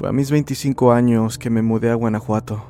Fue 0.00 0.08
a 0.08 0.12
mis 0.12 0.30
25 0.30 0.92
años 0.92 1.36
que 1.36 1.50
me 1.50 1.60
mudé 1.60 1.90
a 1.90 1.94
Guanajuato. 1.94 2.64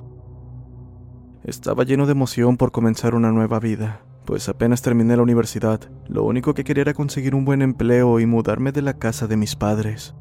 Estaba 1.44 1.84
lleno 1.84 2.06
de 2.06 2.10
emoción 2.10 2.56
por 2.56 2.72
comenzar 2.72 3.14
una 3.14 3.30
nueva 3.30 3.60
vida, 3.60 4.04
pues 4.24 4.48
apenas 4.48 4.82
terminé 4.82 5.16
la 5.16 5.22
universidad, 5.22 5.80
lo 6.08 6.24
único 6.24 6.54
que 6.54 6.64
quería 6.64 6.80
era 6.80 6.92
conseguir 6.92 7.36
un 7.36 7.44
buen 7.44 7.62
empleo 7.62 8.18
y 8.18 8.26
mudarme 8.26 8.72
de 8.72 8.82
la 8.82 8.94
casa 8.94 9.28
de 9.28 9.36
mis 9.36 9.54
padres. 9.54 10.16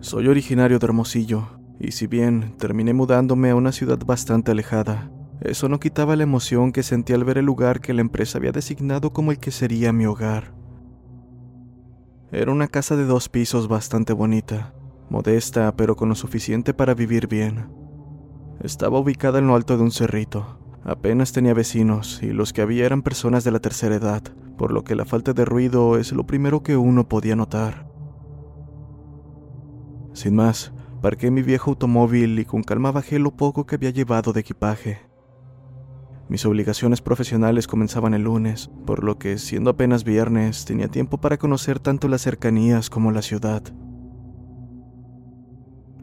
Soy 0.00 0.28
originario 0.28 0.78
de 0.78 0.84
Hermosillo, 0.84 1.58
y 1.80 1.92
si 1.92 2.06
bien 2.06 2.54
terminé 2.58 2.92
mudándome 2.92 3.48
a 3.48 3.56
una 3.56 3.72
ciudad 3.72 3.98
bastante 4.04 4.50
alejada, 4.50 5.10
eso 5.40 5.70
no 5.70 5.80
quitaba 5.80 6.16
la 6.16 6.24
emoción 6.24 6.70
que 6.70 6.82
sentí 6.82 7.14
al 7.14 7.24
ver 7.24 7.38
el 7.38 7.46
lugar 7.46 7.80
que 7.80 7.94
la 7.94 8.02
empresa 8.02 8.36
había 8.36 8.52
designado 8.52 9.14
como 9.14 9.30
el 9.32 9.38
que 9.38 9.52
sería 9.52 9.90
mi 9.90 10.04
hogar. 10.04 10.52
Era 12.30 12.52
una 12.52 12.68
casa 12.68 12.94
de 12.94 13.06
dos 13.06 13.30
pisos 13.30 13.68
bastante 13.68 14.12
bonita, 14.12 14.74
modesta 15.10 15.74
pero 15.76 15.96
con 15.96 16.08
lo 16.08 16.14
suficiente 16.14 16.74
para 16.74 16.94
vivir 16.94 17.28
bien. 17.28 17.70
Estaba 18.60 18.98
ubicada 18.98 19.38
en 19.38 19.46
lo 19.46 19.54
alto 19.54 19.76
de 19.76 19.82
un 19.82 19.90
cerrito. 19.90 20.58
Apenas 20.84 21.32
tenía 21.32 21.54
vecinos 21.54 22.22
y 22.22 22.32
los 22.32 22.52
que 22.52 22.62
había 22.62 22.86
eran 22.86 23.02
personas 23.02 23.44
de 23.44 23.50
la 23.50 23.60
tercera 23.60 23.96
edad, 23.96 24.22
por 24.56 24.72
lo 24.72 24.84
que 24.84 24.94
la 24.94 25.04
falta 25.04 25.32
de 25.32 25.44
ruido 25.44 25.98
es 25.98 26.12
lo 26.12 26.26
primero 26.26 26.62
que 26.62 26.76
uno 26.76 27.08
podía 27.08 27.36
notar. 27.36 27.88
Sin 30.12 30.34
más, 30.34 30.72
parqué 31.00 31.30
mi 31.30 31.42
viejo 31.42 31.70
automóvil 31.70 32.38
y 32.38 32.44
con 32.44 32.62
calma 32.62 32.90
bajé 32.90 33.18
lo 33.18 33.36
poco 33.36 33.66
que 33.66 33.76
había 33.76 33.90
llevado 33.90 34.32
de 34.32 34.40
equipaje. 34.40 35.08
Mis 36.28 36.44
obligaciones 36.44 37.00
profesionales 37.00 37.66
comenzaban 37.66 38.12
el 38.12 38.22
lunes, 38.24 38.70
por 38.84 39.02
lo 39.04 39.18
que, 39.18 39.38
siendo 39.38 39.70
apenas 39.70 40.04
viernes, 40.04 40.64
tenía 40.64 40.88
tiempo 40.88 41.18
para 41.18 41.38
conocer 41.38 41.78
tanto 41.78 42.08
las 42.08 42.22
cercanías 42.22 42.90
como 42.90 43.12
la 43.12 43.22
ciudad. 43.22 43.62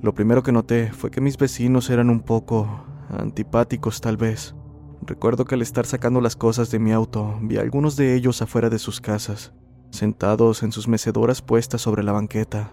Lo 0.02 0.14
primero 0.14 0.44
que 0.44 0.52
noté 0.52 0.92
fue 0.92 1.10
que 1.10 1.22
mis 1.22 1.38
vecinos 1.38 1.90
eran 1.90 2.10
un 2.10 2.20
poco 2.20 2.86
antipáticos 3.10 4.02
tal 4.02 4.18
vez. 4.18 4.56
Recuerdo 5.02 5.46
que 5.46 5.56
al 5.56 5.62
estar 5.62 5.86
sacando 5.86 6.22
las 6.22 6.36
cosas 6.36 6.72
de 6.72 6.80
mi 6.80 6.92
auto, 6.92 7.38
vi 7.42 7.58
a 7.58 7.62
algunos 7.62 7.96
de 7.96 8.16
ellos 8.16 8.42
afuera 8.42 8.70
de 8.70 8.80
sus 8.80 9.02
casas, 9.02 9.54
sentados 9.92 10.64
en 10.64 10.72
sus 10.72 10.88
mecedoras 10.88 11.42
puestas 11.42 11.82
sobre 11.82 12.04
la 12.04 12.12
banqueta. 12.12 12.72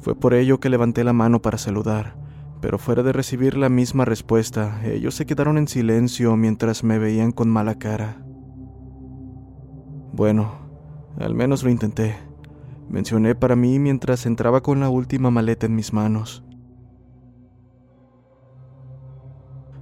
Fue 0.00 0.14
por 0.14 0.34
ello 0.34 0.60
que 0.60 0.70
levanté 0.70 1.04
la 1.04 1.12
mano 1.12 1.40
para 1.40 1.58
saludar, 1.58 2.16
pero 2.60 2.78
fuera 2.78 3.02
de 3.02 3.12
recibir 3.12 3.56
la 3.56 3.68
misma 3.68 4.04
respuesta, 4.04 4.80
ellos 4.84 5.14
se 5.14 5.26
quedaron 5.26 5.58
en 5.58 5.68
silencio 5.68 6.36
mientras 6.36 6.82
me 6.82 6.98
veían 6.98 7.32
con 7.32 7.48
mala 7.48 7.78
cara. 7.78 8.24
Bueno, 10.12 10.52
al 11.18 11.34
menos 11.34 11.62
lo 11.62 11.70
intenté 11.70 12.16
mencioné 12.88 13.34
para 13.34 13.56
mí 13.56 13.78
mientras 13.78 14.26
entraba 14.26 14.62
con 14.62 14.80
la 14.80 14.88
última 14.88 15.30
maleta 15.30 15.66
en 15.66 15.74
mis 15.74 15.92
manos. 15.92 16.44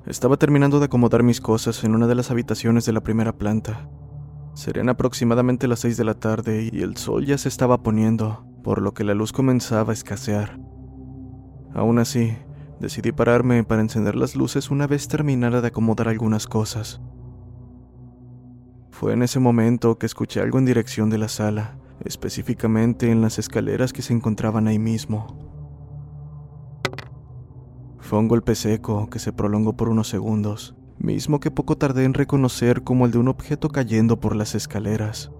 Estaba 0.06 0.36
terminando 0.36 0.80
de 0.80 0.86
acomodar 0.86 1.22
mis 1.22 1.40
cosas 1.40 1.84
en 1.84 1.94
una 1.94 2.06
de 2.06 2.14
las 2.14 2.30
habitaciones 2.30 2.84
de 2.84 2.92
la 2.92 3.02
primera 3.02 3.32
planta. 3.32 3.88
Serían 4.54 4.88
aproximadamente 4.88 5.68
las 5.68 5.80
seis 5.80 5.96
de 5.96 6.04
la 6.04 6.14
tarde 6.14 6.68
y 6.72 6.82
el 6.82 6.96
sol 6.96 7.24
ya 7.24 7.38
se 7.38 7.48
estaba 7.48 7.82
poniendo, 7.82 8.44
por 8.64 8.82
lo 8.82 8.94
que 8.94 9.04
la 9.04 9.14
luz 9.14 9.32
comenzaba 9.32 9.90
a 9.90 9.94
escasear. 9.94 10.58
Aún 11.72 11.98
así, 11.98 12.36
decidí 12.80 13.12
pararme 13.12 13.62
para 13.64 13.80
encender 13.80 14.16
las 14.16 14.34
luces 14.34 14.70
una 14.70 14.86
vez 14.86 15.08
terminara 15.08 15.60
de 15.60 15.68
acomodar 15.68 16.08
algunas 16.08 16.46
cosas. 16.46 17.00
Fue 18.90 19.14
en 19.14 19.22
ese 19.22 19.38
momento 19.38 19.98
que 19.98 20.06
escuché 20.06 20.40
algo 20.40 20.58
en 20.58 20.64
dirección 20.64 21.10
de 21.10 21.18
la 21.18 21.28
sala 21.28 21.76
específicamente 22.04 23.10
en 23.10 23.20
las 23.20 23.38
escaleras 23.38 23.92
que 23.92 24.02
se 24.02 24.12
encontraban 24.12 24.68
ahí 24.68 24.78
mismo. 24.78 25.52
Fue 27.98 28.18
un 28.18 28.28
golpe 28.28 28.54
seco 28.54 29.08
que 29.08 29.18
se 29.18 29.32
prolongó 29.32 29.76
por 29.76 29.88
unos 29.88 30.08
segundos, 30.08 30.74
mismo 30.98 31.40
que 31.40 31.50
poco 31.50 31.78
tardé 31.78 32.04
en 32.04 32.14
reconocer 32.14 32.82
como 32.82 33.06
el 33.06 33.12
de 33.12 33.18
un 33.18 33.28
objeto 33.28 33.68
cayendo 33.68 34.20
por 34.20 34.36
las 34.36 34.54
escaleras. 34.54 35.30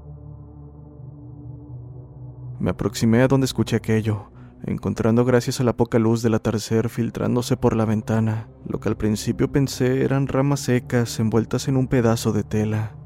Me 2.59 2.71
aproximé 2.71 3.23
a 3.23 3.29
donde 3.29 3.45
escuché 3.45 3.77
aquello, 3.77 4.31
encontrando 4.65 5.25
gracias 5.25 5.61
a 5.61 5.65
la 5.65 5.77
poca 5.77 5.99
luz 5.99 6.23
del 6.23 6.35
atardecer 6.35 6.89
filtrándose 6.89 7.57
por 7.57 7.77
la 7.77 7.85
ventana, 7.85 8.49
lo 8.67 8.81
que 8.81 8.89
al 8.89 8.97
principio 8.97 9.51
pensé 9.51 10.05
eran 10.05 10.29
ramas 10.29 10.61
secas 10.61 11.19
envueltas 11.19 11.69
en 11.69 11.77
un 11.77 11.89
pedazo 11.89 12.33
de 12.33 12.45
tela. 12.45 12.97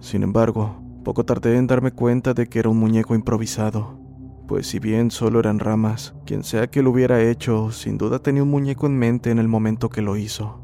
Sin 0.00 0.22
embargo, 0.22 0.82
poco 1.02 1.24
tardé 1.24 1.56
en 1.56 1.66
darme 1.66 1.92
cuenta 1.92 2.34
de 2.34 2.48
que 2.48 2.58
era 2.58 2.68
un 2.68 2.78
muñeco 2.78 3.14
improvisado, 3.14 3.98
pues 4.46 4.66
si 4.66 4.78
bien 4.78 5.10
solo 5.10 5.40
eran 5.40 5.58
ramas, 5.58 6.14
quien 6.26 6.44
sea 6.44 6.68
que 6.68 6.82
lo 6.82 6.90
hubiera 6.90 7.22
hecho, 7.22 7.70
sin 7.70 7.98
duda 7.98 8.18
tenía 8.18 8.42
un 8.42 8.50
muñeco 8.50 8.86
en 8.86 8.98
mente 8.98 9.30
en 9.30 9.38
el 9.38 9.48
momento 9.48 9.88
que 9.88 10.02
lo 10.02 10.16
hizo. 10.16 10.60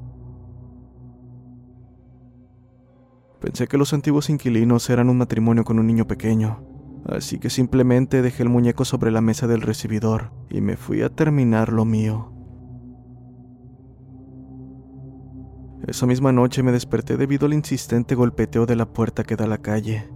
Pensé 3.40 3.68
que 3.68 3.78
los 3.78 3.92
antiguos 3.92 4.28
inquilinos 4.28 4.90
eran 4.90 5.08
un 5.08 5.18
matrimonio 5.18 5.64
con 5.64 5.78
un 5.78 5.86
niño 5.86 6.06
pequeño, 6.06 6.64
así 7.06 7.38
que 7.38 7.48
simplemente 7.48 8.22
dejé 8.22 8.42
el 8.42 8.48
muñeco 8.48 8.84
sobre 8.84 9.10
la 9.10 9.20
mesa 9.20 9.46
del 9.46 9.60
recibidor 9.60 10.32
y 10.50 10.60
me 10.60 10.76
fui 10.76 11.02
a 11.02 11.10
terminar 11.10 11.72
lo 11.72 11.84
mío. 11.84 12.32
Esa 15.86 16.06
misma 16.06 16.32
noche 16.32 16.64
me 16.64 16.72
desperté 16.72 17.16
debido 17.16 17.46
al 17.46 17.54
insistente 17.54 18.16
golpeteo 18.16 18.66
de 18.66 18.74
la 18.74 18.86
puerta 18.86 19.22
que 19.22 19.36
da 19.36 19.44
a 19.44 19.48
la 19.48 19.58
calle. 19.58 20.15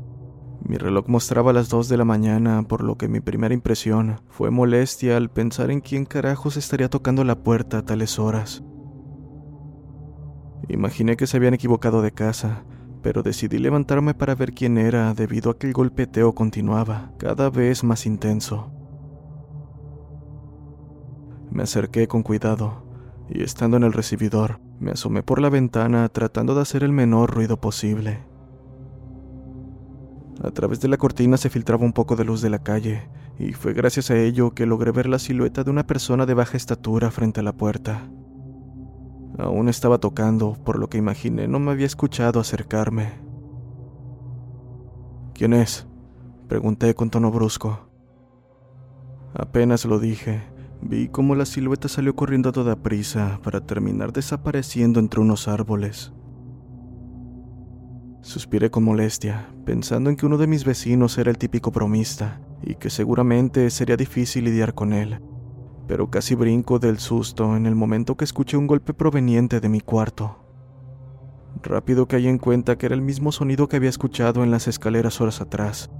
Mi 0.62 0.76
reloj 0.76 1.06
mostraba 1.08 1.52
las 1.52 1.68
dos 1.68 1.88
de 1.88 1.96
la 1.96 2.04
mañana, 2.04 2.62
por 2.62 2.84
lo 2.84 2.96
que 2.96 3.08
mi 3.08 3.20
primera 3.20 3.54
impresión 3.54 4.20
fue 4.28 4.50
molestia 4.50 5.16
al 5.16 5.30
pensar 5.30 5.70
en 5.70 5.80
quién 5.80 6.04
carajos 6.04 6.56
estaría 6.56 6.88
tocando 6.88 7.24
la 7.24 7.42
puerta 7.42 7.78
a 7.78 7.84
tales 7.84 8.18
horas. 8.18 8.62
Imaginé 10.68 11.16
que 11.16 11.26
se 11.26 11.36
habían 11.36 11.54
equivocado 11.54 12.02
de 12.02 12.12
casa, 12.12 12.64
pero 13.02 13.22
decidí 13.22 13.58
levantarme 13.58 14.14
para 14.14 14.34
ver 14.34 14.52
quién 14.52 14.78
era 14.78 15.14
debido 15.14 15.50
a 15.50 15.58
que 15.58 15.66
el 15.66 15.72
golpeteo 15.72 16.34
continuaba, 16.34 17.12
cada 17.18 17.50
vez 17.50 17.82
más 17.82 18.06
intenso. 18.06 18.70
Me 21.50 21.64
acerqué 21.64 22.06
con 22.06 22.22
cuidado, 22.22 22.84
y 23.28 23.42
estando 23.42 23.76
en 23.76 23.82
el 23.82 23.92
recibidor, 23.92 24.60
me 24.78 24.92
asomé 24.92 25.22
por 25.22 25.40
la 25.40 25.48
ventana 25.48 26.08
tratando 26.08 26.54
de 26.54 26.62
hacer 26.62 26.84
el 26.84 26.92
menor 26.92 27.34
ruido 27.34 27.60
posible. 27.60 28.29
A 30.42 30.50
través 30.50 30.80
de 30.80 30.88
la 30.88 30.96
cortina 30.96 31.36
se 31.36 31.50
filtraba 31.50 31.84
un 31.84 31.92
poco 31.92 32.16
de 32.16 32.24
luz 32.24 32.40
de 32.40 32.48
la 32.48 32.62
calle, 32.62 33.08
y 33.38 33.52
fue 33.52 33.74
gracias 33.74 34.10
a 34.10 34.16
ello 34.16 34.54
que 34.54 34.64
logré 34.64 34.90
ver 34.90 35.06
la 35.06 35.18
silueta 35.18 35.64
de 35.64 35.70
una 35.70 35.86
persona 35.86 36.24
de 36.24 36.34
baja 36.34 36.56
estatura 36.56 37.10
frente 37.10 37.40
a 37.40 37.42
la 37.42 37.52
puerta. 37.52 38.10
Aún 39.38 39.68
estaba 39.68 39.98
tocando, 39.98 40.54
por 40.64 40.78
lo 40.78 40.88
que 40.88 40.98
imaginé 40.98 41.46
no 41.46 41.58
me 41.58 41.72
había 41.72 41.86
escuchado 41.86 42.40
acercarme. 42.40 43.12
¿Quién 45.34 45.52
es? 45.52 45.86
Pregunté 46.48 46.94
con 46.94 47.10
tono 47.10 47.30
brusco. 47.30 47.88
Apenas 49.34 49.84
lo 49.84 49.98
dije, 49.98 50.42
vi 50.80 51.08
cómo 51.08 51.34
la 51.34 51.46
silueta 51.46 51.88
salió 51.88 52.16
corriendo 52.16 52.48
a 52.48 52.52
toda 52.52 52.82
prisa 52.82 53.40
para 53.42 53.60
terminar 53.60 54.12
desapareciendo 54.12 55.00
entre 55.00 55.20
unos 55.20 55.48
árboles. 55.48 56.12
Suspiré 58.22 58.70
con 58.70 58.84
molestia, 58.84 59.48
pensando 59.64 60.10
en 60.10 60.16
que 60.16 60.26
uno 60.26 60.36
de 60.36 60.46
mis 60.46 60.64
vecinos 60.64 61.16
era 61.16 61.30
el 61.30 61.38
típico 61.38 61.70
bromista 61.70 62.40
y 62.62 62.74
que 62.74 62.90
seguramente 62.90 63.70
sería 63.70 63.96
difícil 63.96 64.44
lidiar 64.44 64.74
con 64.74 64.92
él. 64.92 65.20
Pero 65.88 66.10
casi 66.10 66.34
brinco 66.34 66.78
del 66.78 66.98
susto 66.98 67.56
en 67.56 67.64
el 67.64 67.74
momento 67.74 68.16
que 68.16 68.24
escuché 68.24 68.58
un 68.58 68.66
golpe 68.66 68.92
proveniente 68.92 69.60
de 69.60 69.68
mi 69.70 69.80
cuarto. 69.80 70.44
Rápido 71.62 72.06
caí 72.06 72.28
en 72.28 72.38
cuenta 72.38 72.76
que 72.76 72.86
era 72.86 72.94
el 72.94 73.02
mismo 73.02 73.32
sonido 73.32 73.68
que 73.68 73.76
había 73.76 73.90
escuchado 73.90 74.44
en 74.44 74.50
las 74.50 74.68
escaleras 74.68 75.20
horas 75.20 75.40
atrás, 75.40 75.90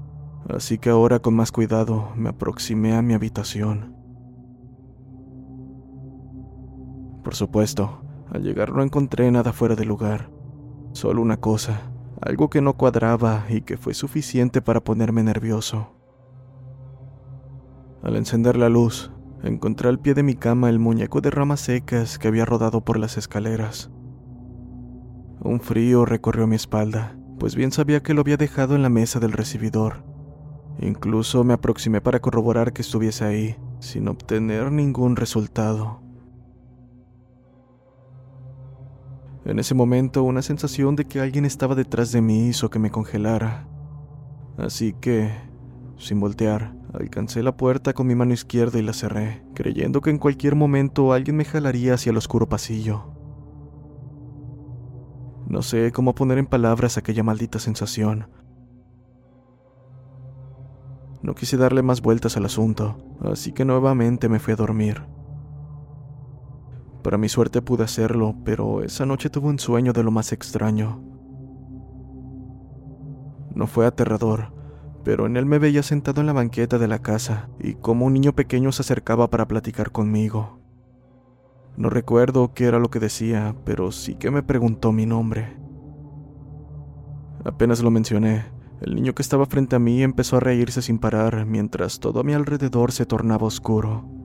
así 0.48 0.78
que 0.78 0.90
ahora 0.90 1.20
con 1.20 1.34
más 1.34 1.50
cuidado 1.50 2.12
me 2.16 2.28
aproximé 2.28 2.94
a 2.94 3.02
mi 3.02 3.14
habitación. 3.14 3.96
Por 7.24 7.34
supuesto, 7.34 8.02
Al 8.32 8.44
llegar 8.44 8.72
no 8.72 8.84
encontré 8.84 9.28
nada 9.32 9.52
fuera 9.52 9.74
de 9.74 9.84
lugar, 9.84 10.30
solo 10.92 11.20
una 11.20 11.38
cosa, 11.38 11.90
algo 12.20 12.50
que 12.50 12.60
no 12.60 12.74
cuadraba 12.74 13.46
y 13.48 13.62
que 13.62 13.76
fue 13.76 13.94
suficiente 13.94 14.60
para 14.60 14.82
ponerme 14.82 15.22
nervioso. 15.22 15.94
Al 18.02 18.16
encender 18.16 18.56
la 18.56 18.68
luz, 18.68 19.10
encontré 19.42 19.88
al 19.88 19.98
pie 19.98 20.14
de 20.14 20.22
mi 20.22 20.34
cama 20.34 20.68
el 20.68 20.78
muñeco 20.78 21.20
de 21.20 21.30
ramas 21.30 21.60
secas 21.60 22.18
que 22.18 22.28
había 22.28 22.44
rodado 22.44 22.82
por 22.82 22.98
las 22.98 23.16
escaleras. 23.16 23.90
Un 25.42 25.60
frío 25.60 26.04
recorrió 26.04 26.46
mi 26.46 26.56
espalda, 26.56 27.16
pues 27.38 27.56
bien 27.56 27.72
sabía 27.72 28.02
que 28.02 28.12
lo 28.12 28.20
había 28.20 28.36
dejado 28.36 28.74
en 28.74 28.82
la 28.82 28.90
mesa 28.90 29.20
del 29.20 29.32
recibidor. 29.32 30.04
Incluso 30.78 31.44
me 31.44 31.54
aproximé 31.54 32.00
para 32.00 32.20
corroborar 32.20 32.72
que 32.72 32.82
estuviese 32.82 33.24
ahí, 33.24 33.56
sin 33.80 34.08
obtener 34.08 34.70
ningún 34.70 35.16
resultado. 35.16 35.99
En 39.44 39.58
ese 39.58 39.74
momento, 39.74 40.22
una 40.22 40.42
sensación 40.42 40.96
de 40.96 41.06
que 41.06 41.20
alguien 41.20 41.44
estaba 41.44 41.74
detrás 41.74 42.12
de 42.12 42.20
mí 42.20 42.48
hizo 42.48 42.68
que 42.68 42.78
me 42.78 42.90
congelara. 42.90 43.66
Así 44.58 44.94
que, 45.00 45.30
sin 45.96 46.20
voltear, 46.20 46.74
alcancé 46.92 47.42
la 47.42 47.56
puerta 47.56 47.94
con 47.94 48.06
mi 48.06 48.14
mano 48.14 48.34
izquierda 48.34 48.78
y 48.78 48.82
la 48.82 48.92
cerré, 48.92 49.42
creyendo 49.54 50.02
que 50.02 50.10
en 50.10 50.18
cualquier 50.18 50.56
momento 50.56 51.12
alguien 51.12 51.36
me 51.36 51.44
jalaría 51.44 51.94
hacia 51.94 52.10
el 52.10 52.18
oscuro 52.18 52.48
pasillo. 52.48 53.14
No 55.46 55.62
sé 55.62 55.90
cómo 55.90 56.14
poner 56.14 56.38
en 56.38 56.46
palabras 56.46 56.98
aquella 56.98 57.22
maldita 57.22 57.58
sensación. 57.58 58.28
No 61.22 61.34
quise 61.34 61.56
darle 61.56 61.82
más 61.82 62.02
vueltas 62.02 62.36
al 62.36 62.44
asunto, 62.44 62.98
así 63.22 63.52
que 63.52 63.64
nuevamente 63.64 64.28
me 64.28 64.38
fui 64.38 64.52
a 64.52 64.56
dormir. 64.56 65.02
Para 67.02 67.18
mi 67.18 67.28
suerte 67.28 67.62
pude 67.62 67.84
hacerlo, 67.84 68.34
pero 68.44 68.82
esa 68.82 69.06
noche 69.06 69.30
tuve 69.30 69.48
un 69.48 69.58
sueño 69.58 69.92
de 69.92 70.02
lo 70.02 70.10
más 70.10 70.32
extraño. 70.32 71.02
No 73.54 73.66
fue 73.66 73.86
aterrador, 73.86 74.52
pero 75.02 75.26
en 75.26 75.36
él 75.36 75.46
me 75.46 75.58
veía 75.58 75.82
sentado 75.82 76.20
en 76.20 76.26
la 76.26 76.32
banqueta 76.32 76.78
de 76.78 76.88
la 76.88 77.00
casa 77.00 77.48
y 77.58 77.74
como 77.74 78.06
un 78.06 78.12
niño 78.12 78.34
pequeño 78.34 78.70
se 78.72 78.82
acercaba 78.82 79.30
para 79.30 79.48
platicar 79.48 79.90
conmigo. 79.90 80.60
No 81.76 81.88
recuerdo 81.88 82.52
qué 82.52 82.64
era 82.66 82.78
lo 82.78 82.90
que 82.90 83.00
decía, 83.00 83.56
pero 83.64 83.92
sí 83.92 84.14
que 84.16 84.30
me 84.30 84.42
preguntó 84.42 84.92
mi 84.92 85.06
nombre. 85.06 85.56
Apenas 87.44 87.82
lo 87.82 87.90
mencioné, 87.90 88.44
el 88.82 88.94
niño 88.94 89.14
que 89.14 89.22
estaba 89.22 89.46
frente 89.46 89.76
a 89.76 89.78
mí 89.78 90.02
empezó 90.02 90.36
a 90.36 90.40
reírse 90.40 90.82
sin 90.82 90.98
parar 90.98 91.46
mientras 91.46 92.00
todo 92.00 92.20
a 92.20 92.24
mi 92.24 92.34
alrededor 92.34 92.92
se 92.92 93.06
tornaba 93.06 93.46
oscuro. 93.46 94.19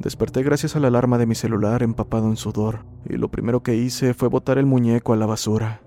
Desperté 0.00 0.42
gracias 0.42 0.76
a 0.76 0.80
la 0.80 0.88
alarma 0.88 1.18
de 1.18 1.26
mi 1.26 1.34
celular 1.34 1.82
empapado 1.82 2.26
en 2.28 2.36
sudor, 2.36 2.86
y 3.06 3.18
lo 3.18 3.30
primero 3.30 3.62
que 3.62 3.76
hice 3.76 4.14
fue 4.14 4.30
botar 4.30 4.56
el 4.56 4.64
muñeco 4.64 5.12
a 5.12 5.16
la 5.16 5.26
basura. 5.26 5.82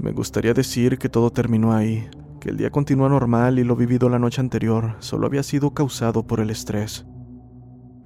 Me 0.00 0.10
gustaría 0.10 0.52
decir 0.52 0.98
que 0.98 1.08
todo 1.08 1.30
terminó 1.30 1.72
ahí, 1.72 2.10
que 2.40 2.48
el 2.48 2.56
día 2.56 2.70
continuó 2.70 3.08
normal 3.08 3.60
y 3.60 3.64
lo 3.64 3.76
vivido 3.76 4.08
la 4.08 4.18
noche 4.18 4.40
anterior 4.40 4.96
solo 4.98 5.28
había 5.28 5.44
sido 5.44 5.74
causado 5.74 6.26
por 6.26 6.40
el 6.40 6.50
estrés. 6.50 7.06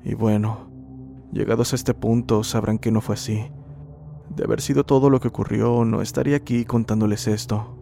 Y 0.05 0.13
bueno, 0.13 0.71
llegados 1.33 1.73
a 1.73 1.77
este 1.77 1.95
punto 1.95 2.45
sabrán 2.45 2.79
que 2.79 2.91
no 2.91 3.01
fue 3.01 3.15
así. 3.15 3.51
De 4.29 4.45
haber 4.45 4.61
sido 4.61 4.85
todo 4.85 5.09
lo 5.09 5.21
que 5.21 5.29
ocurrió, 5.29 5.87
no 5.87 6.03
estaría 6.03 6.37
aquí 6.37 6.67
contándoles 6.67 7.29
esto. 7.29 7.79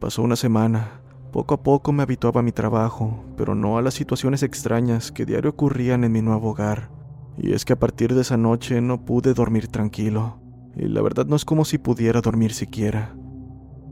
Pasó 0.00 0.20
una 0.22 0.34
semana, 0.34 1.03
poco 1.34 1.54
a 1.54 1.62
poco 1.64 1.90
me 1.90 2.04
habituaba 2.04 2.38
a 2.38 2.42
mi 2.44 2.52
trabajo, 2.52 3.24
pero 3.36 3.56
no 3.56 3.76
a 3.76 3.82
las 3.82 3.94
situaciones 3.94 4.44
extrañas 4.44 5.10
que 5.10 5.26
diario 5.26 5.50
ocurrían 5.50 6.04
en 6.04 6.12
mi 6.12 6.22
nuevo 6.22 6.50
hogar. 6.50 6.90
Y 7.36 7.54
es 7.54 7.64
que 7.64 7.72
a 7.72 7.78
partir 7.80 8.14
de 8.14 8.20
esa 8.20 8.36
noche 8.36 8.80
no 8.80 9.04
pude 9.04 9.34
dormir 9.34 9.66
tranquilo, 9.66 10.38
y 10.76 10.86
la 10.86 11.02
verdad 11.02 11.26
no 11.26 11.34
es 11.34 11.44
como 11.44 11.64
si 11.64 11.78
pudiera 11.78 12.20
dormir 12.20 12.52
siquiera. 12.52 13.16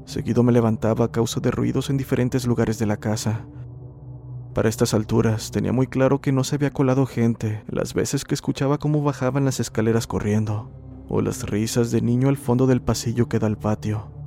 Seguido 0.04 0.44
me 0.44 0.52
levantaba 0.52 1.06
a 1.06 1.10
causa 1.10 1.40
de 1.40 1.50
ruidos 1.50 1.90
en 1.90 1.96
diferentes 1.96 2.46
lugares 2.46 2.78
de 2.78 2.86
la 2.86 2.98
casa. 2.98 3.44
Para 4.54 4.68
estas 4.68 4.94
alturas 4.94 5.50
tenía 5.50 5.72
muy 5.72 5.88
claro 5.88 6.20
que 6.20 6.30
no 6.30 6.44
se 6.44 6.54
había 6.54 6.70
colado 6.70 7.06
gente 7.06 7.64
las 7.66 7.92
veces 7.92 8.24
que 8.24 8.36
escuchaba 8.36 8.78
cómo 8.78 9.02
bajaban 9.02 9.44
las 9.44 9.58
escaleras 9.58 10.06
corriendo, 10.06 10.70
o 11.08 11.20
las 11.22 11.42
risas 11.50 11.90
de 11.90 12.02
niño 12.02 12.28
al 12.28 12.36
fondo 12.36 12.68
del 12.68 12.82
pasillo 12.82 13.28
que 13.28 13.40
da 13.40 13.48
al 13.48 13.58
patio 13.58 14.21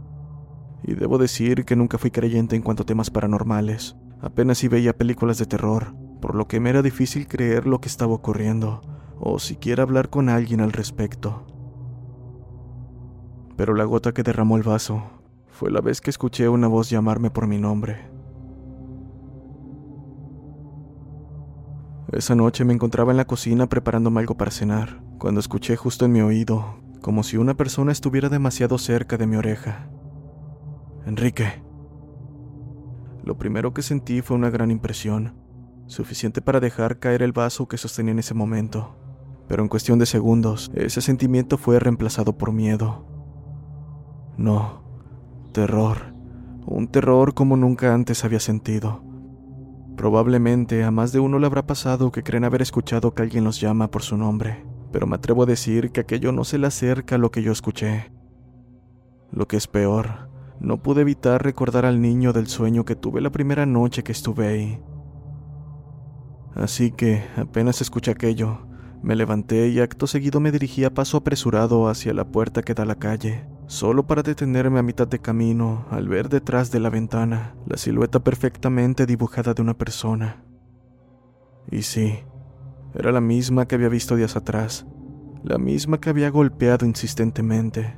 y 0.87 0.93
debo 0.93 1.17
decir 1.17 1.65
que 1.65 1.75
nunca 1.75 1.97
fui 1.97 2.11
creyente 2.11 2.55
en 2.55 2.61
cuanto 2.61 2.83
a 2.83 2.85
temas 2.85 3.09
paranormales. 3.09 3.95
Apenas 4.21 4.59
si 4.59 4.67
veía 4.67 4.95
películas 4.95 5.39
de 5.39 5.47
terror, 5.47 5.95
por 6.21 6.35
lo 6.35 6.47
que 6.47 6.59
me 6.59 6.69
era 6.69 6.83
difícil 6.83 7.27
creer 7.27 7.65
lo 7.65 7.81
que 7.81 7.87
estaba 7.87 8.13
ocurriendo, 8.13 8.81
o 9.19 9.39
siquiera 9.39 9.83
hablar 9.83 10.09
con 10.09 10.29
alguien 10.29 10.61
al 10.61 10.71
respecto. 10.71 11.47
Pero 13.55 13.73
la 13.73 13.85
gota 13.85 14.13
que 14.13 14.23
derramó 14.23 14.57
el 14.57 14.63
vaso 14.63 15.03
fue 15.47 15.71
la 15.71 15.81
vez 15.81 16.01
que 16.01 16.11
escuché 16.11 16.49
una 16.49 16.67
voz 16.67 16.89
llamarme 16.89 17.31
por 17.31 17.47
mi 17.47 17.57
nombre. 17.57 18.11
Esa 22.11 22.35
noche 22.35 22.63
me 22.63 22.73
encontraba 22.73 23.11
en 23.11 23.17
la 23.17 23.25
cocina 23.25 23.67
preparándome 23.67 24.19
algo 24.19 24.37
para 24.37 24.51
cenar, 24.51 25.01
cuando 25.17 25.39
escuché 25.39 25.75
justo 25.75 26.05
en 26.05 26.11
mi 26.11 26.21
oído, 26.21 26.75
como 27.01 27.23
si 27.23 27.37
una 27.37 27.55
persona 27.55 27.91
estuviera 27.91 28.29
demasiado 28.29 28.77
cerca 28.77 29.17
de 29.17 29.25
mi 29.25 29.35
oreja. 29.35 29.89
Enrique. 31.05 31.61
Lo 33.23 33.37
primero 33.37 33.73
que 33.73 33.83
sentí 33.83 34.21
fue 34.21 34.35
una 34.35 34.49
gran 34.49 34.71
impresión, 34.71 35.35
suficiente 35.85 36.41
para 36.41 36.59
dejar 36.59 36.97
caer 36.97 37.21
el 37.21 37.31
vaso 37.31 37.67
que 37.67 37.77
sostenía 37.77 38.11
en 38.11 38.19
ese 38.19 38.33
momento, 38.33 38.97
pero 39.47 39.61
en 39.61 39.69
cuestión 39.69 39.99
de 39.99 40.07
segundos, 40.07 40.71
ese 40.73 41.01
sentimiento 41.01 41.59
fue 41.59 41.79
reemplazado 41.79 42.37
por 42.37 42.51
miedo. 42.51 43.05
No, 44.35 44.83
terror, 45.51 46.13
un 46.65 46.87
terror 46.87 47.35
como 47.35 47.55
nunca 47.55 47.93
antes 47.93 48.25
había 48.25 48.39
sentido. 48.39 49.03
Probablemente 49.95 50.83
a 50.83 50.89
más 50.89 51.11
de 51.11 51.19
uno 51.19 51.37
le 51.37 51.45
habrá 51.45 51.67
pasado 51.67 52.11
que 52.11 52.23
creen 52.23 52.45
haber 52.45 52.63
escuchado 52.63 53.13
que 53.13 53.21
alguien 53.21 53.43
los 53.43 53.61
llama 53.61 53.91
por 53.91 54.01
su 54.01 54.17
nombre, 54.17 54.65
pero 54.91 55.05
me 55.05 55.15
atrevo 55.15 55.43
a 55.43 55.45
decir 55.45 55.91
que 55.91 56.01
aquello 56.01 56.31
no 56.31 56.43
se 56.43 56.57
le 56.57 56.65
acerca 56.65 57.15
a 57.15 57.19
lo 57.19 57.29
que 57.29 57.43
yo 57.43 57.51
escuché. 57.51 58.11
Lo 59.31 59.47
que 59.47 59.57
es 59.57 59.67
peor, 59.67 60.29
no 60.59 60.81
pude 60.81 61.01
evitar 61.01 61.43
recordar 61.43 61.85
al 61.85 62.01
niño 62.01 62.33
del 62.33 62.47
sueño 62.47 62.85
que 62.85 62.95
tuve 62.95 63.21
la 63.21 63.31
primera 63.31 63.65
noche 63.65 64.03
que 64.03 64.11
estuve 64.11 64.47
ahí. 64.47 64.81
Así 66.55 66.91
que, 66.91 67.23
apenas 67.35 67.81
escuché 67.81 68.11
aquello, 68.11 68.65
me 69.03 69.15
levanté 69.15 69.67
y 69.67 69.81
acto 69.81 70.07
seguido 70.07 70.39
me 70.39 70.51
dirigí 70.51 70.83
a 70.83 70.93
paso 70.93 71.17
apresurado 71.17 71.89
hacia 71.89 72.13
la 72.13 72.25
puerta 72.25 72.63
que 72.63 72.73
da 72.73 72.83
a 72.83 72.87
la 72.87 72.95
calle, 72.95 73.45
solo 73.67 74.07
para 74.07 74.23
detenerme 74.23 74.79
a 74.79 74.83
mitad 74.83 75.07
de 75.07 75.19
camino 75.19 75.85
al 75.91 76.07
ver 76.07 76.29
detrás 76.29 76.71
de 76.71 76.79
la 76.79 76.89
ventana 76.89 77.55
la 77.67 77.77
silueta 77.77 78.23
perfectamente 78.23 79.05
dibujada 79.05 79.53
de 79.53 79.61
una 79.61 79.77
persona. 79.77 80.43
Y 81.69 81.81
sí, 81.81 82.19
era 82.93 83.11
la 83.11 83.21
misma 83.21 83.67
que 83.67 83.75
había 83.75 83.89
visto 83.89 84.15
días 84.15 84.35
atrás, 84.35 84.87
la 85.43 85.57
misma 85.57 85.99
que 85.99 86.09
había 86.09 86.29
golpeado 86.29 86.85
insistentemente. 86.85 87.97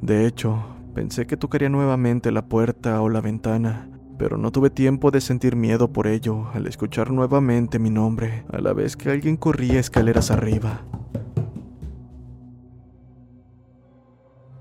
De 0.00 0.26
hecho, 0.26 0.64
Pensé 1.00 1.26
que 1.26 1.38
tocaría 1.38 1.70
nuevamente 1.70 2.30
la 2.30 2.44
puerta 2.44 3.00
o 3.00 3.08
la 3.08 3.22
ventana, 3.22 3.88
pero 4.18 4.36
no 4.36 4.52
tuve 4.52 4.68
tiempo 4.68 5.10
de 5.10 5.22
sentir 5.22 5.56
miedo 5.56 5.90
por 5.90 6.06
ello 6.06 6.48
al 6.52 6.66
escuchar 6.66 7.10
nuevamente 7.10 7.78
mi 7.78 7.88
nombre, 7.88 8.44
a 8.52 8.58
la 8.58 8.74
vez 8.74 8.98
que 8.98 9.08
alguien 9.08 9.38
corría 9.38 9.80
escaleras 9.80 10.30
arriba. 10.30 10.84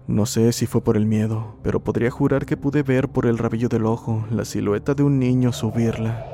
No 0.08 0.25
sé 0.25 0.53
si 0.53 0.65
fue 0.65 0.81
por 0.81 0.96
el 0.96 1.05
miedo, 1.05 1.58
pero 1.62 1.84
podría 1.84 2.10
jurar 2.10 2.46
que 2.46 2.55
pude 2.55 2.84
ver 2.84 3.10
por 3.10 3.25
el 3.25 3.38
rabillo 3.38 3.67
del 3.67 3.86
ojo 3.86 4.25
la 4.31 4.46
silueta 4.46 4.93
de 4.93 5.03
un 5.03 5.19
niño 5.19 5.51
subirla. 5.51 6.25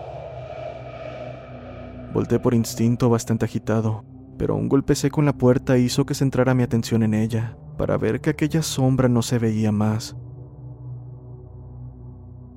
Volté 2.14 2.40
por 2.40 2.54
instinto 2.54 3.10
bastante 3.10 3.46
agitado, 3.46 4.06
pero 4.38 4.56
un 4.56 4.70
golpe 4.70 4.94
seco 4.94 5.22
en 5.22 5.26
la 5.26 5.34
puerta 5.34 5.80
hizo 5.80 6.06
que 6.06 6.14
centrara 6.14 6.54
mi 6.54 6.62
atención 6.62 7.02
en 7.02 7.16
ella 7.16 7.58
para 7.78 7.98
ver 7.98 8.22
que 8.22 8.30
aquella 8.30 8.62
sombra 8.62 9.10
no 9.10 9.22
se 9.22 9.40
veía 9.40 9.72
más. 9.72 10.16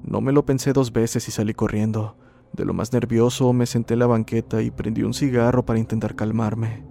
No 0.02 0.20
me 0.20 0.32
lo 0.32 0.46
pensé 0.46 0.72
dos 0.72 0.92
veces 0.92 1.28
y 1.28 1.30
salí 1.30 1.54
corriendo. 1.54 2.16
De 2.52 2.64
lo 2.64 2.72
más 2.72 2.92
nervioso 2.92 3.52
me 3.52 3.66
senté 3.66 3.94
en 3.94 4.00
la 4.00 4.06
banqueta 4.06 4.62
y 4.62 4.70
prendí 4.70 5.02
un 5.02 5.12
cigarro 5.12 5.66
para 5.66 5.78
intentar 5.78 6.14
calmarme. 6.14 6.84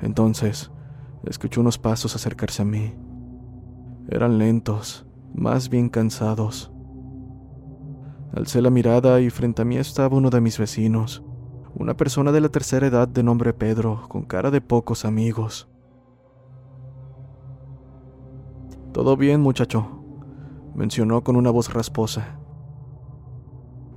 Entonces, 0.00 0.72
escuché 1.24 1.60
unos 1.60 1.78
pasos 1.78 2.16
acercarse 2.16 2.62
a 2.62 2.64
mí. 2.64 2.94
Eran 4.08 4.38
lentos, 4.38 5.06
más 5.32 5.68
bien 5.68 5.88
cansados. 5.88 6.72
Alcé 8.34 8.62
la 8.62 8.70
mirada 8.70 9.20
y 9.20 9.30
frente 9.30 9.62
a 9.62 9.64
mí 9.64 9.76
estaba 9.76 10.16
uno 10.16 10.30
de 10.30 10.40
mis 10.40 10.58
vecinos, 10.58 11.22
una 11.74 11.96
persona 11.96 12.32
de 12.32 12.40
la 12.40 12.48
tercera 12.48 12.86
edad 12.86 13.06
de 13.06 13.22
nombre 13.22 13.52
Pedro, 13.52 14.08
con 14.08 14.22
cara 14.22 14.50
de 14.50 14.60
pocos 14.60 15.04
amigos. 15.04 15.71
Todo 18.92 19.16
bien, 19.16 19.40
muchacho, 19.40 19.86
mencionó 20.74 21.24
con 21.24 21.36
una 21.36 21.50
voz 21.50 21.72
rasposa. 21.72 22.38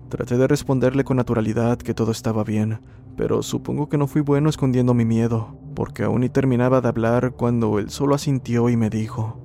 Traté 0.07 0.37
de 0.37 0.47
responderle 0.47 1.03
con 1.03 1.17
naturalidad 1.17 1.77
que 1.77 1.93
todo 1.93 2.11
estaba 2.11 2.45
bien, 2.45 2.79
pero 3.17 3.43
supongo 3.43 3.89
que 3.89 3.97
no 3.97 4.07
fui 4.07 4.21
bueno 4.21 4.49
escondiendo 4.49 4.93
mi 4.93 5.03
miedo, 5.03 5.57
porque 5.75 6.03
aún 6.03 6.21
ni 6.21 6.29
terminaba 6.29 6.79
de 6.79 6.87
hablar 6.87 7.33
cuando 7.33 7.77
él 7.77 7.89
solo 7.89 8.15
asintió 8.15 8.69
y 8.69 8.77
me 8.77 8.89
dijo, 8.89 9.41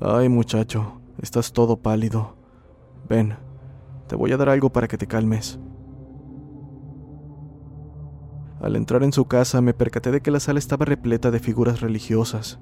Ay 0.00 0.28
muchacho, 0.28 1.00
estás 1.20 1.52
todo 1.52 1.82
pálido. 1.82 2.36
Ven, 3.08 3.34
te 4.06 4.14
voy 4.14 4.30
a 4.30 4.36
dar 4.36 4.50
algo 4.50 4.70
para 4.70 4.86
que 4.86 4.98
te 4.98 5.08
calmes. 5.08 5.58
Al 8.60 8.76
entrar 8.76 9.02
en 9.02 9.12
su 9.12 9.24
casa 9.24 9.60
me 9.60 9.74
percaté 9.74 10.12
de 10.12 10.20
que 10.20 10.30
la 10.30 10.38
sala 10.38 10.60
estaba 10.60 10.84
repleta 10.84 11.32
de 11.32 11.40
figuras 11.40 11.80
religiosas, 11.80 12.60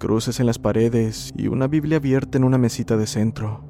cruces 0.00 0.40
en 0.40 0.46
las 0.46 0.58
paredes 0.58 1.30
y 1.36 1.46
una 1.46 1.68
Biblia 1.68 1.98
abierta 1.98 2.38
en 2.38 2.44
una 2.44 2.58
mesita 2.58 2.96
de 2.96 3.06
centro. 3.06 3.62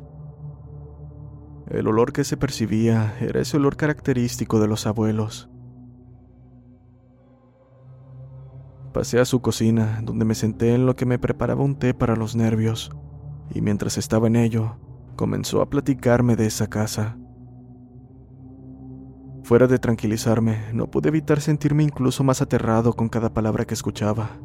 El 1.68 1.88
olor 1.88 2.12
que 2.12 2.24
se 2.24 2.36
percibía 2.36 3.14
era 3.20 3.40
ese 3.40 3.58
olor 3.58 3.76
característico 3.76 4.60
de 4.60 4.68
los 4.68 4.86
abuelos. 4.86 5.50
Pasé 8.94 9.20
a 9.20 9.24
su 9.24 9.42
cocina, 9.42 10.00
donde 10.02 10.24
me 10.24 10.34
senté 10.34 10.74
en 10.74 10.86
lo 10.86 10.96
que 10.96 11.04
me 11.04 11.18
preparaba 11.18 11.62
un 11.62 11.76
té 11.76 11.94
para 11.94 12.16
los 12.16 12.34
nervios, 12.34 12.90
y 13.52 13.60
mientras 13.60 13.98
estaba 13.98 14.28
en 14.28 14.36
ello, 14.36 14.76
comenzó 15.16 15.60
a 15.62 15.68
platicarme 15.68 16.36
de 16.36 16.46
esa 16.46 16.68
casa. 16.68 17.18
Fuera 19.42 19.66
de 19.66 19.78
tranquilizarme, 19.78 20.72
no 20.72 20.90
pude 20.90 21.08
evitar 21.08 21.40
sentirme 21.40 21.82
incluso 21.82 22.22
más 22.22 22.40
aterrado 22.40 22.92
con 22.92 23.08
cada 23.08 23.34
palabra 23.34 23.64
que 23.64 23.74
escuchaba. 23.74 24.38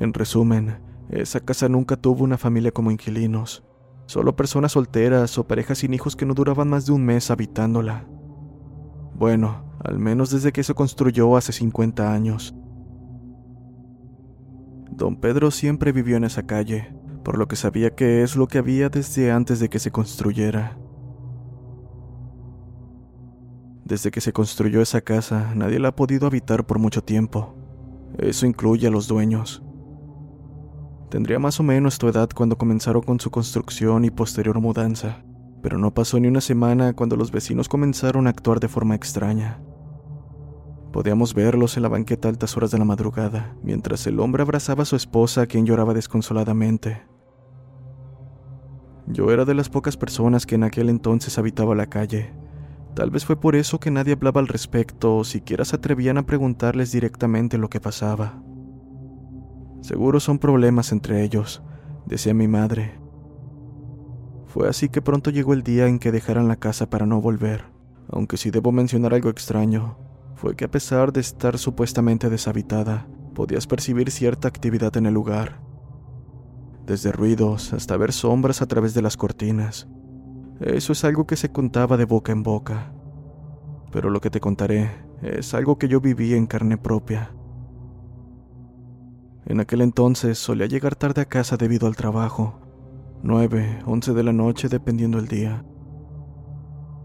En 0.00 0.14
resumen, 0.14 0.78
esa 1.10 1.40
casa 1.40 1.68
nunca 1.68 1.94
tuvo 1.94 2.24
una 2.24 2.38
familia 2.38 2.72
como 2.72 2.90
inquilinos, 2.90 3.62
solo 4.06 4.34
personas 4.34 4.72
solteras 4.72 5.36
o 5.36 5.46
parejas 5.46 5.78
sin 5.78 5.92
hijos 5.92 6.16
que 6.16 6.24
no 6.24 6.32
duraban 6.32 6.70
más 6.70 6.86
de 6.86 6.92
un 6.92 7.04
mes 7.04 7.30
habitándola. 7.30 8.08
Bueno, 9.14 9.76
al 9.84 9.98
menos 9.98 10.30
desde 10.30 10.52
que 10.52 10.64
se 10.64 10.72
construyó 10.72 11.36
hace 11.36 11.52
50 11.52 12.14
años. 12.14 12.54
Don 14.90 15.16
Pedro 15.16 15.50
siempre 15.50 15.92
vivió 15.92 16.16
en 16.16 16.24
esa 16.24 16.46
calle, 16.46 16.94
por 17.22 17.36
lo 17.36 17.46
que 17.46 17.56
sabía 17.56 17.94
que 17.94 18.22
es 18.22 18.36
lo 18.36 18.48
que 18.48 18.56
había 18.56 18.88
desde 18.88 19.30
antes 19.30 19.60
de 19.60 19.68
que 19.68 19.78
se 19.78 19.90
construyera. 19.90 20.78
Desde 23.84 24.10
que 24.10 24.22
se 24.22 24.32
construyó 24.32 24.80
esa 24.80 25.02
casa, 25.02 25.54
nadie 25.54 25.78
la 25.78 25.88
ha 25.88 25.96
podido 25.96 26.26
habitar 26.26 26.66
por 26.66 26.78
mucho 26.78 27.04
tiempo. 27.04 27.54
Eso 28.16 28.46
incluye 28.46 28.86
a 28.86 28.90
los 28.90 29.06
dueños. 29.06 29.62
Tendría 31.10 31.40
más 31.40 31.58
o 31.58 31.64
menos 31.64 31.98
tu 31.98 32.06
edad 32.06 32.30
cuando 32.32 32.56
comenzaron 32.56 33.02
con 33.02 33.18
su 33.18 33.32
construcción 33.32 34.04
y 34.04 34.10
posterior 34.10 34.60
mudanza, 34.60 35.24
pero 35.60 35.76
no 35.76 35.92
pasó 35.92 36.20
ni 36.20 36.28
una 36.28 36.40
semana 36.40 36.92
cuando 36.92 37.16
los 37.16 37.32
vecinos 37.32 37.68
comenzaron 37.68 38.28
a 38.28 38.30
actuar 38.30 38.60
de 38.60 38.68
forma 38.68 38.94
extraña. 38.94 39.60
Podíamos 40.92 41.34
verlos 41.34 41.76
en 41.76 41.82
la 41.82 41.88
banqueta 41.88 42.28
a 42.28 42.30
altas 42.30 42.56
horas 42.56 42.70
de 42.70 42.78
la 42.78 42.84
madrugada, 42.84 43.56
mientras 43.64 44.06
el 44.06 44.20
hombre 44.20 44.42
abrazaba 44.42 44.84
a 44.84 44.86
su 44.86 44.94
esposa, 44.94 45.46
quien 45.46 45.66
lloraba 45.66 45.94
desconsoladamente. 45.94 47.02
Yo 49.08 49.32
era 49.32 49.44
de 49.44 49.54
las 49.54 49.68
pocas 49.68 49.96
personas 49.96 50.46
que 50.46 50.54
en 50.54 50.62
aquel 50.62 50.88
entonces 50.88 51.38
habitaba 51.38 51.74
la 51.74 51.86
calle. 51.86 52.32
Tal 52.94 53.10
vez 53.10 53.24
fue 53.24 53.40
por 53.40 53.56
eso 53.56 53.80
que 53.80 53.90
nadie 53.90 54.12
hablaba 54.12 54.40
al 54.40 54.46
respecto 54.46 55.16
o 55.16 55.24
siquiera 55.24 55.64
se 55.64 55.74
atrevían 55.74 56.18
a 56.18 56.26
preguntarles 56.26 56.92
directamente 56.92 57.58
lo 57.58 57.68
que 57.68 57.80
pasaba. 57.80 58.40
Seguro 59.80 60.20
son 60.20 60.38
problemas 60.38 60.92
entre 60.92 61.22
ellos, 61.22 61.62
decía 62.06 62.34
mi 62.34 62.48
madre. 62.48 62.98
Fue 64.46 64.68
así 64.68 64.88
que 64.88 65.00
pronto 65.00 65.30
llegó 65.30 65.52
el 65.54 65.62
día 65.62 65.86
en 65.86 65.98
que 65.98 66.12
dejaran 66.12 66.48
la 66.48 66.56
casa 66.56 66.90
para 66.90 67.06
no 67.06 67.20
volver, 67.20 67.64
aunque 68.08 68.36
si 68.36 68.50
debo 68.50 68.72
mencionar 68.72 69.14
algo 69.14 69.30
extraño, 69.30 69.96
fue 70.34 70.56
que 70.56 70.64
a 70.64 70.70
pesar 70.70 71.12
de 71.12 71.20
estar 71.20 71.58
supuestamente 71.58 72.30
deshabitada, 72.30 73.06
podías 73.34 73.66
percibir 73.66 74.10
cierta 74.10 74.48
actividad 74.48 74.96
en 74.96 75.06
el 75.06 75.14
lugar. 75.14 75.60
Desde 76.86 77.12
ruidos 77.12 77.72
hasta 77.72 77.96
ver 77.96 78.12
sombras 78.12 78.62
a 78.62 78.66
través 78.66 78.94
de 78.94 79.02
las 79.02 79.16
cortinas. 79.16 79.86
Eso 80.60 80.92
es 80.92 81.04
algo 81.04 81.26
que 81.26 81.36
se 81.36 81.52
contaba 81.52 81.96
de 81.96 82.04
boca 82.04 82.32
en 82.32 82.42
boca. 82.42 82.92
Pero 83.92 84.10
lo 84.10 84.20
que 84.20 84.30
te 84.30 84.40
contaré 84.40 84.90
es 85.22 85.54
algo 85.54 85.78
que 85.78 85.88
yo 85.88 86.00
viví 86.00 86.34
en 86.34 86.46
carne 86.46 86.76
propia. 86.76 87.32
En 89.50 89.58
aquel 89.58 89.80
entonces 89.80 90.38
solía 90.38 90.66
llegar 90.66 90.94
tarde 90.94 91.22
a 91.22 91.24
casa 91.24 91.56
debido 91.56 91.88
al 91.88 91.96
trabajo, 91.96 92.60
nueve, 93.24 93.80
once 93.84 94.14
de 94.14 94.22
la 94.22 94.32
noche 94.32 94.68
dependiendo 94.68 95.18
el 95.18 95.26
día. 95.26 95.64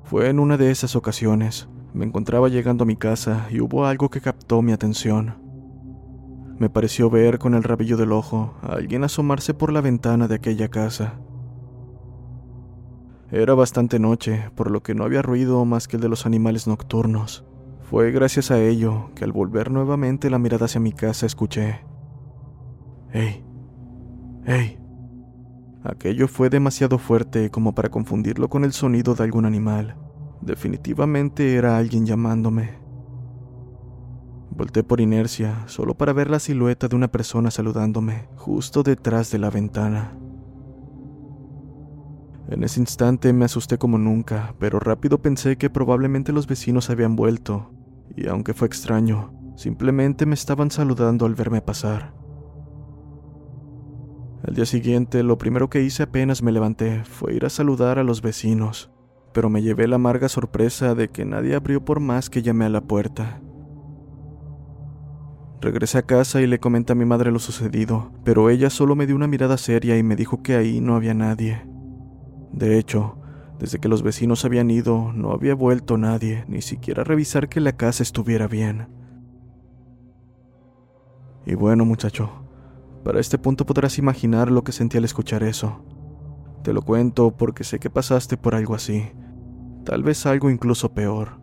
Fue 0.03 0.29
en 0.29 0.37
una 0.37 0.55
de 0.55 0.69
esas 0.69 0.95
ocasiones, 0.95 1.67
me 1.95 2.05
encontraba 2.05 2.47
llegando 2.47 2.83
a 2.83 2.85
mi 2.85 2.97
casa 2.97 3.47
y 3.49 3.61
hubo 3.61 3.87
algo 3.87 4.11
que 4.11 4.21
captó 4.21 4.61
mi 4.61 4.73
atención. 4.73 5.41
Me 6.59 6.69
pareció 6.69 7.09
ver 7.09 7.39
con 7.39 7.55
el 7.55 7.63
rabillo 7.63 7.97
del 7.97 8.11
ojo 8.11 8.53
a 8.61 8.73
alguien 8.73 9.03
asomarse 9.03 9.55
por 9.55 9.73
la 9.73 9.81
ventana 9.81 10.27
de 10.27 10.35
aquella 10.35 10.67
casa. 10.67 11.19
Era 13.31 13.55
bastante 13.55 13.97
noche, 13.97 14.51
por 14.53 14.69
lo 14.69 14.83
que 14.83 14.93
no 14.93 15.03
había 15.03 15.23
ruido 15.23 15.65
más 15.65 15.87
que 15.87 15.95
el 15.95 16.03
de 16.03 16.09
los 16.09 16.27
animales 16.27 16.67
nocturnos. 16.67 17.43
Fue 17.89 18.11
gracias 18.11 18.51
a 18.51 18.61
ello 18.61 19.09
que 19.15 19.23
al 19.23 19.31
volver 19.31 19.71
nuevamente 19.71 20.29
la 20.29 20.37
mirada 20.37 20.65
hacia 20.65 20.79
mi 20.79 20.91
casa 20.91 21.25
escuché 21.25 21.81
¡Ey! 23.15 23.45
¡Ey! 24.45 24.77
Aquello 25.85 26.27
fue 26.27 26.49
demasiado 26.49 26.97
fuerte 26.97 27.49
como 27.49 27.73
para 27.73 27.87
confundirlo 27.87 28.49
con 28.49 28.65
el 28.65 28.73
sonido 28.73 29.15
de 29.15 29.23
algún 29.23 29.45
animal. 29.45 29.95
Definitivamente 30.41 31.55
era 31.55 31.77
alguien 31.77 32.05
llamándome. 32.05 32.71
Volté 34.51 34.83
por 34.83 34.99
inercia, 34.99 35.63
solo 35.67 35.95
para 35.95 36.11
ver 36.11 36.29
la 36.29 36.39
silueta 36.39 36.89
de 36.89 36.95
una 36.97 37.07
persona 37.07 37.51
saludándome, 37.51 38.27
justo 38.35 38.83
detrás 38.83 39.31
de 39.31 39.37
la 39.37 39.49
ventana. 39.49 40.17
En 42.49 42.63
ese 42.65 42.81
instante 42.81 43.31
me 43.31 43.45
asusté 43.45 43.77
como 43.77 43.97
nunca, 43.97 44.55
pero 44.59 44.77
rápido 44.77 45.21
pensé 45.21 45.57
que 45.57 45.69
probablemente 45.69 46.33
los 46.33 46.47
vecinos 46.47 46.89
habían 46.89 47.15
vuelto, 47.15 47.71
y 48.13 48.27
aunque 48.27 48.53
fue 48.53 48.67
extraño, 48.67 49.31
simplemente 49.55 50.25
me 50.25 50.33
estaban 50.33 50.69
saludando 50.69 51.25
al 51.25 51.33
verme 51.33 51.61
pasar. 51.61 52.24
Al 54.47 54.53
día 54.53 54.67
siguiente, 54.67 55.23
lo 55.23 55.39
primero 55.39 55.71
que 55.71 55.81
hice 55.81 56.03
apenas 56.03 56.43
me 56.43 56.51
levanté 56.51 57.03
fue 57.03 57.33
ir 57.33 57.45
a 57.45 57.49
saludar 57.49 57.97
a 57.97 58.03
los 58.03 58.21
vecinos, 58.21 58.91
pero 59.33 59.49
me 59.49 59.63
llevé 59.63 59.87
la 59.87 59.95
amarga 59.95 60.29
sorpresa 60.29 60.93
de 60.93 61.09
que 61.09 61.25
nadie 61.25 61.55
abrió 61.55 61.83
por 61.83 61.99
más 61.99 62.29
que 62.29 62.43
llamé 62.43 62.65
a 62.65 62.69
la 62.69 62.81
puerta. 62.81 63.41
Regresé 65.61 65.97
a 65.97 66.03
casa 66.03 66.41
y 66.41 66.47
le 66.47 66.59
comenté 66.59 66.93
a 66.93 66.95
mi 66.95 67.05
madre 67.05 67.31
lo 67.31 67.39
sucedido, 67.39 68.11
pero 68.23 68.51
ella 68.51 68.69
solo 68.69 68.95
me 68.95 69.07
dio 69.07 69.15
una 69.15 69.25
mirada 69.25 69.57
seria 69.57 69.97
y 69.97 70.03
me 70.03 70.15
dijo 70.15 70.43
que 70.43 70.55
ahí 70.55 70.79
no 70.79 70.95
había 70.95 71.15
nadie. 71.15 71.65
De 72.51 72.77
hecho, 72.77 73.17
desde 73.57 73.79
que 73.79 73.87
los 73.87 74.03
vecinos 74.03 74.45
habían 74.45 74.69
ido, 74.69 75.11
no 75.11 75.31
había 75.31 75.55
vuelto 75.55 75.97
nadie, 75.97 76.45
ni 76.47 76.61
siquiera 76.61 77.01
a 77.01 77.05
revisar 77.05 77.49
que 77.49 77.61
la 77.61 77.77
casa 77.77 78.03
estuviera 78.03 78.47
bien. 78.47 78.89
Y 81.47 81.55
bueno, 81.55 81.83
muchacho, 81.83 82.44
para 83.05 83.19
este 83.19 83.37
punto 83.37 83.67
podrás 83.67 83.99
imaginar 83.99 84.49
lo 84.49 84.63
que 84.63 84.71
sentí 84.71 84.97
al 84.97 85.03
escuchar 85.03 85.43
eso. 85.43 85.85
Te 86.63 86.73
lo 86.73 86.81
cuento 86.81 87.37
porque 87.37 87.63
sé 87.63 87.77
que 87.77 87.91
pasaste 87.91 88.35
por 88.35 88.55
algo 88.55 88.73
así. 88.73 89.11
Tal 89.83 90.01
vez 90.01 90.25
algo 90.25 90.49
incluso 90.49 90.95
peor. 90.95 91.39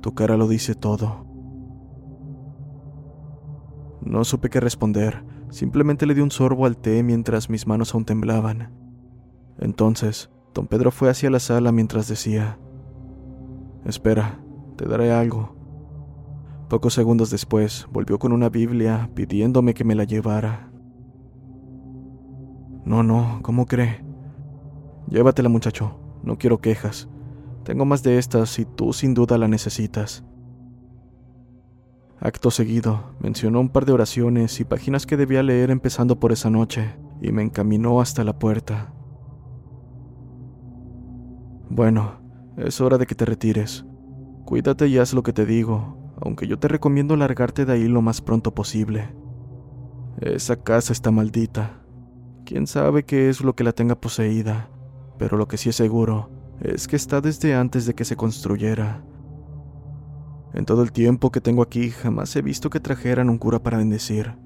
Tu 0.00 0.14
cara 0.14 0.38
lo 0.38 0.48
dice 0.48 0.74
todo. 0.74 1.26
No 4.00 4.24
supe 4.24 4.48
qué 4.48 4.58
responder, 4.58 5.22
simplemente 5.50 6.06
le 6.06 6.14
di 6.14 6.22
un 6.22 6.30
sorbo 6.30 6.64
al 6.64 6.78
té 6.78 7.02
mientras 7.02 7.50
mis 7.50 7.66
manos 7.66 7.92
aún 7.92 8.06
temblaban. 8.06 8.72
Entonces, 9.58 10.30
don 10.54 10.66
Pedro 10.66 10.90
fue 10.90 11.10
hacia 11.10 11.28
la 11.28 11.40
sala 11.40 11.72
mientras 11.72 12.08
decía, 12.08 12.58
Espera, 13.84 14.40
te 14.76 14.86
daré 14.86 15.12
algo. 15.12 15.54
Pocos 16.70 16.94
segundos 16.94 17.28
después, 17.28 17.86
volvió 17.92 18.18
con 18.18 18.32
una 18.32 18.48
Biblia 18.48 19.10
pidiéndome 19.14 19.74
que 19.74 19.84
me 19.84 19.94
la 19.94 20.04
llevara. 20.04 20.65
No, 22.86 23.02
no, 23.02 23.40
¿cómo 23.42 23.66
cree? 23.66 24.04
Llévatela, 25.08 25.48
muchacho. 25.48 25.98
No 26.22 26.38
quiero 26.38 26.58
quejas. 26.58 27.08
Tengo 27.64 27.84
más 27.84 28.04
de 28.04 28.16
estas 28.16 28.60
y 28.60 28.64
tú 28.64 28.92
sin 28.92 29.12
duda 29.12 29.38
la 29.38 29.48
necesitas. 29.48 30.24
Acto 32.20 32.52
seguido, 32.52 33.16
mencionó 33.18 33.60
un 33.60 33.70
par 33.70 33.86
de 33.86 33.92
oraciones 33.92 34.60
y 34.60 34.64
páginas 34.64 35.04
que 35.04 35.16
debía 35.16 35.42
leer 35.42 35.72
empezando 35.72 36.20
por 36.20 36.30
esa 36.30 36.48
noche, 36.48 36.94
y 37.20 37.32
me 37.32 37.42
encaminó 37.42 38.00
hasta 38.00 38.22
la 38.22 38.38
puerta. 38.38 38.92
Bueno, 41.68 42.20
es 42.56 42.80
hora 42.80 42.98
de 42.98 43.06
que 43.06 43.16
te 43.16 43.24
retires. 43.24 43.84
Cuídate 44.44 44.86
y 44.86 44.98
haz 44.98 45.12
lo 45.12 45.24
que 45.24 45.32
te 45.32 45.44
digo, 45.44 46.14
aunque 46.20 46.46
yo 46.46 46.56
te 46.58 46.68
recomiendo 46.68 47.16
largarte 47.16 47.64
de 47.64 47.72
ahí 47.72 47.88
lo 47.88 48.00
más 48.00 48.20
pronto 48.20 48.54
posible. 48.54 49.12
Esa 50.20 50.56
casa 50.56 50.92
está 50.92 51.10
maldita. 51.10 51.82
Quién 52.46 52.68
sabe 52.68 53.04
qué 53.04 53.28
es 53.28 53.40
lo 53.40 53.56
que 53.56 53.64
la 53.64 53.72
tenga 53.72 53.96
poseída, 53.96 54.70
pero 55.18 55.36
lo 55.36 55.48
que 55.48 55.56
sí 55.56 55.70
es 55.70 55.74
seguro 55.74 56.30
es 56.60 56.86
que 56.86 56.94
está 56.94 57.20
desde 57.20 57.56
antes 57.56 57.86
de 57.86 57.94
que 57.94 58.04
se 58.04 58.14
construyera. 58.14 59.02
En 60.54 60.64
todo 60.64 60.84
el 60.84 60.92
tiempo 60.92 61.32
que 61.32 61.40
tengo 61.40 61.60
aquí 61.60 61.90
jamás 61.90 62.36
he 62.36 62.42
visto 62.42 62.70
que 62.70 62.78
trajeran 62.78 63.30
un 63.30 63.38
cura 63.38 63.64
para 63.64 63.78
bendecir. 63.78 64.36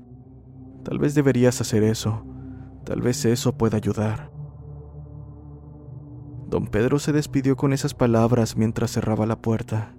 Tal 0.82 0.98
vez 0.98 1.14
deberías 1.14 1.60
hacer 1.60 1.82
eso. 1.82 2.24
Tal 2.86 3.02
vez 3.02 3.22
eso 3.26 3.58
pueda 3.58 3.76
ayudar. 3.76 4.32
Don 6.48 6.68
Pedro 6.68 6.98
se 6.98 7.12
despidió 7.12 7.54
con 7.54 7.74
esas 7.74 7.92
palabras 7.92 8.56
mientras 8.56 8.92
cerraba 8.92 9.26
la 9.26 9.42
puerta. 9.42 9.94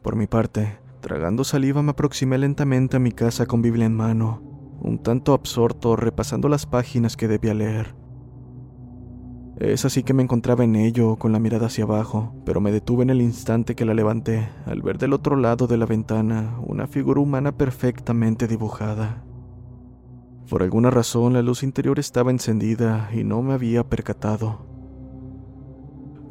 Por 0.00 0.16
mi 0.16 0.26
parte, 0.26 0.78
tragando 1.02 1.44
saliva 1.44 1.82
me 1.82 1.90
aproximé 1.90 2.38
lentamente 2.38 2.96
a 2.96 3.00
mi 3.00 3.12
casa 3.12 3.44
con 3.44 3.60
Biblia 3.60 3.84
en 3.84 3.94
mano, 3.94 4.53
un 4.80 4.98
tanto 4.98 5.32
absorto 5.32 5.96
repasando 5.96 6.48
las 6.48 6.66
páginas 6.66 7.16
que 7.16 7.28
debía 7.28 7.54
leer. 7.54 7.94
Es 9.58 9.84
así 9.84 10.02
que 10.02 10.14
me 10.14 10.22
encontraba 10.24 10.64
en 10.64 10.74
ello, 10.74 11.16
con 11.16 11.30
la 11.30 11.38
mirada 11.38 11.66
hacia 11.66 11.84
abajo, 11.84 12.34
pero 12.44 12.60
me 12.60 12.72
detuve 12.72 13.04
en 13.04 13.10
el 13.10 13.22
instante 13.22 13.76
que 13.76 13.84
la 13.84 13.94
levanté, 13.94 14.48
al 14.66 14.82
ver 14.82 14.98
del 14.98 15.12
otro 15.12 15.36
lado 15.36 15.68
de 15.68 15.76
la 15.76 15.86
ventana 15.86 16.58
una 16.66 16.88
figura 16.88 17.20
humana 17.20 17.56
perfectamente 17.56 18.48
dibujada. 18.48 19.22
Por 20.50 20.62
alguna 20.64 20.90
razón 20.90 21.34
la 21.34 21.42
luz 21.42 21.62
interior 21.62 22.00
estaba 22.00 22.32
encendida 22.32 23.08
y 23.14 23.22
no 23.22 23.42
me 23.42 23.54
había 23.54 23.88
percatado. 23.88 24.66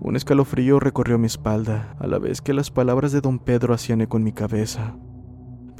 Un 0.01 0.17
escalofrío 0.17 0.81
recorrió 0.81 1.17
mi 1.17 1.27
espalda, 1.27 1.95
a 1.99 2.07
la 2.07 2.19
vez 2.19 2.41
que 2.41 2.53
las 2.53 2.71
palabras 2.71 3.13
de 3.13 3.21
don 3.21 3.39
Pedro 3.39 3.73
hacían 3.73 4.01
eco 4.01 4.17
en 4.17 4.23
mi 4.25 4.33
cabeza. 4.33 4.97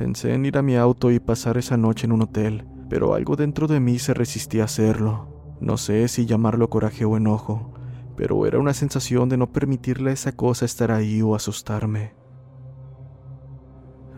Pensé 0.04 0.34
en 0.34 0.46
ir 0.46 0.58
a 0.58 0.62
mi 0.62 0.76
auto 0.76 1.12
y 1.12 1.22
pasar 1.22 1.58
esa 1.58 1.78
noche 1.78 2.08
en 2.08 2.12
un 2.12 2.24
hotel, 2.24 2.66
pero 2.90 3.14
algo 3.14 3.38
dentro 3.38 3.68
de 3.68 3.80
mí 3.80 4.00
se 4.00 4.14
resistía 4.14 4.64
a 4.64 4.66
hacerlo. 4.66 5.56
No 5.62 5.78
sé 5.78 6.10
si 6.10 6.26
llamarlo 6.26 6.70
coraje 6.70 7.06
o 7.06 7.16
enojo, 7.16 7.72
pero 8.18 8.46
era 8.46 8.60
una 8.60 8.74
sensación 8.74 9.30
de 9.30 9.38
no 9.38 9.54
permitirle 9.54 10.10
a 10.10 10.14
esa 10.14 10.34
cosa 10.34 10.66
estar 10.66 10.92
ahí 10.92 11.22
o 11.22 11.36
asustarme. 11.36 12.16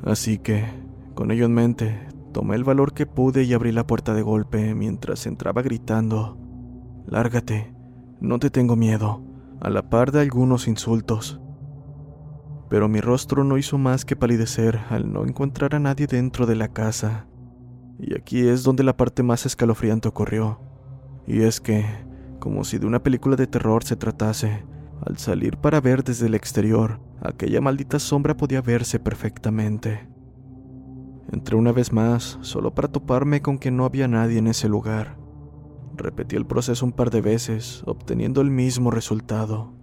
Así 0.03 0.39
que, 0.39 0.65
con 1.13 1.29
ello 1.29 1.45
en 1.45 1.53
mente, 1.53 2.07
tomé 2.33 2.55
el 2.55 2.63
valor 2.63 2.95
que 2.95 3.05
pude 3.05 3.43
y 3.43 3.53
abrí 3.53 3.71
la 3.71 3.85
puerta 3.85 4.15
de 4.15 4.23
golpe 4.23 4.73
mientras 4.73 5.27
entraba 5.27 5.61
gritando, 5.61 6.35
Lárgate, 7.05 7.75
no 8.19 8.39
te 8.39 8.49
tengo 8.49 8.75
miedo, 8.75 9.21
a 9.61 9.69
la 9.69 9.87
par 9.87 10.11
de 10.11 10.21
algunos 10.21 10.67
insultos. 10.67 11.39
Pero 12.69 12.89
mi 12.89 12.99
rostro 12.99 13.43
no 13.43 13.57
hizo 13.57 13.77
más 13.77 14.05
que 14.05 14.15
palidecer 14.15 14.79
al 14.89 15.11
no 15.11 15.23
encontrar 15.23 15.75
a 15.75 15.79
nadie 15.79 16.07
dentro 16.07 16.45
de 16.45 16.55
la 16.55 16.69
casa. 16.69 17.27
Y 17.99 18.15
aquí 18.15 18.47
es 18.47 18.63
donde 18.63 18.83
la 18.83 18.97
parte 18.97 19.23
más 19.23 19.45
escalofriante 19.45 20.07
ocurrió. 20.07 20.59
Y 21.27 21.41
es 21.41 21.61
que, 21.61 21.85
como 22.39 22.63
si 22.63 22.77
de 22.77 22.85
una 22.85 23.03
película 23.03 23.35
de 23.35 23.47
terror 23.47 23.83
se 23.83 23.95
tratase, 23.95 24.63
al 25.05 25.17
salir 25.17 25.57
para 25.57 25.81
ver 25.81 26.03
desde 26.03 26.27
el 26.27 26.35
exterior, 26.35 26.99
aquella 27.21 27.61
maldita 27.61 27.99
sombra 27.99 28.35
podía 28.37 28.61
verse 28.61 28.99
perfectamente. 28.99 30.07
Entré 31.31 31.55
una 31.55 31.71
vez 31.71 31.91
más, 31.91 32.37
solo 32.41 32.73
para 32.73 32.87
toparme 32.87 33.41
con 33.41 33.57
que 33.57 33.71
no 33.71 33.85
había 33.85 34.07
nadie 34.07 34.37
en 34.37 34.47
ese 34.47 34.69
lugar. 34.69 35.17
Repetí 35.95 36.35
el 36.35 36.45
proceso 36.45 36.85
un 36.85 36.91
par 36.91 37.09
de 37.09 37.21
veces, 37.21 37.83
obteniendo 37.85 38.41
el 38.41 38.51
mismo 38.51 38.91
resultado. 38.91 39.73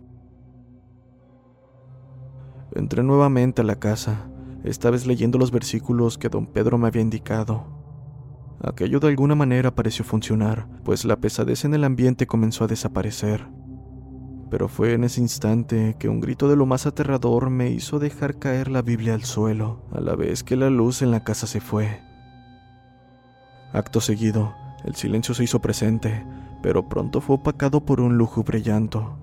Entré 2.74 3.02
nuevamente 3.02 3.60
a 3.60 3.64
la 3.64 3.76
casa, 3.76 4.28
esta 4.64 4.90
vez 4.90 5.06
leyendo 5.06 5.38
los 5.38 5.50
versículos 5.50 6.16
que 6.16 6.30
don 6.30 6.46
Pedro 6.46 6.78
me 6.78 6.86
había 6.86 7.02
indicado. 7.02 7.64
Aquello 8.62 9.00
de 9.00 9.08
alguna 9.08 9.34
manera 9.34 9.74
pareció 9.74 10.04
funcionar, 10.04 10.68
pues 10.84 11.04
la 11.04 11.16
pesadez 11.16 11.64
en 11.64 11.74
el 11.74 11.84
ambiente 11.84 12.26
comenzó 12.26 12.64
a 12.64 12.68
desaparecer. 12.68 13.46
Pero 14.50 14.68
fue 14.68 14.92
en 14.94 15.04
ese 15.04 15.20
instante 15.20 15.96
que 15.98 16.08
un 16.08 16.20
grito 16.20 16.48
de 16.48 16.56
lo 16.56 16.64
más 16.64 16.86
aterrador 16.86 17.50
me 17.50 17.70
hizo 17.70 17.98
dejar 17.98 18.38
caer 18.38 18.70
la 18.70 18.82
Biblia 18.82 19.14
al 19.14 19.24
suelo, 19.24 19.82
a 19.92 20.00
la 20.00 20.14
vez 20.14 20.44
que 20.44 20.56
la 20.56 20.70
luz 20.70 21.02
en 21.02 21.10
la 21.10 21.24
casa 21.24 21.46
se 21.46 21.60
fue. 21.60 22.00
Acto 23.72 24.00
seguido, 24.00 24.54
el 24.84 24.94
silencio 24.94 25.34
se 25.34 25.44
hizo 25.44 25.60
presente, 25.60 26.24
pero 26.62 26.88
pronto 26.88 27.20
fue 27.20 27.36
opacado 27.36 27.84
por 27.84 28.00
un 28.00 28.16
lúgubre 28.16 28.62
llanto. 28.62 29.18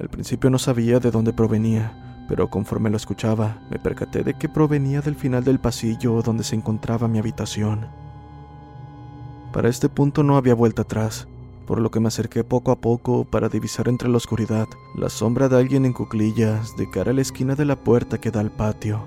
Al 0.00 0.08
principio 0.08 0.50
no 0.50 0.58
sabía 0.58 0.98
de 0.98 1.10
dónde 1.10 1.32
provenía, 1.32 2.24
pero 2.28 2.50
conforme 2.50 2.90
lo 2.90 2.96
escuchaba, 2.96 3.58
me 3.70 3.78
percaté 3.78 4.22
de 4.22 4.34
que 4.34 4.48
provenía 4.48 5.00
del 5.00 5.14
final 5.14 5.44
del 5.44 5.60
pasillo 5.60 6.20
donde 6.22 6.44
se 6.44 6.56
encontraba 6.56 7.08
mi 7.08 7.18
habitación. 7.18 7.86
Para 9.52 9.68
este 9.68 9.88
punto 9.88 10.22
no 10.22 10.36
había 10.36 10.54
vuelta 10.54 10.82
atrás, 10.82 11.28
por 11.66 11.80
lo 11.80 11.90
que 11.90 12.00
me 12.00 12.08
acerqué 12.08 12.44
poco 12.44 12.72
a 12.72 12.80
poco 12.80 13.24
para 13.24 13.48
divisar 13.48 13.88
entre 13.88 14.08
la 14.08 14.16
oscuridad 14.16 14.66
la 14.96 15.08
sombra 15.08 15.48
de 15.48 15.56
alguien 15.56 15.84
en 15.84 15.92
cuclillas 15.92 16.76
de 16.76 16.90
cara 16.90 17.12
a 17.12 17.14
la 17.14 17.22
esquina 17.22 17.54
de 17.54 17.64
la 17.64 17.76
puerta 17.76 18.18
que 18.18 18.30
da 18.30 18.40
al 18.40 18.50
patio. 18.50 19.06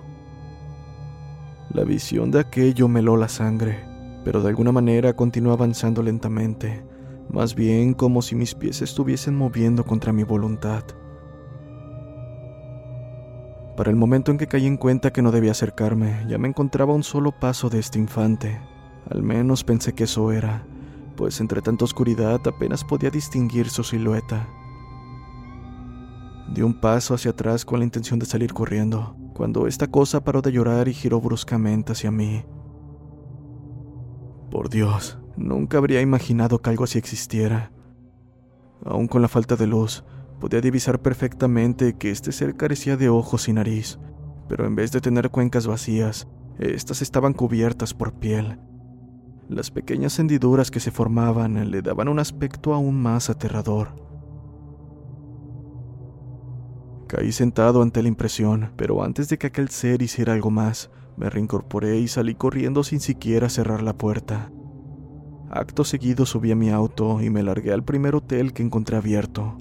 La 1.74 1.84
visión 1.84 2.32
de 2.32 2.40
aquello 2.40 2.88
me 2.88 3.02
heló 3.02 3.18
la 3.18 3.28
sangre, 3.28 3.84
pero 4.24 4.42
de 4.42 4.50
alguna 4.50 4.72
manera 4.72 5.14
continuó 5.16 5.54
avanzando 5.54 6.02
lentamente, 6.02 6.82
más 7.30 7.56
bien 7.56 7.94
como 7.94 8.22
si 8.22 8.36
mis 8.36 8.56
pies 8.56 8.82
estuviesen 8.82 9.36
moviendo 9.36 9.86
contra 9.86 10.14
mi 10.14 10.24
voluntad. 10.24 10.84
Para 13.76 13.92
el 13.92 13.96
momento 13.96 14.32
en 14.32 14.38
que 14.38 14.48
caí 14.48 14.66
en 14.66 14.78
cuenta 14.78 15.14
que 15.14 15.22
no 15.22 15.32
debía 15.32 15.52
acercarme, 15.52 16.26
ya 16.28 16.38
me 16.38 16.48
encontraba 16.48 16.94
a 16.94 16.96
un 16.96 17.04
solo 17.04 17.32
paso 17.32 17.70
de 17.70 17.80
este 17.80 18.00
infante. 18.00 18.60
Al 19.10 19.22
menos 19.22 19.64
pensé 19.64 19.94
que 19.94 20.06
eso 20.06 20.32
era, 20.32 20.66
pues 21.16 21.40
entre 21.42 21.62
tanta 21.62 21.86
oscuridad 21.86 22.42
apenas 22.48 22.84
podía 22.84 23.12
distinguir 23.12 23.70
su 23.70 23.84
silueta. 23.84 24.50
Di 26.54 26.62
un 26.62 26.80
paso 26.80 27.14
hacia 27.14 27.32
atrás 27.32 27.66
con 27.66 27.80
la 27.80 27.86
intención 27.86 28.20
de 28.20 28.26
salir 28.26 28.54
corriendo, 28.54 29.16
cuando 29.36 29.68
esta 29.68 29.88
cosa 29.88 30.24
paró 30.24 30.42
de 30.42 30.52
llorar 30.52 30.88
y 30.88 30.94
giró 30.94 31.22
bruscamente 31.22 31.92
hacia 31.92 32.10
mí. 32.10 32.46
Por 34.50 34.70
Dios, 34.70 35.20
nunca 35.38 35.78
habría 35.78 36.02
imaginado 36.02 36.60
que 36.60 36.70
algo 36.70 36.84
así 36.84 36.98
existiera. 36.98 37.72
Aún 38.84 39.08
con 39.08 39.22
la 39.22 39.28
falta 39.28 39.56
de 39.56 39.68
luz, 39.68 40.04
Podía 40.40 40.62
divisar 40.62 41.02
perfectamente 41.02 41.96
que 41.98 42.12
este 42.12 42.32
ser 42.32 42.56
carecía 42.56 42.96
de 42.96 43.10
ojos 43.10 43.48
y 43.48 43.54
nariz, 43.54 43.98
pero 44.48 44.68
en 44.68 44.76
vez 44.76 44.92
de 44.92 45.02
tener 45.02 45.32
cuencas 45.32 45.66
vacías, 45.66 46.28
estas 46.60 47.02
estaban 47.02 47.34
cubiertas 47.34 47.94
por 47.96 48.14
piel. 48.14 48.60
Las 49.50 49.72
pequeñas 49.72 50.20
hendiduras 50.20 50.70
que 50.70 50.80
se 50.80 50.92
formaban 50.92 51.72
le 51.72 51.82
daban 51.82 52.08
un 52.08 52.20
aspecto 52.20 52.74
aún 52.74 53.02
más 53.02 53.30
aterrador. 53.32 53.96
Caí 57.08 57.32
sentado 57.32 57.82
ante 57.82 58.04
la 58.04 58.10
impresión, 58.10 58.74
pero 58.76 59.04
antes 59.04 59.30
de 59.30 59.38
que 59.38 59.48
aquel 59.48 59.70
ser 59.70 60.02
hiciera 60.02 60.34
algo 60.34 60.52
más, 60.52 60.92
me 61.16 61.30
reincorporé 61.30 61.98
y 61.98 62.08
salí 62.08 62.36
corriendo 62.36 62.84
sin 62.84 63.00
siquiera 63.00 63.50
cerrar 63.50 63.82
la 63.82 63.98
puerta. 63.98 64.52
Acto 65.50 65.86
seguido 65.86 66.26
subí 66.26 66.52
a 66.52 66.56
mi 66.56 66.70
auto 66.70 67.22
y 67.22 67.30
me 67.30 67.42
largué 67.42 67.72
al 67.72 67.84
primer 67.84 68.16
hotel 68.16 68.52
que 68.52 68.64
encontré 68.64 68.98
abierto. 68.98 69.58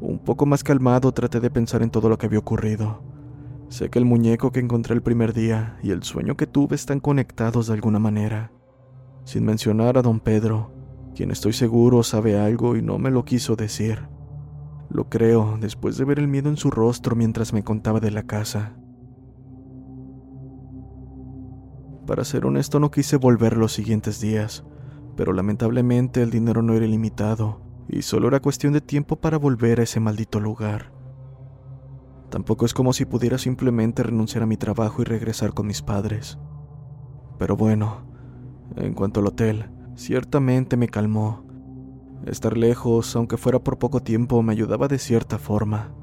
Un 0.00 0.18
poco 0.18 0.44
más 0.44 0.62
calmado 0.62 1.12
traté 1.12 1.40
de 1.40 1.50
pensar 1.50 1.82
en 1.82 1.88
todo 1.88 2.10
lo 2.10 2.18
que 2.18 2.26
había 2.26 2.38
ocurrido. 2.38 3.02
Sé 3.70 3.88
que 3.88 3.98
el 3.98 4.04
muñeco 4.04 4.52
que 4.52 4.60
encontré 4.60 4.94
el 4.94 5.02
primer 5.02 5.32
día 5.32 5.78
y 5.82 5.90
el 5.90 6.02
sueño 6.02 6.36
que 6.36 6.46
tuve 6.46 6.76
están 6.76 7.00
conectados 7.00 7.68
de 7.68 7.74
alguna 7.74 7.98
manera. 7.98 8.52
Sin 9.24 9.46
mencionar 9.46 9.96
a 9.96 10.02
don 10.02 10.20
Pedro, 10.20 10.70
quien 11.14 11.30
estoy 11.30 11.54
seguro 11.54 12.02
sabe 12.02 12.38
algo 12.38 12.76
y 12.76 12.82
no 12.82 12.98
me 12.98 13.10
lo 13.10 13.24
quiso 13.24 13.56
decir. 13.56 14.06
Lo 14.90 15.08
creo 15.08 15.56
después 15.58 15.96
de 15.96 16.04
ver 16.04 16.18
el 16.18 16.28
miedo 16.28 16.50
en 16.50 16.58
su 16.58 16.70
rostro 16.70 17.16
mientras 17.16 17.54
me 17.54 17.64
contaba 17.64 18.00
de 18.00 18.10
la 18.10 18.24
casa. 18.24 18.76
Para 22.06 22.24
ser 22.24 22.44
honesto 22.44 22.80
no 22.80 22.90
quise 22.90 23.16
volver 23.16 23.56
los 23.56 23.72
siguientes 23.72 24.20
días, 24.20 24.64
pero 25.16 25.32
lamentablemente 25.32 26.22
el 26.22 26.30
dinero 26.30 26.60
no 26.60 26.74
era 26.74 26.84
ilimitado 26.84 27.60
y 27.88 28.02
solo 28.02 28.28
era 28.28 28.40
cuestión 28.40 28.72
de 28.72 28.80
tiempo 28.80 29.16
para 29.16 29.38
volver 29.38 29.80
a 29.80 29.84
ese 29.84 30.00
maldito 30.00 30.40
lugar. 30.40 30.92
Tampoco 32.30 32.66
es 32.66 32.74
como 32.74 32.92
si 32.92 33.04
pudiera 33.04 33.38
simplemente 33.38 34.02
renunciar 34.02 34.42
a 34.42 34.46
mi 34.46 34.56
trabajo 34.56 35.02
y 35.02 35.04
regresar 35.04 35.54
con 35.54 35.66
mis 35.66 35.82
padres. 35.82 36.38
Pero 37.38 37.56
bueno, 37.56 38.06
en 38.76 38.92
cuanto 38.92 39.20
al 39.20 39.28
hotel, 39.28 39.70
ciertamente 39.94 40.76
me 40.76 40.88
calmó. 40.88 41.44
Estar 42.26 42.56
lejos, 42.56 43.14
aunque 43.16 43.36
fuera 43.36 43.60
por 43.60 43.78
poco 43.78 44.00
tiempo, 44.00 44.42
me 44.42 44.52
ayudaba 44.52 44.88
de 44.88 44.98
cierta 44.98 45.38
forma. 45.38 45.94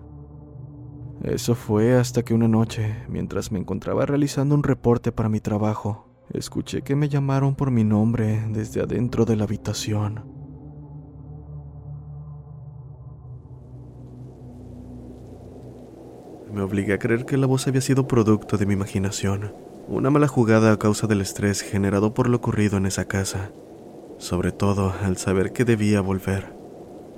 Eso 1.23 1.53
fue 1.53 1.95
hasta 1.95 2.23
que 2.23 2.33
una 2.33 2.47
noche, 2.47 2.95
mientras 3.07 3.51
me 3.51 3.59
encontraba 3.59 4.05
realizando 4.07 4.55
un 4.55 4.63
reporte 4.63 5.11
para 5.11 5.29
mi 5.29 5.39
trabajo, 5.39 6.07
escuché 6.33 6.81
que 6.81 6.95
me 6.95 7.09
llamaron 7.09 7.53
por 7.55 7.69
mi 7.69 7.83
nombre 7.83 8.43
desde 8.49 8.81
adentro 8.81 9.25
de 9.25 9.35
la 9.35 9.43
habitación. 9.43 10.23
Me 16.51 16.61
obligué 16.63 16.93
a 16.93 16.99
creer 16.99 17.25
que 17.25 17.37
la 17.37 17.47
voz 17.47 17.67
había 17.67 17.81
sido 17.81 18.07
producto 18.07 18.57
de 18.57 18.65
mi 18.65 18.73
imaginación, 18.73 19.53
una 19.87 20.09
mala 20.09 20.27
jugada 20.27 20.71
a 20.71 20.79
causa 20.79 21.07
del 21.07 21.21
estrés 21.21 21.61
generado 21.61 22.13
por 22.13 22.27
lo 22.29 22.37
ocurrido 22.37 22.77
en 22.77 22.87
esa 22.87 23.05
casa. 23.05 23.51
sobre 24.17 24.51
todo 24.51 24.93
al 25.01 25.17
saber 25.17 25.51
que 25.51 25.65
debía 25.65 25.99
volver. 25.99 26.53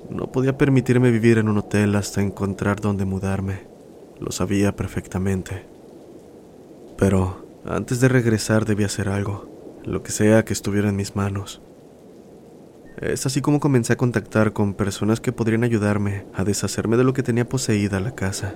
No 0.09 0.31
podía 0.31 0.57
permitirme 0.57 1.11
vivir 1.11 1.37
en 1.37 1.49
un 1.49 1.57
hotel 1.57 1.95
hasta 1.95 2.21
encontrar 2.21 2.79
dónde 2.79 3.03
mudarme. 3.03 3.72
Lo 4.23 4.31
sabía 4.31 4.73
perfectamente. 4.73 5.65
Pero 6.97 7.45
antes 7.65 7.99
de 7.99 8.07
regresar 8.07 8.63
debía 8.65 8.85
hacer 8.85 9.09
algo, 9.09 9.49
lo 9.83 10.01
que 10.01 10.13
sea 10.13 10.45
que 10.45 10.53
estuviera 10.53 10.87
en 10.87 10.95
mis 10.95 11.17
manos. 11.17 11.61
Es 13.01 13.25
así 13.25 13.41
como 13.41 13.59
comencé 13.59 13.91
a 13.91 13.97
contactar 13.97 14.53
con 14.53 14.75
personas 14.75 15.19
que 15.19 15.33
podrían 15.33 15.65
ayudarme 15.65 16.25
a 16.33 16.45
deshacerme 16.45 16.95
de 16.95 17.03
lo 17.03 17.11
que 17.11 17.21
tenía 17.21 17.49
poseída 17.49 17.99
la 17.99 18.15
casa. 18.15 18.55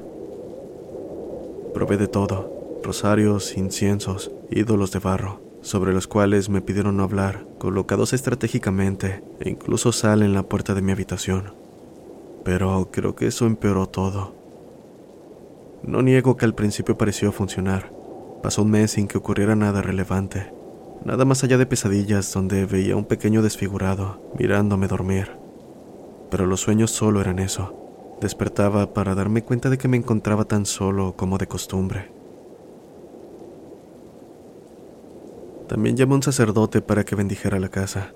Probé 1.73 1.97
de 1.97 2.07
todo, 2.07 2.79
rosarios, 2.81 3.57
inciensos, 3.57 4.31
ídolos 4.49 4.93
de 4.93 4.99
barro, 4.99 5.41
sobre 5.61 5.91
los 5.91 6.07
cuales 6.07 6.47
me 6.47 6.61
pidieron 6.61 6.95
no 6.95 7.03
hablar, 7.03 7.45
colocados 7.57 8.13
estratégicamente, 8.13 9.21
e 9.41 9.49
incluso 9.49 9.91
sal 9.91 10.23
en 10.23 10.33
la 10.33 10.43
puerta 10.43 10.73
de 10.73 10.81
mi 10.81 10.93
habitación. 10.93 11.53
Pero 12.45 12.87
creo 12.89 13.15
que 13.15 13.27
eso 13.27 13.45
empeoró 13.45 13.87
todo. 13.87 14.36
No 15.83 16.01
niego 16.01 16.37
que 16.37 16.45
al 16.45 16.55
principio 16.55 16.97
pareció 16.97 17.31
funcionar. 17.31 17.91
Pasó 18.41 18.63
un 18.63 18.71
mes 18.71 18.91
sin 18.91 19.07
que 19.07 19.17
ocurriera 19.17 19.55
nada 19.55 19.81
relevante, 19.81 20.53
nada 21.05 21.25
más 21.25 21.43
allá 21.43 21.57
de 21.57 21.65
pesadillas 21.65 22.31
donde 22.33 22.65
veía 22.65 22.95
un 22.95 23.05
pequeño 23.05 23.41
desfigurado 23.41 24.21
mirándome 24.37 24.87
dormir. 24.87 25.31
Pero 26.29 26.45
los 26.45 26.61
sueños 26.61 26.91
solo 26.91 27.21
eran 27.21 27.39
eso. 27.39 28.17
Despertaba 28.21 28.93
para 28.93 29.15
darme 29.15 29.43
cuenta 29.43 29.69
de 29.69 29.77
que 29.77 29.87
me 29.87 29.97
encontraba 29.97 30.45
tan 30.45 30.65
solo 30.65 31.15
como 31.15 31.37
de 31.37 31.47
costumbre. 31.47 32.11
También 35.67 35.97
llamó 35.97 36.15
un 36.15 36.23
sacerdote 36.23 36.81
para 36.81 37.03
que 37.03 37.15
bendijera 37.15 37.59
la 37.59 37.69
casa. 37.69 38.13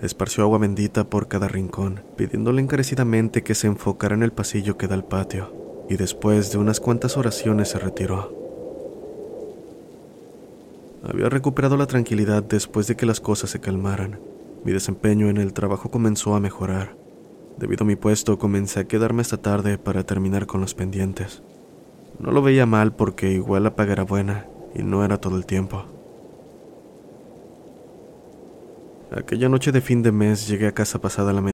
Esparció 0.00 0.44
agua 0.44 0.58
bendita 0.58 1.04
por 1.04 1.28
cada 1.28 1.48
rincón, 1.48 2.02
pidiéndole 2.16 2.60
encarecidamente 2.60 3.42
que 3.42 3.54
se 3.54 3.66
enfocara 3.66 4.14
en 4.14 4.22
el 4.22 4.32
pasillo 4.32 4.76
que 4.76 4.86
da 4.86 4.94
al 4.94 5.04
patio, 5.04 5.63
y 5.88 5.96
después 5.96 6.52
de 6.52 6.58
unas 6.58 6.80
cuantas 6.80 7.16
oraciones 7.16 7.68
se 7.68 7.78
retiró. 7.78 8.44
Había 11.06 11.28
recuperado 11.28 11.76
la 11.76 11.86
tranquilidad 11.86 12.42
después 12.42 12.86
de 12.86 12.96
que 12.96 13.04
las 13.06 13.20
cosas 13.20 13.50
se 13.50 13.60
calmaran. 13.60 14.20
Mi 14.64 14.72
desempeño 14.72 15.28
en 15.28 15.36
el 15.36 15.52
trabajo 15.52 15.90
comenzó 15.90 16.34
a 16.34 16.40
mejorar. 16.40 16.96
Debido 17.58 17.84
a 17.84 17.86
mi 17.86 17.96
puesto, 17.96 18.38
comencé 18.38 18.80
a 18.80 18.88
quedarme 18.88 19.22
esta 19.22 19.36
tarde 19.36 19.76
para 19.76 20.04
terminar 20.04 20.46
con 20.46 20.62
los 20.62 20.74
pendientes. 20.74 21.42
No 22.18 22.30
lo 22.30 22.42
veía 22.42 22.64
mal 22.64 22.94
porque 22.94 23.30
igual 23.32 23.64
la 23.64 23.76
paga 23.76 23.92
era 23.92 24.04
buena 24.04 24.46
y 24.74 24.82
no 24.82 25.04
era 25.04 25.18
todo 25.18 25.36
el 25.36 25.44
tiempo. 25.44 25.84
Aquella 29.10 29.48
noche 29.48 29.70
de 29.70 29.80
fin 29.80 30.02
de 30.02 30.10
mes 30.10 30.48
llegué 30.48 30.66
a 30.66 30.72
casa 30.72 31.00
pasada 31.00 31.32
la 31.32 31.53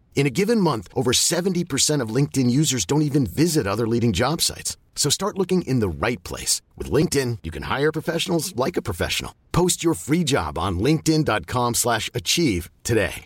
In 0.13 0.27
a 0.27 0.29
given 0.29 0.61
month, 0.61 0.87
over 0.93 1.13
70% 1.13 2.03
of 2.03 2.15
LinkedIn 2.15 2.51
users 2.51 2.85
don't 2.85 3.01
even 3.01 3.25
visit 3.25 3.65
other 3.65 3.87
leading 3.87 4.13
job 4.13 4.41
sites. 4.41 4.77
So 4.95 5.09
start 5.09 5.37
looking 5.39 5.63
in 5.63 5.79
the 5.79 5.89
right 5.89 6.23
place. 6.23 6.61
With 6.77 6.91
LinkedIn, 6.91 7.39
you 7.41 7.49
can 7.49 7.63
hire 7.63 7.91
professionals 7.91 8.55
like 8.55 8.77
a 8.77 8.83
professional. 8.83 9.33
Post 9.51 9.83
your 9.83 9.95
free 9.95 10.23
job 10.23 10.59
on 10.59 10.77
linkedin.com 10.77 11.73
slash 11.73 12.11
achieve 12.13 12.69
today. 12.83 13.25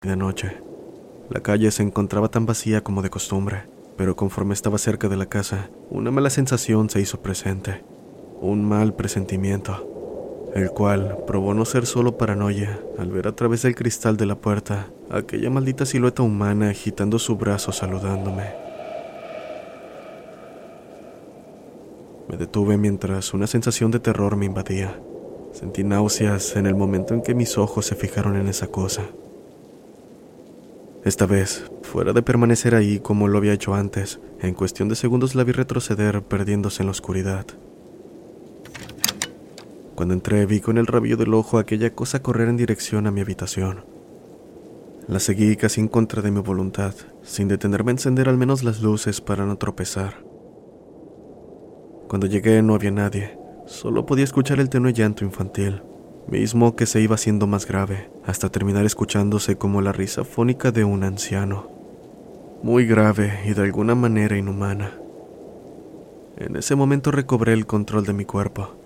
De 0.00 0.14
noche, 0.14 0.56
la 1.28 1.40
calle 1.40 1.72
se 1.72 1.82
encontraba 1.82 2.28
tan 2.28 2.46
vacía 2.46 2.82
como 2.82 3.02
de 3.02 3.10
costumbre, 3.10 3.64
pero 3.96 4.14
conforme 4.14 4.54
estaba 4.54 4.78
cerca 4.78 5.08
de 5.08 5.16
la 5.16 5.26
casa, 5.26 5.70
una 5.90 6.12
mala 6.12 6.30
sensación 6.30 6.88
se 6.88 7.00
hizo 7.00 7.20
presente. 7.20 7.84
Un 8.40 8.64
mal 8.64 8.94
presentimiento 8.94 9.97
el 10.54 10.70
cual 10.70 11.18
probó 11.26 11.54
no 11.54 11.64
ser 11.64 11.86
solo 11.86 12.16
paranoia 12.16 12.80
al 12.98 13.10
ver 13.10 13.28
a 13.28 13.32
través 13.36 13.62
del 13.62 13.74
cristal 13.74 14.16
de 14.16 14.26
la 14.26 14.36
puerta 14.36 14.88
aquella 15.10 15.50
maldita 15.50 15.86
silueta 15.86 16.22
humana 16.22 16.70
agitando 16.70 17.18
su 17.18 17.36
brazo 17.36 17.72
saludándome. 17.72 18.44
Me 22.28 22.36
detuve 22.36 22.76
mientras 22.76 23.32
una 23.32 23.46
sensación 23.46 23.90
de 23.90 24.00
terror 24.00 24.36
me 24.36 24.46
invadía. 24.46 25.00
Sentí 25.52 25.82
náuseas 25.82 26.56
en 26.56 26.66
el 26.66 26.74
momento 26.74 27.14
en 27.14 27.22
que 27.22 27.34
mis 27.34 27.56
ojos 27.56 27.86
se 27.86 27.94
fijaron 27.94 28.36
en 28.36 28.48
esa 28.48 28.66
cosa. 28.66 29.02
Esta 31.04 31.24
vez, 31.24 31.70
fuera 31.82 32.12
de 32.12 32.22
permanecer 32.22 32.74
ahí 32.74 32.98
como 32.98 33.28
lo 33.28 33.38
había 33.38 33.54
hecho 33.54 33.74
antes, 33.74 34.20
en 34.40 34.52
cuestión 34.52 34.90
de 34.90 34.94
segundos 34.94 35.34
la 35.34 35.44
vi 35.44 35.52
retroceder 35.52 36.22
perdiéndose 36.22 36.82
en 36.82 36.88
la 36.88 36.90
oscuridad. 36.90 37.46
Cuando 39.98 40.14
entré 40.14 40.46
vi 40.46 40.60
con 40.60 40.78
el 40.78 40.86
rabillo 40.86 41.16
del 41.16 41.34
ojo 41.34 41.58
aquella 41.58 41.92
cosa 41.92 42.22
correr 42.22 42.48
en 42.48 42.56
dirección 42.56 43.08
a 43.08 43.10
mi 43.10 43.20
habitación. 43.20 43.84
La 45.08 45.18
seguí 45.18 45.56
casi 45.56 45.80
en 45.80 45.88
contra 45.88 46.22
de 46.22 46.30
mi 46.30 46.38
voluntad, 46.38 46.94
sin 47.24 47.48
detenerme 47.48 47.90
a 47.90 47.94
encender 47.94 48.28
al 48.28 48.38
menos 48.38 48.62
las 48.62 48.80
luces 48.80 49.20
para 49.20 49.44
no 49.44 49.58
tropezar. 49.58 50.22
Cuando 52.06 52.28
llegué 52.28 52.62
no 52.62 52.76
había 52.76 52.92
nadie, 52.92 53.36
solo 53.66 54.06
podía 54.06 54.22
escuchar 54.22 54.60
el 54.60 54.68
tenue 54.68 54.92
llanto 54.92 55.24
infantil, 55.24 55.82
mismo 56.28 56.76
que 56.76 56.86
se 56.86 57.00
iba 57.00 57.16
haciendo 57.16 57.48
más 57.48 57.66
grave, 57.66 58.08
hasta 58.24 58.50
terminar 58.50 58.86
escuchándose 58.86 59.58
como 59.58 59.82
la 59.82 59.90
risa 59.90 60.22
fónica 60.22 60.70
de 60.70 60.84
un 60.84 61.02
anciano. 61.02 61.72
Muy 62.62 62.86
grave 62.86 63.40
y 63.46 63.52
de 63.52 63.62
alguna 63.62 63.96
manera 63.96 64.38
inhumana. 64.38 64.92
En 66.36 66.54
ese 66.54 66.76
momento 66.76 67.10
recobré 67.10 67.52
el 67.52 67.66
control 67.66 68.06
de 68.06 68.12
mi 68.12 68.24
cuerpo 68.24 68.77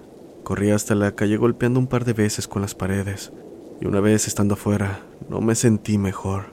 Corrí 0.45 0.73
hasta 0.73 0.97
la 0.97 1.13
calle 1.13 1.37
golpeando 1.37 1.79
un 1.79 1.87
par 1.87 2.05
de 2.05 2.15
veces 2.15 2.49
con 2.49 2.63
las 2.63 2.75
paredes, 2.75 3.33
y 3.81 3.87
una 3.87 4.01
vez 4.01 4.27
estando 4.27 4.55
afuera, 4.55 5.01
no 5.29 5.41
me 5.41 5.55
sentí 5.55 5.99
mejor. 5.99 6.47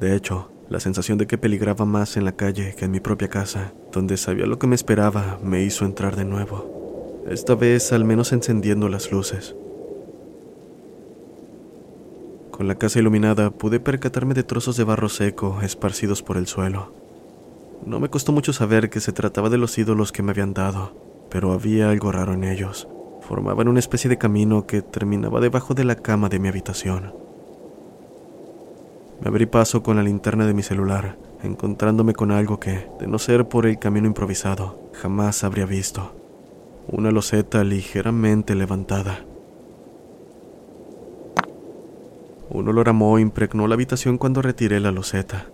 De 0.00 0.16
hecho, 0.16 0.50
la 0.68 0.80
sensación 0.80 1.18
de 1.18 1.28
que 1.28 1.38
peligraba 1.38 1.84
más 1.84 2.16
en 2.16 2.24
la 2.24 2.32
calle 2.32 2.74
que 2.76 2.86
en 2.86 2.90
mi 2.90 2.98
propia 2.98 3.28
casa, 3.28 3.74
donde 3.92 4.16
sabía 4.16 4.46
lo 4.46 4.58
que 4.58 4.66
me 4.66 4.74
esperaba, 4.74 5.38
me 5.40 5.62
hizo 5.62 5.84
entrar 5.84 6.16
de 6.16 6.24
nuevo, 6.24 7.22
esta 7.28 7.54
vez 7.54 7.92
al 7.92 8.04
menos 8.04 8.32
encendiendo 8.32 8.88
las 8.88 9.12
luces. 9.12 9.54
Con 12.50 12.66
la 12.66 12.74
casa 12.74 12.98
iluminada 12.98 13.50
pude 13.50 13.78
percatarme 13.78 14.34
de 14.34 14.42
trozos 14.42 14.76
de 14.76 14.84
barro 14.84 15.08
seco 15.08 15.60
esparcidos 15.62 16.22
por 16.22 16.36
el 16.36 16.48
suelo. 16.48 16.92
No 17.86 18.00
me 18.00 18.08
costó 18.08 18.32
mucho 18.32 18.52
saber 18.52 18.90
que 18.90 19.00
se 19.00 19.12
trataba 19.12 19.48
de 19.48 19.58
los 19.58 19.78
ídolos 19.78 20.10
que 20.10 20.22
me 20.22 20.32
habían 20.32 20.54
dado, 20.54 20.96
pero 21.30 21.52
había 21.52 21.90
algo 21.90 22.10
raro 22.12 22.32
en 22.34 22.44
ellos 22.44 22.88
formaban 23.22 23.68
una 23.68 23.78
especie 23.78 24.10
de 24.10 24.18
camino 24.18 24.66
que 24.66 24.82
terminaba 24.82 25.40
debajo 25.40 25.74
de 25.74 25.84
la 25.84 25.94
cama 25.94 26.28
de 26.28 26.38
mi 26.38 26.48
habitación. 26.48 27.14
Me 29.20 29.28
abrí 29.28 29.46
paso 29.46 29.82
con 29.82 29.96
la 29.96 30.02
linterna 30.02 30.46
de 30.46 30.54
mi 30.54 30.62
celular, 30.62 31.16
encontrándome 31.42 32.12
con 32.12 32.32
algo 32.32 32.58
que, 32.58 32.88
de 32.98 33.06
no 33.06 33.18
ser 33.18 33.48
por 33.48 33.66
el 33.66 33.78
camino 33.78 34.06
improvisado, 34.06 34.90
jamás 34.92 35.44
habría 35.44 35.66
visto. 35.66 36.16
una 36.88 37.12
loseta 37.12 37.62
ligeramente 37.62 38.56
levantada. 38.56 39.24
Un 42.50 42.68
olor 42.68 42.88
a 42.88 43.20
impregnó 43.20 43.68
la 43.68 43.74
habitación 43.74 44.18
cuando 44.18 44.42
retiré 44.42 44.80
la 44.80 44.90
loseta. 44.90 45.46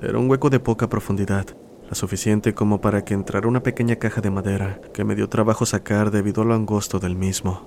Era 0.00 0.16
un 0.16 0.30
hueco 0.30 0.48
de 0.48 0.60
poca 0.60 0.88
profundidad, 0.88 1.44
la 1.88 1.94
suficiente 1.94 2.54
como 2.54 2.80
para 2.80 3.04
que 3.04 3.14
entrara 3.14 3.48
una 3.48 3.62
pequeña 3.62 3.96
caja 3.96 4.20
de 4.20 4.30
madera 4.30 4.78
que 4.92 5.04
me 5.04 5.14
dio 5.14 5.28
trabajo 5.28 5.64
sacar 5.64 6.10
debido 6.10 6.42
a 6.42 6.44
lo 6.44 6.54
angosto 6.54 6.98
del 6.98 7.16
mismo. 7.16 7.62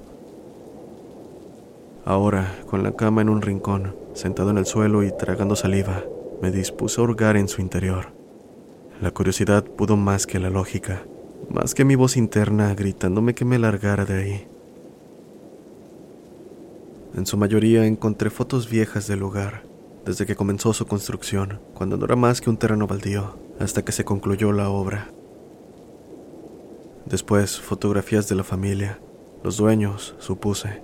Ahora, 2.05 2.55
con 2.69 2.83
la 2.83 2.91
cama 2.91 3.21
en 3.21 3.29
un 3.29 3.41
rincón, 3.41 3.95
sentado 4.13 4.51
en 4.51 4.57
el 4.57 4.65
suelo 4.65 5.03
y 5.03 5.11
tragando 5.11 5.55
saliva, 5.55 6.03
me 6.41 6.51
dispuse 6.51 6.99
a 6.99 7.03
hurgar 7.03 7.35
en 7.35 7.47
su 7.47 7.61
interior. 7.61 8.07
La 9.01 9.11
curiosidad 9.11 9.63
pudo 9.63 9.97
más 9.97 10.27
que 10.27 10.39
la 10.39 10.51
lógica, 10.51 11.03
más 11.49 11.73
que 11.73 11.85
mi 11.85 11.95
voz 11.95 12.15
interna 12.15 12.73
gritándome 12.75 13.33
que 13.33 13.45
me 13.45 13.57
largara 13.57 14.05
de 14.05 14.13
ahí. 14.13 14.47
En 17.15 17.25
su 17.25 17.37
mayoría 17.37 17.85
encontré 17.85 18.29
fotos 18.29 18.69
viejas 18.69 19.07
del 19.07 19.19
lugar, 19.19 19.63
desde 20.05 20.25
que 20.25 20.35
comenzó 20.35 20.73
su 20.73 20.85
construcción, 20.85 21.59
cuando 21.73 21.97
no 21.97 22.05
era 22.05 22.15
más 22.15 22.39
que 22.39 22.49
un 22.49 22.57
terreno 22.57 22.87
baldío, 22.87 23.35
hasta 23.61 23.83
que 23.83 23.91
se 23.91 24.05
concluyó 24.05 24.51
la 24.51 24.69
obra. 24.69 25.09
Después, 27.05 27.59
fotografías 27.59 28.27
de 28.27 28.35
la 28.35 28.43
familia, 28.43 28.99
los 29.43 29.57
dueños, 29.57 30.15
supuse. 30.19 30.81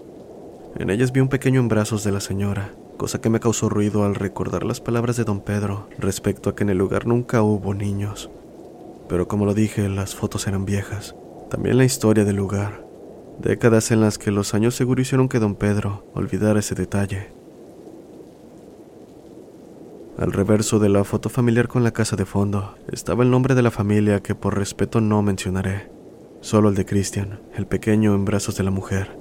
En 0.78 0.90
ellas 0.90 1.12
vi 1.12 1.22
un 1.22 1.30
pequeño 1.30 1.60
en 1.60 1.68
brazos 1.68 2.04
de 2.04 2.12
la 2.12 2.20
señora, 2.20 2.74
cosa 2.98 3.22
que 3.22 3.30
me 3.30 3.40
causó 3.40 3.70
ruido 3.70 4.04
al 4.04 4.16
recordar 4.16 4.64
las 4.64 4.82
palabras 4.82 5.18
de 5.18 5.24
don 5.24 5.42
Pedro 5.42 5.88
respecto 5.98 6.50
a 6.50 6.56
que 6.56 6.64
en 6.64 6.70
el 6.70 6.78
lugar 6.78 7.08
nunca 7.08 7.42
hubo 7.42 7.74
niños. 7.74 8.30
Pero 9.08 9.28
como 9.28 9.46
lo 9.46 9.54
dije, 9.54 9.88
las 9.90 10.16
fotos 10.16 10.48
eran 10.48 10.66
viejas. 10.66 11.16
También 11.50 11.78
la 11.78 11.86
historia 11.86 12.26
del 12.26 12.36
lugar, 12.36 12.88
Décadas 13.40 13.92
en 13.92 14.02
las 14.02 14.18
que 14.18 14.32
los 14.32 14.56
años 14.56 14.74
seguro 14.74 15.00
hicieron 15.00 15.30
que 15.30 15.38
don 15.38 15.54
Pedro 15.54 16.04
olvidara 16.16 16.60
ese 16.60 16.74
detalle. 16.74 17.37
Al 20.18 20.32
reverso 20.32 20.80
de 20.80 20.90
la 20.90 21.04
foto 21.04 21.30
familiar 21.30 21.68
con 21.68 21.84
la 21.84 21.92
casa 21.92 22.16
de 22.16 22.26
fondo 22.26 22.74
estaba 22.92 23.24
el 23.24 23.30
nombre 23.30 23.54
de 23.54 23.62
la 23.62 23.70
familia 23.70 24.24
que 24.24 24.34
por 24.34 24.58
respeto 24.58 25.00
no 25.00 25.22
mencionaré, 25.22 25.92
solo 26.42 26.70
el 26.70 26.76
de 26.76 26.88
Christian, 26.88 27.40
el 27.56 27.68
pequeño 27.68 28.16
en 28.16 28.26
brazos 28.26 28.58
de 28.58 28.64
la 28.64 28.72
mujer. 28.72 29.16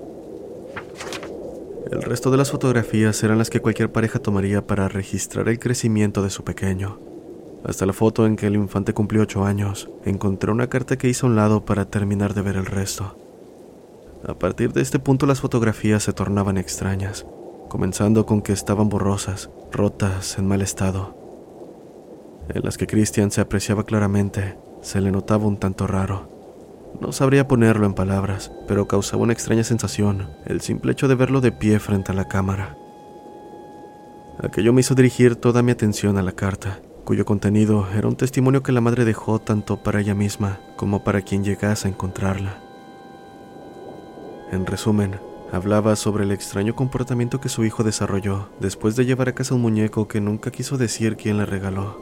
El 1.90 2.00
resto 2.00 2.30
de 2.30 2.38
las 2.38 2.50
fotografías 2.50 3.22
eran 3.22 3.36
las 3.36 3.50
que 3.50 3.60
cualquier 3.60 3.92
pareja 3.92 4.20
tomaría 4.20 4.66
para 4.66 4.88
registrar 4.88 5.50
el 5.50 5.58
crecimiento 5.58 6.22
de 6.22 6.30
su 6.30 6.44
pequeño. 6.44 6.98
Hasta 7.62 7.84
la 7.84 7.92
foto 7.92 8.24
en 8.24 8.36
que 8.36 8.46
el 8.46 8.54
infante 8.54 8.94
cumplió 8.94 9.20
ocho 9.20 9.44
años, 9.44 9.90
encontré 10.06 10.50
una 10.50 10.68
carta 10.68 10.96
que 10.96 11.10
hice 11.10 11.26
a 11.26 11.28
un 11.28 11.36
lado 11.36 11.66
para 11.66 11.84
terminar 11.84 12.32
de 12.32 12.40
ver 12.40 12.56
el 12.56 12.64
resto. 12.64 13.18
A 14.26 14.32
partir 14.32 14.72
de 14.72 14.80
este 14.80 14.98
punto 14.98 15.26
las 15.26 15.42
fotografías 15.42 16.02
se 16.02 16.14
tornaban 16.14 16.56
extrañas, 16.56 17.26
comenzando 17.68 18.26
con 18.26 18.42
que 18.42 18.52
estaban 18.52 18.88
borrosas, 18.88 19.50
rotas, 19.72 20.38
en 20.38 20.46
mal 20.46 20.62
estado. 20.62 21.16
En 22.48 22.62
las 22.62 22.78
que 22.78 22.86
Christian 22.86 23.30
se 23.30 23.40
apreciaba 23.40 23.84
claramente, 23.84 24.56
se 24.80 25.00
le 25.00 25.10
notaba 25.10 25.46
un 25.46 25.56
tanto 25.56 25.86
raro. 25.86 26.28
No 27.00 27.12
sabría 27.12 27.48
ponerlo 27.48 27.86
en 27.86 27.94
palabras, 27.94 28.52
pero 28.66 28.88
causaba 28.88 29.22
una 29.22 29.32
extraña 29.32 29.64
sensación 29.64 30.30
el 30.46 30.60
simple 30.60 30.92
hecho 30.92 31.08
de 31.08 31.14
verlo 31.14 31.40
de 31.40 31.52
pie 31.52 31.78
frente 31.78 32.12
a 32.12 32.14
la 32.14 32.28
cámara. 32.28 32.76
Aquello 34.42 34.72
me 34.72 34.80
hizo 34.80 34.94
dirigir 34.94 35.36
toda 35.36 35.62
mi 35.62 35.72
atención 35.72 36.18
a 36.18 36.22
la 36.22 36.32
carta, 36.32 36.80
cuyo 37.04 37.24
contenido 37.24 37.86
era 37.96 38.08
un 38.08 38.16
testimonio 38.16 38.62
que 38.62 38.72
la 38.72 38.80
madre 38.80 39.04
dejó 39.04 39.40
tanto 39.40 39.82
para 39.82 40.00
ella 40.00 40.14
misma 40.14 40.60
como 40.76 41.04
para 41.04 41.22
quien 41.22 41.44
llegase 41.44 41.88
a 41.88 41.90
encontrarla. 41.90 42.60
En 44.52 44.66
resumen, 44.66 45.16
hablaba 45.56 45.96
sobre 45.96 46.24
el 46.24 46.30
extraño 46.30 46.76
comportamiento 46.76 47.40
que 47.40 47.48
su 47.48 47.64
hijo 47.64 47.82
desarrolló 47.82 48.48
después 48.60 48.94
de 48.94 49.04
llevar 49.04 49.28
a 49.28 49.34
casa 49.34 49.54
un 49.54 49.62
muñeco 49.62 50.06
que 50.06 50.20
nunca 50.20 50.50
quiso 50.50 50.78
decir 50.78 51.16
quién 51.16 51.38
le 51.38 51.46
regaló, 51.46 51.98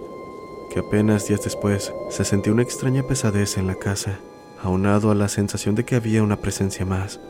que 0.72 0.80
apenas 0.80 1.26
días 1.26 1.42
después 1.42 1.92
se 2.10 2.24
sentía 2.24 2.52
una 2.52 2.62
extraña 2.62 3.02
pesadez 3.06 3.56
en 3.56 3.66
la 3.66 3.76
casa, 3.76 4.18
aunado 4.62 5.10
a 5.10 5.14
la 5.14 5.28
sensación 5.28 5.74
de 5.74 5.84
que 5.84 5.96
había 5.96 6.22
una 6.22 6.36
presencia 6.36 6.84
más, 6.84 7.20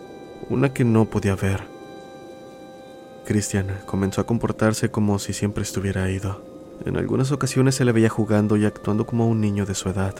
una 0.48 0.72
que 0.72 0.84
no 0.84 1.04
podía 1.04 1.36
ver. 1.36 1.62
Christian 3.24 3.68
comenzó 3.86 4.20
a 4.20 4.26
comportarse 4.26 4.90
como 4.90 5.18
si 5.18 5.32
siempre 5.32 5.62
estuviera 5.62 6.10
ido. 6.10 6.42
En 6.84 6.96
algunas 6.96 7.30
ocasiones 7.30 7.76
se 7.76 7.84
le 7.84 7.92
veía 7.92 8.08
jugando 8.08 8.56
y 8.56 8.64
actuando 8.64 9.06
como 9.06 9.28
un 9.28 9.40
niño 9.40 9.64
de 9.64 9.74
su 9.74 9.88
edad, 9.88 10.14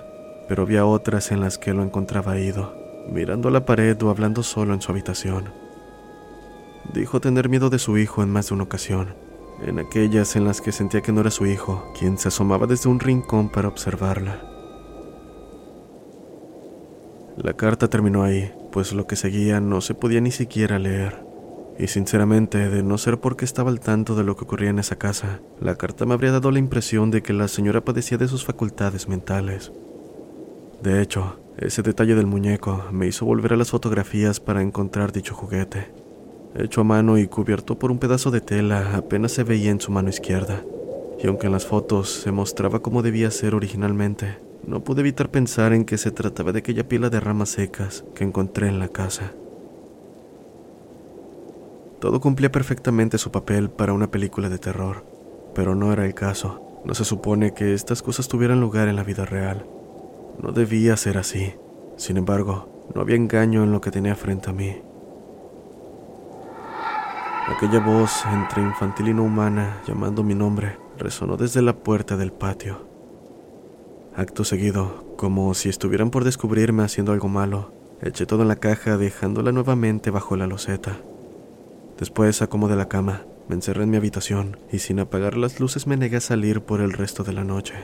pero 0.49 0.63
había 0.63 0.87
otras 0.87 1.33
en 1.33 1.41
las 1.41 1.59
que 1.59 1.75
lo 1.75 1.83
encontraba 1.83 2.39
ido 2.39 2.85
mirando 3.09 3.49
a 3.49 3.53
la 3.53 3.65
pared 3.65 4.01
o 4.03 4.11
hablando 4.11 4.43
solo 4.43 4.75
en 4.75 4.81
su 4.81 4.91
habitación. 4.91 5.64
Dijo 6.95 7.21
tener 7.21 7.49
miedo 7.49 7.71
de 7.71 7.81
su 7.81 7.99
hijo 7.99 8.23
en 8.23 8.31
más 8.31 8.49
de 8.49 8.55
una 8.55 8.63
ocasión, 8.63 9.17
en 9.67 9.81
aquellas 9.81 10.37
en 10.37 10.45
las 10.45 10.61
que 10.61 10.71
sentía 10.71 11.01
que 11.01 11.11
no 11.11 11.23
era 11.23 11.33
su 11.33 11.45
hijo, 11.45 11.93
quien 11.99 12.19
se 12.19 12.29
asomaba 12.29 12.69
desde 12.69 12.89
un 12.89 13.01
rincón 13.01 13.51
para 13.51 13.67
observarla. 13.67 14.41
La 17.37 17.55
carta 17.55 17.89
terminó 17.89 18.23
ahí, 18.23 18.53
pues 18.71 18.93
lo 18.93 19.09
que 19.09 19.17
seguía 19.17 19.59
no 19.59 19.81
se 19.81 19.95
podía 19.95 20.21
ni 20.21 20.31
siquiera 20.31 20.79
leer. 20.79 21.27
Y 21.81 21.89
sinceramente, 21.89 22.71
de 22.71 22.85
no 22.85 22.97
ser 22.97 23.19
porque 23.19 23.45
estaba 23.45 23.71
al 23.71 23.81
tanto 23.81 24.15
de 24.15 24.23
lo 24.23 24.37
que 24.37 24.45
ocurría 24.45 24.71
en 24.71 24.79
esa 24.79 24.95
casa, 24.95 25.41
la 25.61 25.75
carta 25.75 26.07
me 26.07 26.15
habría 26.15 26.31
dado 26.31 26.53
la 26.53 26.61
impresión 26.61 27.11
de 27.11 27.25
que 27.25 27.33
la 27.33 27.49
señora 27.49 27.85
padecía 27.85 28.19
de 28.19 28.29
sus 28.29 28.45
facultades 28.45 29.09
mentales. 29.09 29.73
De 30.81 31.03
hecho, 31.03 31.41
ese 31.59 31.83
detalle 31.83 32.15
del 32.15 32.27
muñeco 32.27 32.85
me 32.93 33.09
hizo 33.09 33.27
volver 33.27 33.55
a 33.55 33.57
las 33.57 33.73
fotografías 33.73 34.39
para 34.39 34.63
encontrar 34.63 35.11
dicho 35.11 35.35
juguete. 35.35 36.04
Hecho 36.57 36.83
a 36.83 36.85
mano 36.85 37.19
y 37.19 37.27
cubierto 37.27 37.79
por 37.79 37.91
un 37.91 37.99
pedazo 37.99 38.31
de 38.31 38.41
tela, 38.41 38.95
apenas 38.95 39.33
se 39.33 39.43
veía 39.43 39.73
en 39.73 39.81
su 39.81 39.91
mano 39.91 40.09
izquierda. 40.09 40.63
Y 41.21 41.27
aunque 41.27 41.47
en 41.47 41.53
las 41.53 41.67
fotos 41.67 42.11
se 42.11 42.31
mostraba 42.31 42.81
como 42.81 43.03
debía 43.03 43.33
ser 43.33 43.57
originalmente, 43.57 44.39
no 44.65 44.85
pude 44.85 45.01
evitar 45.01 45.31
pensar 45.31 45.73
en 45.73 45.85
que 45.85 45.99
se 45.99 46.13
trataba 46.13 46.53
de 46.53 46.61
aquella 46.61 46.87
pila 46.87 47.11
de 47.11 47.19
ramas 47.19 47.49
secas 47.49 48.05
que 48.15 48.23
encontré 48.23 48.69
en 48.69 48.79
la 48.79 48.89
casa. 48.89 49.33
Todo 51.99 52.21
cumplía 52.21 52.53
perfectamente 52.53 53.19
su 53.19 53.33
papel 53.33 53.69
para 53.69 53.93
una 53.93 54.13
película 54.13 54.49
de 54.49 54.59
terror, 54.59 55.05
pero 55.55 55.75
no 55.75 55.93
era 55.93 56.07
el 56.07 56.15
caso. 56.15 56.61
No 56.85 56.95
se 56.95 57.05
supone 57.05 57.53
que 57.53 57.75
estas 57.75 58.01
cosas 58.01 58.29
tuvieran 58.29 58.61
lugar 58.61 58.87
en 58.87 58.97
la 58.97 59.03
vida 59.03 59.25
real. 59.25 59.67
No 60.41 60.53
debía 60.53 60.97
ser 60.97 61.19
así. 61.19 61.55
Sin 61.97 62.17
embargo, 62.17 62.69
no 62.95 63.01
había 63.01 63.17
engaño 63.17 63.65
en 63.65 63.73
lo 63.73 63.81
que 63.81 63.91
tenía 63.91 64.15
frente 64.15 64.51
a 64.51 64.53
mí. 64.53 64.77
Aquella 67.47 67.79
voz 67.79 68.25
entre 68.33 68.63
infantil 68.63 69.09
y 69.09 69.15
no 69.15 69.23
humana 69.23 69.83
llamando 69.87 70.23
mi 70.23 70.35
nombre 70.35 70.79
resonó 70.99 71.37
desde 71.37 71.61
la 71.61 71.77
puerta 71.77 72.17
del 72.17 72.33
patio. 72.33 72.89
Acto 74.17 74.45
seguido, 74.45 75.05
como 75.19 75.53
si 75.53 75.69
estuvieran 75.69 76.11
por 76.11 76.25
descubrirme 76.25 76.85
haciendo 76.85 77.13
algo 77.13 77.29
malo, 77.29 77.73
eché 78.01 78.25
todo 78.25 78.43
en 78.43 78.49
la 78.49 78.57
caja 78.57 78.97
dejándola 78.97 79.53
nuevamente 79.53 80.11
bajo 80.11 80.37
la 80.37 80.47
loseta. 80.47 80.97
Después 81.99 82.41
acomodé 82.41 82.77
la 82.77 82.89
cama, 82.89 83.27
me 83.47 83.57
encerré 83.57 83.85
en 83.85 83.91
mi 83.91 83.99
habitación 83.99 84.57
y 84.73 84.79
sin 84.79 84.99
apagar 84.99 85.37
las 85.37 85.61
luces 85.61 85.87
me 85.87 85.99
negué 85.99 86.17
a 86.17 86.23
salir 86.23 86.63
por 86.63 86.81
el 86.81 86.95
resto 86.95 87.25
de 87.25 87.35
la 87.35 87.45
noche. 87.45 87.75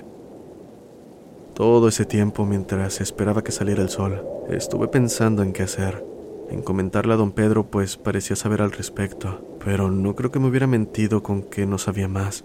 Todo 1.53 1.89
ese 1.89 2.07
tiempo 2.07 2.47
mientras 2.47 3.03
esperaba 3.03 3.45
que 3.45 3.53
saliera 3.53 3.83
el 3.83 3.91
sol, 3.91 4.25
estuve 4.49 4.89
pensando 4.89 5.43
en 5.43 5.53
qué 5.53 5.65
hacer, 5.65 6.03
en 6.51 6.63
comentarle 6.63 7.15
a 7.15 7.17
don 7.17 7.33
Pedro 7.33 7.71
pues 7.71 7.97
parecía 7.97 8.37
saber 8.37 8.61
al 8.61 8.73
respecto, 8.73 9.59
pero 9.65 9.91
no 9.91 10.15
creo 10.17 10.31
que 10.31 10.39
me 10.39 10.49
hubiera 10.49 10.67
mentido 10.67 11.23
con 11.23 11.43
que 11.43 11.67
no 11.67 11.79
sabía 11.79 12.09
más. 12.09 12.45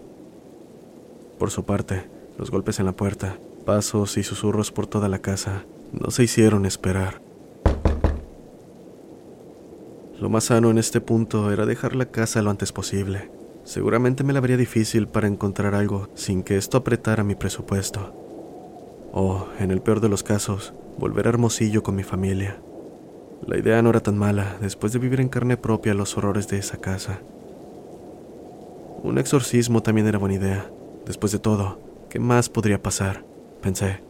Por 1.40 1.52
su 1.52 1.66
parte, 1.66 2.08
los 2.38 2.52
golpes 2.52 2.80
en 2.80 2.86
la 2.86 2.96
puerta, 2.96 3.38
pasos 3.66 4.18
y 4.18 4.24
susurros 4.24 4.72
por 4.72 4.88
toda 4.88 5.10
la 5.10 5.20
casa 5.20 5.66
no 5.92 6.12
se 6.12 6.24
hicieron 6.24 6.66
esperar. 6.66 7.22
Lo 10.20 10.30
más 10.30 10.46
sano 10.46 10.70
en 10.70 10.78
este 10.78 11.02
punto 11.02 11.52
era 11.52 11.66
dejar 11.66 11.96
la 11.96 12.06
casa 12.06 12.42
lo 12.42 12.50
antes 12.50 12.72
posible. 12.72 13.30
Seguramente 13.64 14.24
me 14.24 14.32
la 14.32 14.40
habría 14.40 14.58
difícil 14.58 15.08
para 15.08 15.28
encontrar 15.28 15.76
algo 15.76 16.10
sin 16.14 16.44
que 16.44 16.56
esto 16.56 16.78
apretara 16.78 17.24
mi 17.24 17.36
presupuesto 17.36 18.14
o, 19.16 19.48
en 19.60 19.72
el 19.72 19.82
peor 19.82 20.02
de 20.02 20.10
los 20.10 20.24
casos, 20.24 20.74
volver 20.98 21.26
a 21.26 21.30
Hermosillo 21.30 21.82
con 21.84 21.96
mi 21.96 22.04
familia. 22.04 22.60
La 23.46 23.58
idea 23.58 23.82
no 23.82 23.90
era 23.90 24.00
tan 24.00 24.18
mala 24.18 24.58
después 24.62 24.94
de 24.94 25.00
vivir 25.00 25.20
en 25.20 25.30
carne 25.30 25.58
propia 25.58 25.94
los 25.94 26.18
horrores 26.18 26.48
de 26.48 26.58
esa 26.58 26.78
casa. 26.78 27.20
Un 29.04 29.18
exorcismo 29.18 29.84
también 29.84 30.08
era 30.08 30.18
buena 30.18 30.36
idea. 30.36 30.72
Después 31.06 31.32
de 31.32 31.40
todo, 31.40 31.80
¿qué 32.10 32.20
más 32.20 32.50
podría 32.50 32.82
pasar? 32.82 33.24
Pensé, 33.62 34.02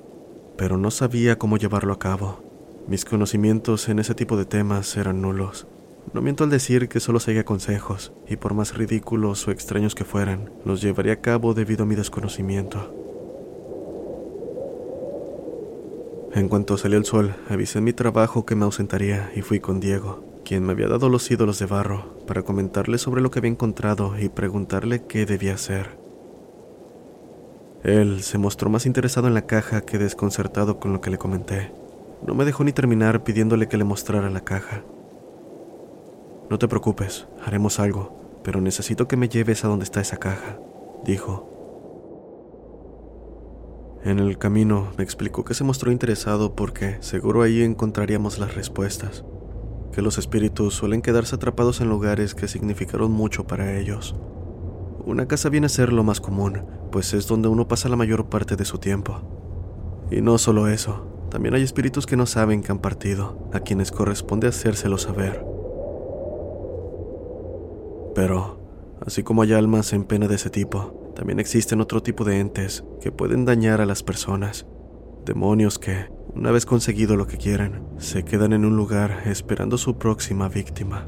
pero 0.58 0.78
no 0.78 0.90
sabía 0.90 1.38
cómo 1.38 1.58
llevarlo 1.58 1.92
a 1.92 2.00
cabo. 2.00 2.44
Mis 2.88 3.04
conocimientos 3.04 3.90
en 3.90 4.00
ese 4.00 4.16
tipo 4.16 4.38
de 4.38 4.46
temas 4.46 4.96
eran 4.96 5.22
nulos. 5.22 5.68
No 6.14 6.22
miento 6.22 6.44
al 6.44 6.50
decir 6.50 6.88
que 6.88 7.00
solo 7.00 7.20
seguía 7.20 7.44
consejos, 7.44 8.14
y 8.28 8.38
por 8.38 8.54
más 8.54 8.78
ridículos 8.78 9.48
o 9.48 9.52
extraños 9.52 9.96
que 9.96 10.06
fueran, 10.06 10.52
los 10.64 10.82
llevaría 10.82 11.14
a 11.14 11.22
cabo 11.22 11.54
debido 11.54 11.84
a 11.84 11.88
mi 11.88 11.96
desconocimiento. 11.96 13.05
En 16.36 16.50
cuanto 16.50 16.78
salió 16.78 16.98
el 16.98 17.06
sol, 17.06 17.34
avisé 17.48 17.78
en 17.78 17.86
mi 17.86 17.94
trabajo 17.94 18.46
que 18.46 18.56
me 18.56 18.66
ausentaría 18.66 19.32
y 19.38 19.42
fui 19.42 19.62
con 19.62 19.80
Diego, 19.80 20.22
quien 20.44 20.66
me 20.66 20.74
había 20.74 20.90
dado 20.90 21.08
los 21.08 21.32
ídolos 21.32 21.60
de 21.60 21.66
barro, 21.66 22.14
para 22.28 22.42
comentarle 22.42 22.98
sobre 22.98 23.22
lo 23.22 23.32
que 23.32 23.40
había 23.40 23.52
encontrado 23.52 24.20
y 24.20 24.28
preguntarle 24.28 25.06
qué 25.06 25.26
debía 25.26 25.54
hacer. 25.54 25.98
Él 27.84 28.22
se 28.22 28.38
mostró 28.38 28.70
más 28.70 28.86
interesado 28.86 29.30
en 29.30 29.34
la 29.34 29.46
caja 29.46 29.86
que 29.86 29.98
desconcertado 29.98 30.78
con 30.78 30.92
lo 30.92 31.00
que 31.00 31.10
le 31.10 31.18
comenté. 31.18 31.72
No 32.28 32.36
me 32.36 32.44
dejó 32.44 32.66
ni 32.66 32.74
terminar 32.74 33.24
pidiéndole 33.24 33.70
que 33.70 33.78
le 33.78 33.86
mostrara 33.86 34.30
la 34.30 34.42
caja. 34.42 34.84
No 36.50 36.60
te 36.60 36.68
preocupes, 36.68 37.28
haremos 37.46 37.80
algo, 37.80 38.42
pero 38.44 38.60
necesito 38.60 39.08
que 39.08 39.16
me 39.16 39.30
lleves 39.30 39.64
a 39.64 39.70
donde 39.70 39.86
está 39.86 40.02
esa 40.02 40.18
caja, 40.18 40.60
dijo. 41.06 41.55
En 44.06 44.20
el 44.20 44.38
camino 44.38 44.90
me 45.00 45.04
explicó 45.04 45.44
que 45.44 45.56
se 45.56 45.64
mostró 45.64 45.92
interesado 45.92 46.56
porque 46.56 46.98
seguro 47.00 47.42
ahí 47.42 47.64
encontraríamos 47.64 48.38
las 48.38 48.54
respuestas, 48.54 49.26
que 49.92 50.04
los 50.04 50.20
espíritus 50.20 50.76
suelen 50.76 51.02
quedarse 51.02 51.34
atrapados 51.34 51.82
en 51.82 51.90
lugares 51.90 52.36
que 52.36 52.48
significaron 52.48 53.12
mucho 53.12 53.48
para 53.48 53.80
ellos. 53.80 54.16
Una 55.04 55.28
casa 55.28 55.50
viene 55.50 55.66
a 55.66 55.70
ser 55.70 55.92
lo 55.92 56.04
más 56.04 56.22
común, 56.22 56.62
pues 56.92 57.16
es 57.16 57.26
donde 57.26 57.48
uno 57.48 57.68
pasa 57.68 57.90
la 57.90 57.96
mayor 57.96 58.30
parte 58.30 58.56
de 58.56 58.66
su 58.66 58.78
tiempo. 58.78 59.22
Y 60.12 60.22
no 60.22 60.38
solo 60.38 60.68
eso, 60.68 61.08
también 61.32 61.56
hay 61.56 61.64
espíritus 61.64 62.06
que 62.06 62.16
no 62.16 62.28
saben 62.28 62.62
que 62.62 62.72
han 62.72 62.78
partido, 62.78 63.50
a 63.54 63.62
quienes 63.62 63.92
corresponde 63.92 64.48
hacérselo 64.48 65.00
saber. 65.00 65.44
Pero, 68.14 68.65
así 69.06 69.24
como 69.24 69.42
hay 69.42 69.54
almas 69.54 69.94
en 69.94 70.04
pena 70.04 70.28
de 70.28 70.36
ese 70.36 70.50
tipo, 70.50 71.12
también 71.16 71.40
existen 71.40 71.82
otro 71.82 72.04
tipo 72.04 72.24
de 72.24 72.40
entes 72.40 72.84
que 73.02 73.12
pueden 73.12 73.46
dañar 73.46 73.82
a 73.82 73.86
las 73.86 74.04
personas. 74.04 74.66
Demonios 75.26 75.80
que, 75.80 76.10
una 76.34 76.52
vez 76.52 76.66
conseguido 76.66 77.16
lo 77.16 77.26
que 77.26 77.38
quieren, 77.38 77.84
se 77.98 78.24
quedan 78.24 78.54
en 78.54 78.66
un 78.66 78.76
lugar 78.76 79.24
esperando 79.26 79.78
su 79.78 79.98
próxima 79.98 80.50
víctima. 80.50 81.08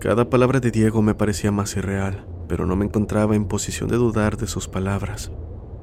Cada 0.00 0.30
palabra 0.30 0.60
de 0.60 0.70
Diego 0.70 1.02
me 1.02 1.14
parecía 1.14 1.50
más 1.50 1.76
irreal, 1.76 2.26
pero 2.46 2.66
no 2.66 2.76
me 2.76 2.84
encontraba 2.84 3.34
en 3.34 3.46
posición 3.46 3.88
de 3.88 3.96
dudar 3.96 4.36
de 4.36 4.46
sus 4.46 4.68
palabras. 4.68 5.32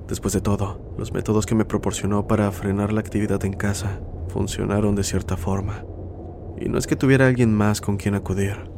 Después 0.07 0.33
de 0.33 0.41
todo, 0.41 0.93
los 0.97 1.11
métodos 1.11 1.45
que 1.45 1.55
me 1.55 1.65
proporcionó 1.65 2.27
para 2.27 2.51
frenar 2.51 2.93
la 2.93 3.01
actividad 3.01 3.43
en 3.43 3.53
casa 3.53 3.99
funcionaron 4.29 4.95
de 4.95 5.03
cierta 5.03 5.35
forma. 5.35 5.83
Y 6.61 6.69
no 6.69 6.77
es 6.77 6.87
que 6.87 6.95
tuviera 6.95 7.27
alguien 7.27 7.53
más 7.53 7.81
con 7.81 7.97
quien 7.97 8.15
acudir. 8.15 8.74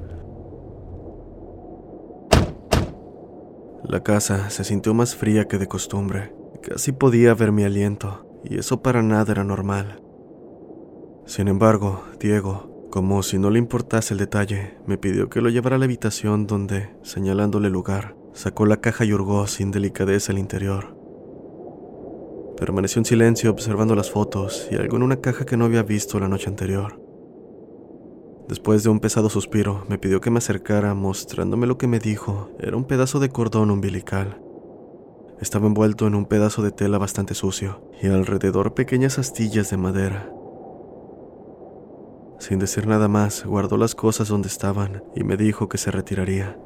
La 3.87 4.03
casa 4.03 4.49
se 4.49 4.65
sintió 4.65 4.93
más 4.93 5.15
fría 5.15 5.47
que 5.47 5.57
de 5.57 5.67
costumbre. 5.67 6.33
Casi 6.61 6.91
podía 6.91 7.33
ver 7.33 7.53
mi 7.53 7.63
aliento, 7.63 8.27
y 8.43 8.57
eso 8.57 8.81
para 8.81 9.01
nada 9.01 9.31
era 9.31 9.45
normal. 9.45 10.01
Sin 11.25 11.47
embargo, 11.47 12.03
Diego, 12.19 12.87
como 12.91 13.23
si 13.23 13.39
no 13.39 13.49
le 13.49 13.59
importase 13.59 14.13
el 14.13 14.19
detalle, 14.19 14.77
me 14.85 14.97
pidió 14.97 15.29
que 15.29 15.39
lo 15.39 15.49
llevara 15.49 15.77
a 15.77 15.79
la 15.79 15.85
habitación 15.85 16.47
donde, 16.47 16.89
señalándole 17.01 17.69
lugar, 17.69 18.17
sacó 18.33 18.65
la 18.65 18.81
caja 18.81 19.05
y 19.05 19.13
hurgó 19.13 19.47
sin 19.47 19.71
delicadeza 19.71 20.33
el 20.33 20.39
interior. 20.39 20.93
Permaneció 22.57 22.99
en 22.99 23.05
silencio 23.05 23.51
observando 23.51 23.95
las 23.95 24.11
fotos 24.11 24.67
y 24.69 24.75
algo 24.75 24.97
en 24.97 25.03
una 25.03 25.21
caja 25.21 25.45
que 25.45 25.55
no 25.55 25.63
había 25.63 25.83
visto 25.83 26.19
la 26.19 26.27
noche 26.27 26.49
anterior. 26.49 27.06
Después 28.47 28.83
de 28.83 28.89
un 28.89 29.01
pesado 29.01 29.29
suspiro, 29.29 29.83
me 29.89 29.97
pidió 29.97 30.21
que 30.21 30.31
me 30.31 30.37
acercara 30.37 30.93
mostrándome 30.93 31.67
lo 31.67 31.77
que 31.77 31.87
me 31.87 31.99
dijo. 31.99 32.49
Era 32.59 32.77
un 32.77 32.85
pedazo 32.85 33.19
de 33.19 33.29
cordón 33.29 33.71
umbilical. 33.71 34.41
Estaba 35.41 35.67
envuelto 35.67 36.07
en 36.07 36.15
un 36.15 36.25
pedazo 36.25 36.61
de 36.61 36.71
tela 36.71 36.97
bastante 36.97 37.33
sucio 37.33 37.81
y 38.01 38.07
alrededor 38.07 38.73
pequeñas 38.73 39.19
astillas 39.19 39.69
de 39.69 39.77
madera. 39.77 40.31
Sin 42.39 42.59
decir 42.59 42.87
nada 42.87 43.07
más, 43.07 43.45
guardó 43.45 43.77
las 43.77 43.95
cosas 43.95 44.29
donde 44.29 44.47
estaban 44.47 45.03
y 45.13 45.23
me 45.23 45.35
dijo 45.35 45.67
que 45.67 45.77
se 45.77 45.91
retiraría. 45.91 46.57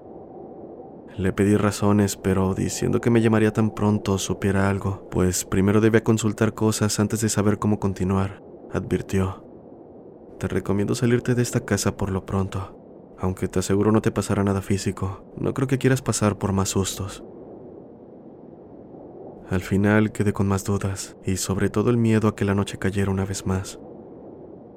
Le 1.18 1.34
pedí 1.34 1.58
razones, 1.58 2.16
pero 2.16 2.54
diciendo 2.54 3.02
que 3.02 3.10
me 3.10 3.22
llamaría 3.22 3.52
tan 3.52 3.72
pronto 3.72 4.18
supiera 4.18 4.70
algo, 4.70 5.08
pues 5.10 5.46
primero 5.46 5.82
debía 5.82 6.04
consultar 6.04 6.54
cosas 6.54 7.00
antes 7.00 7.22
de 7.22 7.30
saber 7.30 7.58
cómo 7.58 7.80
continuar, 7.80 8.42
advirtió. 8.72 9.51
Te 10.42 10.48
recomiendo 10.48 10.96
salirte 10.96 11.36
de 11.36 11.44
esta 11.44 11.60
casa 11.66 11.96
por 11.96 12.10
lo 12.10 12.26
pronto. 12.26 13.14
Aunque 13.20 13.48
te 13.48 13.60
aseguro 13.60 13.92
no 13.92 14.02
te 14.02 14.10
pasará 14.10 14.44
nada 14.44 14.64
físico, 14.64 15.24
no 15.38 15.54
creo 15.54 15.68
que 15.68 15.78
quieras 15.78 16.02
pasar 16.02 16.40
por 16.40 16.52
más 16.52 16.70
sustos. 16.70 17.24
Al 19.52 19.62
final 19.62 20.12
quedé 20.12 20.34
con 20.34 20.48
más 20.48 20.64
dudas 20.64 21.16
y 21.24 21.38
sobre 21.38 21.70
todo 21.70 21.92
el 21.92 21.98
miedo 21.98 22.28
a 22.28 22.36
que 22.36 22.44
la 22.44 22.56
noche 22.56 22.80
cayera 22.80 23.12
una 23.12 23.24
vez 23.24 23.46
más. 23.46 23.80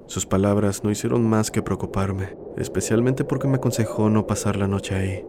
Sus 0.07 0.27
palabras 0.27 0.85
no 0.85 0.91
hicieron 0.91 1.27
más 1.27 1.51
que 1.51 1.63
preocuparme, 1.63 2.37
especialmente 2.59 3.25
porque 3.25 3.49
me 3.49 3.57
aconsejó 3.57 4.11
no 4.11 4.27
pasar 4.27 4.57
la 4.57 4.69
noche 4.69 4.95
ahí. 4.95 5.25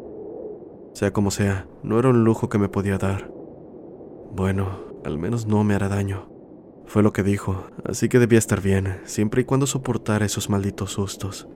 Sea 0.92 1.14
como 1.14 1.32
sea, 1.32 1.66
no 1.82 1.98
era 1.98 2.10
un 2.10 2.26
lujo 2.26 2.50
que 2.50 2.58
me 2.58 2.68
podía 2.68 2.98
dar. 2.98 3.32
Bueno, 4.34 4.82
al 5.06 5.18
menos 5.18 5.46
no 5.46 5.64
me 5.64 5.76
hará 5.76 5.88
daño. 5.88 6.35
Fue 6.88 7.04
lo 7.04 7.12
que 7.14 7.24
dijo, 7.24 7.64
así 7.84 8.10
que 8.10 8.20
debía 8.20 8.40
estar 8.40 8.62
bien, 8.62 9.00
siempre 9.06 9.42
y 9.42 9.46
cuando 9.46 9.68
soportara 9.68 10.26
esos 10.26 10.50
malditos 10.50 10.92
sustos. 10.92 11.48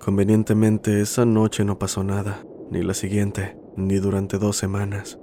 Convenientemente, 0.00 1.00
esa 1.00 1.24
noche 1.24 1.64
no 1.64 1.78
pasó 1.78 2.04
nada, 2.04 2.44
ni 2.70 2.82
la 2.82 2.94
siguiente, 2.94 3.58
ni 3.76 3.96
durante 3.96 4.38
dos 4.38 4.56
semanas. 4.56 5.18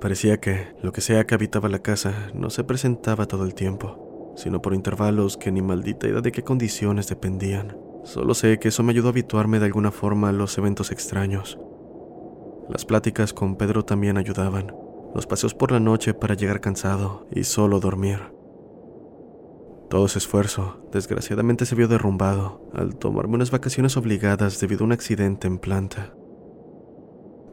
Parecía 0.00 0.38
que 0.38 0.68
lo 0.82 0.92
que 0.92 1.00
sea 1.00 1.26
que 1.26 1.34
habitaba 1.34 1.68
la 1.68 1.80
casa 1.80 2.30
no 2.34 2.50
se 2.50 2.64
presentaba 2.64 3.26
todo 3.26 3.44
el 3.44 3.54
tiempo, 3.54 4.34
sino 4.36 4.60
por 4.60 4.74
intervalos 4.74 5.36
que 5.36 5.50
ni 5.50 5.62
maldita 5.62 6.06
idea 6.06 6.20
de 6.20 6.32
qué 6.32 6.42
condiciones 6.42 7.08
dependían. 7.08 7.76
Solo 8.04 8.34
sé 8.34 8.58
que 8.58 8.68
eso 8.68 8.82
me 8.82 8.92
ayudó 8.92 9.08
a 9.08 9.10
habituarme 9.10 9.58
de 9.58 9.66
alguna 9.66 9.90
forma 9.90 10.28
a 10.28 10.32
los 10.32 10.56
eventos 10.58 10.92
extraños. 10.92 11.58
Las 12.68 12.84
pláticas 12.84 13.32
con 13.32 13.56
Pedro 13.56 13.84
también 13.84 14.18
ayudaban 14.18 14.85
los 15.16 15.26
paseos 15.26 15.54
por 15.54 15.72
la 15.72 15.80
noche 15.80 16.12
para 16.12 16.34
llegar 16.34 16.60
cansado 16.60 17.26
y 17.32 17.44
solo 17.44 17.80
dormir. 17.80 18.20
Todo 19.88 20.04
ese 20.04 20.18
esfuerzo, 20.18 20.86
desgraciadamente, 20.92 21.64
se 21.64 21.74
vio 21.74 21.88
derrumbado 21.88 22.68
al 22.74 22.96
tomarme 22.96 23.36
unas 23.36 23.50
vacaciones 23.50 23.96
obligadas 23.96 24.60
debido 24.60 24.82
a 24.82 24.86
un 24.86 24.92
accidente 24.92 25.46
en 25.46 25.58
planta. 25.58 26.12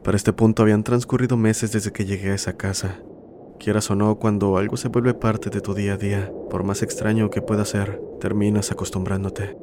Para 0.04 0.16
este 0.16 0.34
punto 0.34 0.62
habían 0.62 0.84
transcurrido 0.84 1.38
meses 1.38 1.72
desde 1.72 1.90
que 1.90 2.04
llegué 2.04 2.32
a 2.32 2.34
esa 2.34 2.58
casa. 2.58 3.00
Quieras 3.58 3.90
o 3.90 3.94
no, 3.94 4.18
cuando 4.18 4.58
algo 4.58 4.76
se 4.76 4.88
vuelve 4.88 5.14
parte 5.14 5.48
de 5.48 5.62
tu 5.62 5.72
día 5.72 5.94
a 5.94 5.96
día, 5.96 6.30
por 6.50 6.64
más 6.64 6.82
extraño 6.82 7.30
que 7.30 7.40
pueda 7.40 7.64
ser, 7.64 7.98
terminas 8.20 8.72
acostumbrándote. 8.72 9.56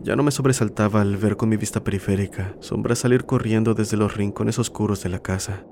Ya 0.00 0.16
no 0.16 0.22
me 0.22 0.30
sobresaltaba 0.30 1.02
al 1.02 1.18
ver 1.18 1.36
con 1.36 1.50
mi 1.50 1.58
vista 1.58 1.84
periférica 1.84 2.56
sombras 2.60 3.00
salir 3.00 3.26
corriendo 3.26 3.74
desde 3.74 3.98
los 3.98 4.16
rincones 4.16 4.58
oscuros 4.58 5.02
de 5.02 5.08
la 5.10 5.18
casa 5.18 5.66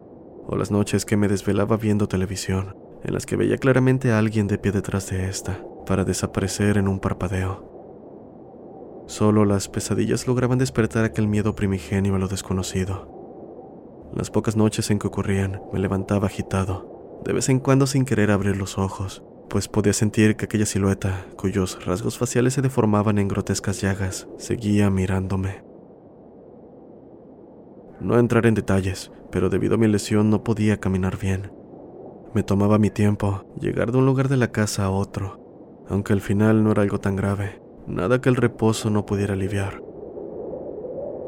o 0.46 0.56
las 0.56 0.70
noches 0.70 1.04
que 1.04 1.16
me 1.16 1.28
desvelaba 1.28 1.76
viendo 1.76 2.09
televisión, 2.09 2.76
en 3.04 3.14
las 3.14 3.26
que 3.26 3.37
veía 3.37 3.59
claramente 3.59 4.12
a 4.12 4.18
alguien 4.18 4.46
de 4.46 4.59
pie 4.59 4.72
detrás 4.72 5.11
de 5.11 5.28
esta, 5.28 5.61
para 5.87 6.04
desaparecer 6.04 6.78
en 6.78 6.88
un 6.88 7.00
parpadeo. 7.00 9.04
Solo 9.06 9.44
las 9.44 9.68
pesadillas 9.68 10.26
lograban 10.26 10.59
despertar 10.59 11.04
aquel 11.04 11.28
miedo 11.28 11.54
primigenio 11.54 12.16
a 12.16 12.18
lo 12.18 12.28
desconocido. 12.28 13.14
Las 14.14 14.30
pocas 14.30 14.56
noches 14.56 14.90
en 14.90 14.98
que 14.98 15.06
ocurrían, 15.06 15.61
me 15.72 15.78
levantaba 15.78 16.26
agitado, 16.26 17.20
de 17.24 17.32
vez 17.32 17.48
en 17.48 17.61
cuando 17.61 17.87
sin 17.87 18.04
querer 18.04 18.30
abrir 18.30 18.56
los 18.56 18.78
ojos, 18.78 19.22
pues 19.48 19.68
podía 19.68 19.92
sentir 19.92 20.37
que 20.37 20.46
aquella 20.46 20.66
silueta, 20.66 21.26
cuyos 21.37 21.85
rasgos 21.85 22.18
faciales 22.18 22.54
se 22.54 22.62
deformaban 22.62 23.18
en 23.18 23.28
grotescas 23.28 23.80
llagas, 23.80 24.26
seguía 24.38 24.90
mirándome. 24.90 25.62
No 28.00 28.18
entraré 28.18 28.48
en 28.48 28.54
detalles, 28.54 29.11
pero 29.37 29.51
debido 29.51 29.75
a 29.75 29.77
mi 29.77 29.87
lesión 29.87 30.31
no 30.31 30.42
podía 30.42 30.81
caminar 30.81 31.18
bien. 31.18 31.53
Me 32.32 32.43
tomaba 32.43 32.78
mi 32.78 32.89
tiempo 32.89 33.45
llegar 33.61 33.93
de 33.93 33.99
un 33.99 34.07
lugar 34.07 34.30
de 34.30 34.39
la 34.39 34.51
casa 34.51 34.87
a 34.87 34.91
otro, 34.91 35.84
aunque 35.91 36.14
al 36.14 36.22
final 36.22 36.64
no 36.64 36.70
era 36.70 36.80
algo 36.80 37.01
tan 37.01 37.16
grave, 37.16 37.61
nada 37.87 38.22
que 38.22 38.30
el 38.30 38.37
reposo 38.37 38.89
no 38.89 39.05
pudiera 39.05 39.34
aliviar. 39.34 39.82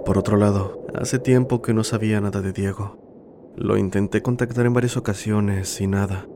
Por 0.06 0.16
otro 0.16 0.38
lado, 0.38 0.86
hace 0.94 1.18
tiempo 1.18 1.61
que 1.61 1.74
no 1.74 1.84
sabía 1.84 2.18
nada 2.22 2.40
de 2.40 2.54
Diego. 2.54 3.52
Lo 3.59 3.76
intenté 3.76 4.22
contactar 4.22 4.64
en 4.64 4.72
varias 4.72 4.96
ocasiones 4.96 5.78
y 5.82 5.86
nada. 5.86 6.26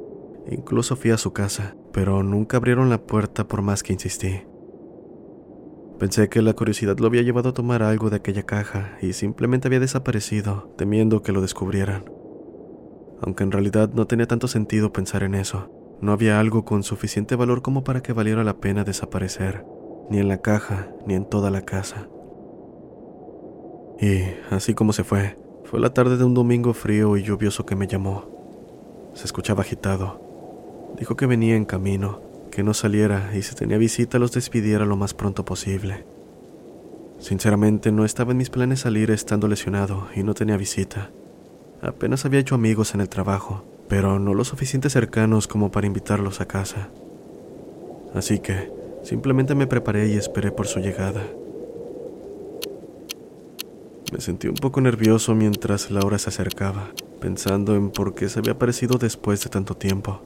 Incluso 0.50 0.94
fui 0.94 1.10
a 1.10 1.16
su 1.16 1.32
casa, 1.32 1.74
pero 1.90 2.22
nunca 2.22 2.58
abrieron 2.58 2.90
la 2.90 2.98
puerta 2.98 3.48
por 3.48 3.62
más 3.62 3.82
que 3.82 3.94
insistí. 3.94 4.42
Pensé 6.02 6.28
que 6.28 6.42
la 6.42 6.54
curiosidad 6.54 6.98
lo 6.98 7.06
había 7.06 7.22
llevado 7.22 7.50
a 7.50 7.54
tomar 7.54 7.84
algo 7.84 8.10
de 8.10 8.16
aquella 8.16 8.42
caja 8.42 8.98
y 9.00 9.12
simplemente 9.12 9.68
había 9.68 9.78
desaparecido, 9.78 10.68
temiendo 10.76 11.22
que 11.22 11.30
lo 11.30 11.40
descubrieran. 11.40 12.10
Aunque 13.20 13.44
en 13.44 13.52
realidad 13.52 13.88
no 13.94 14.08
tenía 14.08 14.26
tanto 14.26 14.48
sentido 14.48 14.92
pensar 14.92 15.22
en 15.22 15.36
eso. 15.36 15.70
No 16.00 16.10
había 16.10 16.40
algo 16.40 16.64
con 16.64 16.82
suficiente 16.82 17.36
valor 17.36 17.62
como 17.62 17.84
para 17.84 18.02
que 18.02 18.12
valiera 18.12 18.42
la 18.42 18.56
pena 18.56 18.82
desaparecer, 18.82 19.64
ni 20.10 20.18
en 20.18 20.26
la 20.26 20.38
caja, 20.38 20.88
ni 21.06 21.14
en 21.14 21.24
toda 21.24 21.52
la 21.52 21.62
casa. 21.62 22.08
Y, 24.00 24.24
así 24.50 24.74
como 24.74 24.92
se 24.92 25.04
fue, 25.04 25.38
fue 25.62 25.78
la 25.78 25.94
tarde 25.94 26.16
de 26.16 26.24
un 26.24 26.34
domingo 26.34 26.74
frío 26.74 27.16
y 27.16 27.22
lluvioso 27.22 27.64
que 27.64 27.76
me 27.76 27.86
llamó. 27.86 28.24
Se 29.14 29.24
escuchaba 29.24 29.60
agitado. 29.60 30.20
Dijo 30.98 31.14
que 31.14 31.26
venía 31.26 31.54
en 31.54 31.64
camino, 31.64 32.31
que 32.52 32.62
no 32.62 32.74
saliera 32.74 33.32
y 33.34 33.42
si 33.42 33.54
tenía 33.54 33.78
visita 33.78 34.18
los 34.18 34.30
despidiera 34.30 34.84
lo 34.84 34.94
más 34.94 35.14
pronto 35.14 35.44
posible. 35.44 36.04
Sinceramente 37.18 37.90
no 37.90 38.04
estaba 38.04 38.32
en 38.32 38.36
mis 38.36 38.50
planes 38.50 38.80
salir 38.80 39.10
estando 39.10 39.48
lesionado 39.48 40.08
y 40.14 40.22
no 40.22 40.34
tenía 40.34 40.58
visita. 40.58 41.10
Apenas 41.80 42.24
había 42.26 42.40
hecho 42.40 42.54
amigos 42.54 42.94
en 42.94 43.00
el 43.00 43.08
trabajo, 43.08 43.64
pero 43.88 44.18
no 44.18 44.34
lo 44.34 44.44
suficiente 44.44 44.90
cercanos 44.90 45.48
como 45.48 45.72
para 45.72 45.86
invitarlos 45.86 46.40
a 46.40 46.46
casa. 46.46 46.90
Así 48.14 48.38
que 48.38 48.70
simplemente 49.02 49.54
me 49.54 49.66
preparé 49.66 50.08
y 50.08 50.16
esperé 50.16 50.52
por 50.52 50.66
su 50.66 50.80
llegada. 50.80 51.22
Me 54.12 54.20
sentí 54.20 54.48
un 54.48 54.56
poco 54.56 54.82
nervioso 54.82 55.34
mientras 55.34 55.90
la 55.90 56.04
hora 56.04 56.18
se 56.18 56.28
acercaba, 56.28 56.90
pensando 57.18 57.74
en 57.76 57.90
por 57.90 58.14
qué 58.14 58.28
se 58.28 58.40
había 58.40 58.52
aparecido 58.52 58.98
después 58.98 59.42
de 59.42 59.48
tanto 59.48 59.74
tiempo. 59.74 60.20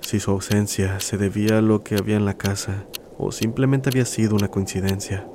Si 0.00 0.20
su 0.20 0.30
ausencia 0.30 1.00
se 1.00 1.16
debía 1.16 1.58
a 1.58 1.62
lo 1.62 1.82
que 1.82 1.96
había 1.96 2.16
en 2.16 2.24
la 2.24 2.34
casa 2.34 2.84
o 3.18 3.32
simplemente 3.32 3.90
había 3.90 4.04
sido 4.04 4.34
una 4.34 4.48
coincidencia. 4.48 5.26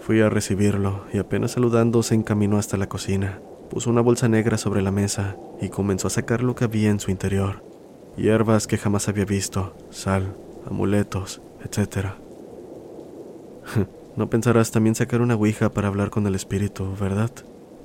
Fui 0.00 0.22
a 0.22 0.30
recibirlo 0.30 1.04
y 1.12 1.18
apenas 1.18 1.52
saludando 1.52 2.02
se 2.02 2.14
encaminó 2.14 2.56
hasta 2.56 2.78
la 2.78 2.88
cocina. 2.88 3.40
Puso 3.68 3.90
una 3.90 4.00
bolsa 4.00 4.28
negra 4.28 4.56
sobre 4.56 4.80
la 4.80 4.90
mesa 4.90 5.36
y 5.60 5.68
comenzó 5.68 6.06
a 6.06 6.10
sacar 6.10 6.42
lo 6.42 6.54
que 6.54 6.64
había 6.64 6.88
en 6.88 6.98
su 6.98 7.10
interior. 7.10 7.62
Hierbas 8.16 8.66
que 8.66 8.78
jamás 8.78 9.08
había 9.08 9.26
visto, 9.26 9.76
sal, 9.90 10.34
amuletos, 10.66 11.42
etc. 11.62 12.06
no 14.16 14.30
pensarás 14.30 14.70
también 14.70 14.94
sacar 14.94 15.20
una 15.20 15.34
ouija 15.34 15.68
para 15.68 15.88
hablar 15.88 16.08
con 16.08 16.26
el 16.26 16.34
espíritu, 16.34 16.96
¿verdad? 16.98 17.30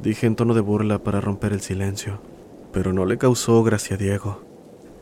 Dije 0.04 0.28
en 0.28 0.36
tono 0.36 0.54
de 0.54 0.60
burla 0.60 1.00
para 1.00 1.22
romper 1.22 1.54
el 1.54 1.62
silencio, 1.62 2.20
pero 2.74 2.92
no 2.92 3.06
le 3.06 3.18
causó 3.18 3.64
gracia 3.64 3.96
a 3.96 3.98
Diego. 3.98 4.42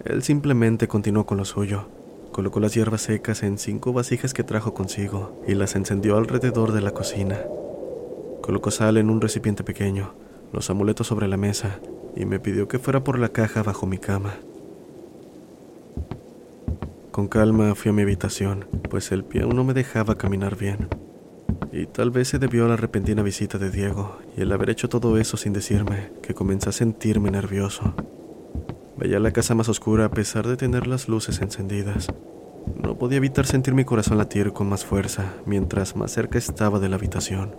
Él 0.06 0.22
simplemente 0.22 0.88
continuó 0.88 1.26
con 1.26 1.40
lo 1.40 1.46
suyo. 1.46 1.88
Colocó 2.32 2.60
las 2.60 2.76
hierbas 2.76 3.02
secas 3.02 3.42
en 3.42 3.58
cinco 3.58 3.94
vasijas 3.94 4.36
que 4.36 4.44
trajo 4.44 4.76
consigo 4.76 5.42
y 5.48 5.56
las 5.56 5.76
encendió 5.76 6.18
alrededor 6.18 6.72
de 6.72 6.82
la 6.82 6.92
cocina. 6.92 7.40
Colocó 8.42 8.70
sal 8.70 8.98
en 8.98 9.10
un 9.10 9.22
recipiente 9.22 9.64
pequeño, 9.64 10.14
los 10.54 10.70
amuletos 10.70 11.08
sobre 11.08 11.28
la 11.28 11.36
mesa 11.36 11.80
y 12.16 12.26
me 12.26 12.40
pidió 12.40 12.68
que 12.68 12.78
fuera 12.78 13.04
por 13.04 13.18
la 13.18 13.30
caja 13.30 13.64
bajo 13.64 13.88
mi 13.88 13.98
cama. 13.98 14.36
Con 17.10 17.28
calma 17.28 17.74
fui 17.74 17.90
a 17.90 17.94
mi 17.94 18.04
habitación, 18.04 18.68
pues 18.88 19.12
el 19.12 19.24
pie 19.24 19.48
no 19.48 19.64
me 19.64 19.74
dejaba 19.74 20.20
caminar 20.20 20.58
bien. 20.58 20.90
Y 21.72 21.86
tal 21.86 22.12
vez 22.12 22.30
se 22.30 22.40
debió 22.40 22.66
a 22.66 22.70
la 22.70 22.76
repentina 22.76 23.24
visita 23.24 23.58
de 23.58 23.72
Diego 23.72 24.20
y 24.36 24.42
el 24.42 24.52
haber 24.52 24.70
hecho 24.70 24.90
todo 24.90 25.18
eso 25.18 25.38
sin 25.38 25.54
decirme 25.54 26.12
que 26.22 26.34
comencé 26.34 26.70
a 26.70 26.74
sentirme 26.74 27.32
nervioso. 27.32 27.94
Veía 28.98 29.20
la 29.20 29.32
casa 29.32 29.56
más 29.56 29.70
oscura 29.70 30.06
a 30.06 30.12
pesar 30.12 30.48
de 30.48 30.58
tener 30.58 30.86
las 30.86 31.08
luces 31.08 31.42
encendidas. 31.42 32.08
No 32.82 32.98
podía 32.98 33.18
evitar 33.18 33.46
sentir 33.46 33.74
mi 33.74 33.86
corazón 33.86 34.18
latir 34.18 34.54
con 34.54 34.70
más 34.70 34.86
fuerza 34.86 35.34
mientras 35.46 35.96
más 35.96 36.12
cerca 36.12 36.38
estaba 36.38 36.80
de 36.80 36.90
la 36.90 36.98
habitación. 36.98 37.56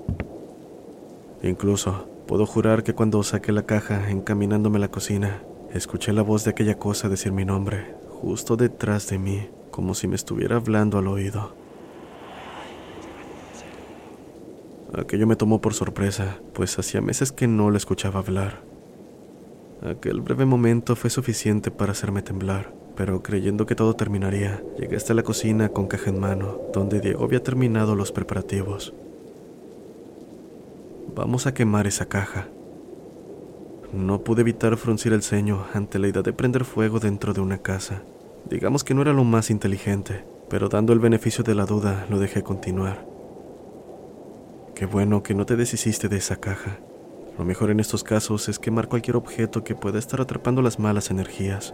Incluso 1.42 2.07
puedo 2.28 2.46
jurar 2.46 2.84
que 2.84 2.94
cuando 2.94 3.22
saqué 3.22 3.50
la 3.50 3.66
caja 3.66 4.11
encaminándome 4.11 4.76
a 4.76 4.80
la 4.80 4.90
cocina, 4.90 5.42
escuché 5.72 6.12
la 6.12 6.22
voz 6.22 6.44
de 6.44 6.50
aquella 6.50 6.78
cosa 6.78 7.09
decir 7.09 7.32
mi 7.32 7.44
nombre, 7.44 7.94
justo 8.20 8.57
detrás 8.57 9.09
de 9.09 9.18
mí, 9.18 9.48
como 9.70 9.94
si 9.94 10.07
me 10.07 10.16
estuviera 10.16 10.57
hablando 10.57 10.98
al 10.98 11.09
oído. 11.09 11.61
Aquello 14.95 15.26
me 15.26 15.36
tomó 15.36 15.61
por 15.61 15.72
sorpresa, 15.72 16.40
pues 16.53 16.78
hacía 16.78 17.01
meses 17.01 17.32
que 17.32 17.47
no 17.47 17.70
lo 17.70 17.76
escuchaba 17.78 18.20
hablar. 18.20 18.61
Aquel 19.82 20.20
breve 20.20 20.45
momento 20.45 20.97
fue 20.97 21.09
suficiente 21.09 21.70
para 21.70 21.93
hacerme 21.93 22.20
temblar, 22.20 22.72
pero 22.95 23.22
creyendo 23.22 23.64
que 23.64 23.74
todo 23.74 23.97
terminaría, 23.97 24.62
llegué 24.78 24.97
hasta 24.97 25.14
la 25.14 25.22
cocina 25.22 25.70
con 25.70 25.86
caja 25.86 26.11
en 26.11 26.20
mano, 26.20 26.61
donde 26.74 27.01
Diego 27.01 27.24
había 27.24 27.43
terminado 27.43 27.97
los 27.97 28.12
preparativos. 28.12 28.93
Vamos 31.16 31.47
a 31.47 31.55
quemar 31.55 31.86
esa 31.86 32.07
caja. 32.07 32.49
No 33.93 34.22
pude 34.22 34.43
evitar 34.43 34.76
fruncir 34.76 35.12
el 35.12 35.22
ceño 35.22 35.64
ante 35.72 35.99
la 35.99 36.09
idea 36.09 36.22
de 36.22 36.32
prender 36.32 36.64
fuego 36.64 37.01
dentro 37.01 37.32
de 37.32 37.40
una 37.40 37.59
casa. 37.59 38.03
Digamos 38.49 38.84
que 38.84 38.95
no 38.95 39.03
era 39.03 39.12
lo 39.12 39.24
más 39.24 39.51
inteligente, 39.51 40.24
pero 40.49 40.68
dando 40.68 40.93
el 40.93 40.99
beneficio 40.99 41.43
de 41.45 41.55
la 41.55 41.66
duda 41.66 42.07
lo 42.09 42.18
dejé 42.18 42.43
continuar. 42.43 43.11
Qué 44.83 44.87
bueno 44.87 45.22
que 45.22 45.33
no 45.33 45.47
te 45.47 45.55
deshiciste 45.55 46.09
de 46.09 46.16
esa 46.16 46.41
caja. 46.41 46.80
Lo 47.39 47.45
mejor 47.45 47.70
en 47.70 47.78
estos 47.78 48.03
casos 48.03 48.49
es 48.49 48.59
quemar 48.59 48.89
cualquier 48.89 49.14
objeto 49.14 49.62
que 49.62 49.76
pueda 49.76 50.01
estar 50.01 50.20
atrapando 50.20 50.61
las 50.61 50.80
malas 50.80 51.12
energías. 51.12 51.72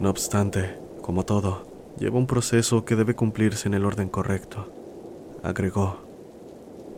No 0.00 0.10
obstante, 0.10 0.80
como 1.00 1.24
todo, 1.24 1.64
lleva 2.00 2.18
un 2.18 2.26
proceso 2.26 2.84
que 2.84 2.96
debe 2.96 3.14
cumplirse 3.14 3.68
en 3.68 3.74
el 3.74 3.84
orden 3.84 4.08
correcto, 4.08 4.72
agregó. 5.44 6.00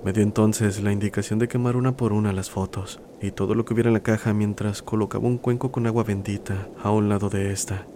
Me 0.06 0.14
dio 0.14 0.22
entonces 0.22 0.82
la 0.82 0.90
indicación 0.90 1.38
de 1.38 1.48
quemar 1.48 1.76
una 1.76 1.98
por 1.98 2.14
una 2.14 2.32
las 2.32 2.48
fotos 2.48 3.02
y 3.20 3.30
todo 3.30 3.54
lo 3.54 3.66
que 3.66 3.74
hubiera 3.74 3.90
en 3.90 3.94
la 3.94 4.02
caja 4.02 4.32
mientras 4.32 4.80
colocaba 4.80 5.28
un 5.28 5.36
cuenco 5.36 5.70
con 5.70 5.86
agua 5.86 6.04
bendita 6.04 6.70
a 6.82 6.90
un 6.90 7.10
lado 7.10 7.28
de 7.28 7.52
esta 7.52 7.86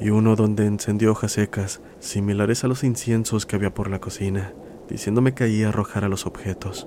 y 0.00 0.08
uno 0.08 0.34
donde 0.34 0.64
encendió 0.64 1.12
hojas 1.12 1.32
secas, 1.32 1.82
similares 1.98 2.64
a 2.64 2.68
los 2.68 2.84
inciensos 2.84 3.44
que 3.44 3.56
había 3.56 3.74
por 3.74 3.90
la 3.90 4.00
cocina, 4.00 4.54
diciéndome 4.88 5.34
que 5.34 5.44
ahí 5.44 5.62
arrojara 5.62 6.08
los 6.08 6.26
objetos. 6.26 6.86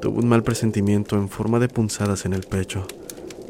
Tuve 0.00 0.18
un 0.18 0.28
mal 0.28 0.42
presentimiento 0.42 1.16
en 1.16 1.28
forma 1.28 1.58
de 1.58 1.68
punzadas 1.68 2.24
en 2.24 2.32
el 2.32 2.42
pecho. 2.42 2.86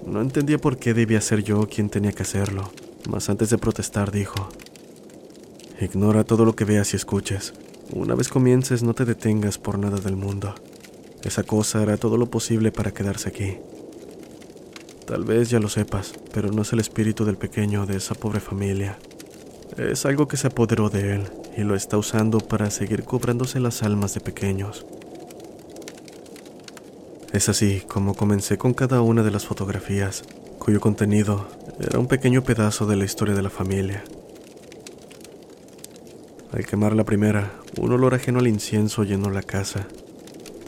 No 0.06 0.20
entendía 0.20 0.58
por 0.58 0.76
qué 0.76 0.92
debía 0.92 1.20
ser 1.20 1.42
yo 1.42 1.66
quien 1.68 1.88
tenía 1.88 2.12
que 2.12 2.24
hacerlo, 2.24 2.70
mas 3.08 3.30
antes 3.30 3.50
de 3.50 3.58
protestar 3.58 4.10
dijo, 4.10 4.48
Ignora 5.80 6.24
todo 6.24 6.44
lo 6.44 6.54
que 6.54 6.64
veas 6.64 6.92
y 6.92 6.96
escuches. 6.96 7.54
Una 7.92 8.14
vez 8.14 8.28
comiences 8.28 8.82
no 8.82 8.94
te 8.94 9.04
detengas 9.04 9.58
por 9.58 9.78
nada 9.78 9.98
del 9.98 10.16
mundo. 10.16 10.54
Esa 11.24 11.42
cosa 11.42 11.82
hará 11.82 11.96
todo 11.96 12.16
lo 12.16 12.30
posible 12.30 12.70
para 12.70 12.92
quedarse 12.92 13.28
aquí. 13.28 13.58
Tal 15.06 15.24
vez 15.24 15.50
ya 15.50 15.58
lo 15.58 15.68
sepas, 15.68 16.12
pero 16.32 16.52
no 16.52 16.62
es 16.62 16.72
el 16.72 16.80
espíritu 16.80 17.24
del 17.24 17.36
pequeño 17.36 17.86
de 17.86 17.96
esa 17.96 18.14
pobre 18.14 18.40
familia. 18.40 18.98
Es 19.76 20.04
algo 20.04 20.28
que 20.28 20.36
se 20.36 20.48
apoderó 20.48 20.90
de 20.90 21.14
él 21.14 21.22
y 21.56 21.62
lo 21.62 21.74
está 21.74 21.96
usando 21.96 22.38
para 22.38 22.70
seguir 22.70 23.04
cobrándose 23.04 23.58
las 23.58 23.82
almas 23.82 24.12
de 24.12 24.20
pequeños. 24.20 24.84
Es 27.32 27.48
así 27.48 27.82
como 27.88 28.14
comencé 28.14 28.58
con 28.58 28.74
cada 28.74 29.00
una 29.00 29.22
de 29.22 29.30
las 29.30 29.46
fotografías, 29.46 30.24
cuyo 30.58 30.80
contenido 30.80 31.48
era 31.80 31.98
un 31.98 32.06
pequeño 32.06 32.44
pedazo 32.44 32.86
de 32.86 32.96
la 32.96 33.06
historia 33.06 33.34
de 33.34 33.40
la 33.40 33.48
familia. 33.48 34.04
Al 36.52 36.66
quemar 36.66 36.94
la 36.94 37.04
primera, 37.04 37.52
un 37.80 37.92
olor 37.92 38.14
ajeno 38.14 38.40
al 38.40 38.48
incienso 38.48 39.04
llenó 39.04 39.30
la 39.30 39.42
casa. 39.42 39.86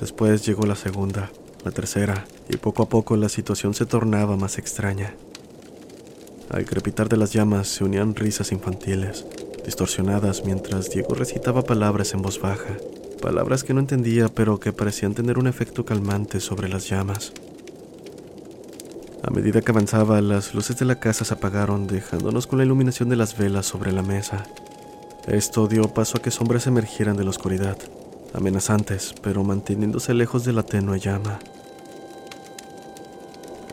Después 0.00 0.46
llegó 0.46 0.64
la 0.64 0.76
segunda, 0.76 1.30
la 1.62 1.72
tercera, 1.72 2.24
y 2.48 2.56
poco 2.56 2.82
a 2.82 2.88
poco 2.88 3.18
la 3.18 3.28
situación 3.28 3.74
se 3.74 3.84
tornaba 3.84 4.38
más 4.38 4.56
extraña. 4.56 5.14
Al 6.50 6.64
crepitar 6.66 7.08
de 7.08 7.16
las 7.16 7.32
llamas 7.32 7.68
se 7.68 7.84
unían 7.84 8.14
risas 8.14 8.52
infantiles, 8.52 9.26
distorsionadas 9.64 10.44
mientras 10.44 10.90
Diego 10.90 11.14
recitaba 11.14 11.62
palabras 11.62 12.14
en 12.14 12.22
voz 12.22 12.40
baja, 12.40 12.76
palabras 13.20 13.64
que 13.64 13.74
no 13.74 13.80
entendía 13.80 14.28
pero 14.28 14.60
que 14.60 14.72
parecían 14.72 15.14
tener 15.14 15.38
un 15.38 15.46
efecto 15.46 15.84
calmante 15.84 16.40
sobre 16.40 16.68
las 16.68 16.88
llamas. 16.88 17.32
A 19.22 19.30
medida 19.30 19.62
que 19.62 19.70
avanzaba, 19.70 20.20
las 20.20 20.54
luces 20.54 20.76
de 20.76 20.84
la 20.84 21.00
casa 21.00 21.24
se 21.24 21.32
apagaron, 21.32 21.86
dejándonos 21.86 22.46
con 22.46 22.58
la 22.58 22.64
iluminación 22.66 23.08
de 23.08 23.16
las 23.16 23.38
velas 23.38 23.64
sobre 23.64 23.90
la 23.90 24.02
mesa. 24.02 24.44
Esto 25.26 25.66
dio 25.66 25.94
paso 25.94 26.18
a 26.18 26.22
que 26.22 26.30
sombras 26.30 26.66
emergieran 26.66 27.16
de 27.16 27.24
la 27.24 27.30
oscuridad, 27.30 27.78
amenazantes, 28.34 29.14
pero 29.22 29.42
manteniéndose 29.42 30.12
lejos 30.12 30.44
de 30.44 30.52
la 30.52 30.62
tenue 30.62 31.00
llama. 31.00 31.38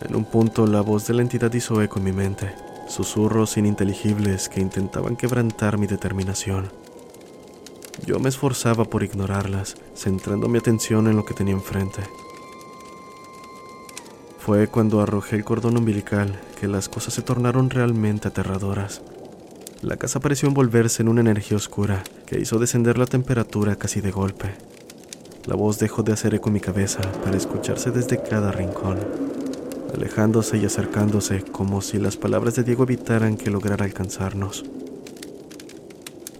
En 0.01 0.15
un 0.15 0.25
punto 0.25 0.65
la 0.65 0.81
voz 0.81 1.05
de 1.07 1.13
la 1.13 1.21
entidad 1.21 1.53
hizo 1.53 1.79
eco 1.81 1.99
en 1.99 2.05
mi 2.05 2.11
mente, 2.11 2.55
susurros 2.87 3.57
ininteligibles 3.57 4.49
que 4.49 4.59
intentaban 4.59 5.15
quebrantar 5.15 5.77
mi 5.77 5.85
determinación. 5.85 6.71
Yo 8.05 8.19
me 8.19 8.29
esforzaba 8.29 8.85
por 8.85 9.03
ignorarlas, 9.03 9.75
centrando 9.93 10.47
mi 10.47 10.57
atención 10.57 11.07
en 11.07 11.15
lo 11.15 11.23
que 11.23 11.35
tenía 11.35 11.53
enfrente. 11.53 12.01
Fue 14.39 14.67
cuando 14.67 15.01
arrojé 15.01 15.35
el 15.35 15.43
cordón 15.43 15.77
umbilical 15.77 16.39
que 16.59 16.67
las 16.67 16.89
cosas 16.89 17.13
se 17.13 17.21
tornaron 17.21 17.69
realmente 17.69 18.27
aterradoras. 18.27 19.03
La 19.83 19.97
casa 19.97 20.19
pareció 20.19 20.47
envolverse 20.47 21.03
en 21.03 21.09
una 21.09 21.21
energía 21.21 21.57
oscura 21.57 22.03
que 22.25 22.39
hizo 22.39 22.57
descender 22.57 22.97
la 22.97 23.05
temperatura 23.05 23.75
casi 23.75 24.01
de 24.01 24.09
golpe. 24.09 24.55
La 25.45 25.55
voz 25.55 25.77
dejó 25.77 26.01
de 26.01 26.13
hacer 26.13 26.33
eco 26.33 26.49
en 26.49 26.53
mi 26.53 26.59
cabeza 26.59 27.01
para 27.23 27.37
escucharse 27.37 27.91
desde 27.91 28.21
cada 28.21 28.51
rincón 28.51 28.97
alejándose 29.93 30.57
y 30.57 30.65
acercándose 30.65 31.41
como 31.41 31.81
si 31.81 31.97
las 31.97 32.17
palabras 32.17 32.55
de 32.55 32.63
Diego 32.63 32.83
evitaran 32.83 33.37
que 33.37 33.49
lograra 33.49 33.85
alcanzarnos. 33.85 34.65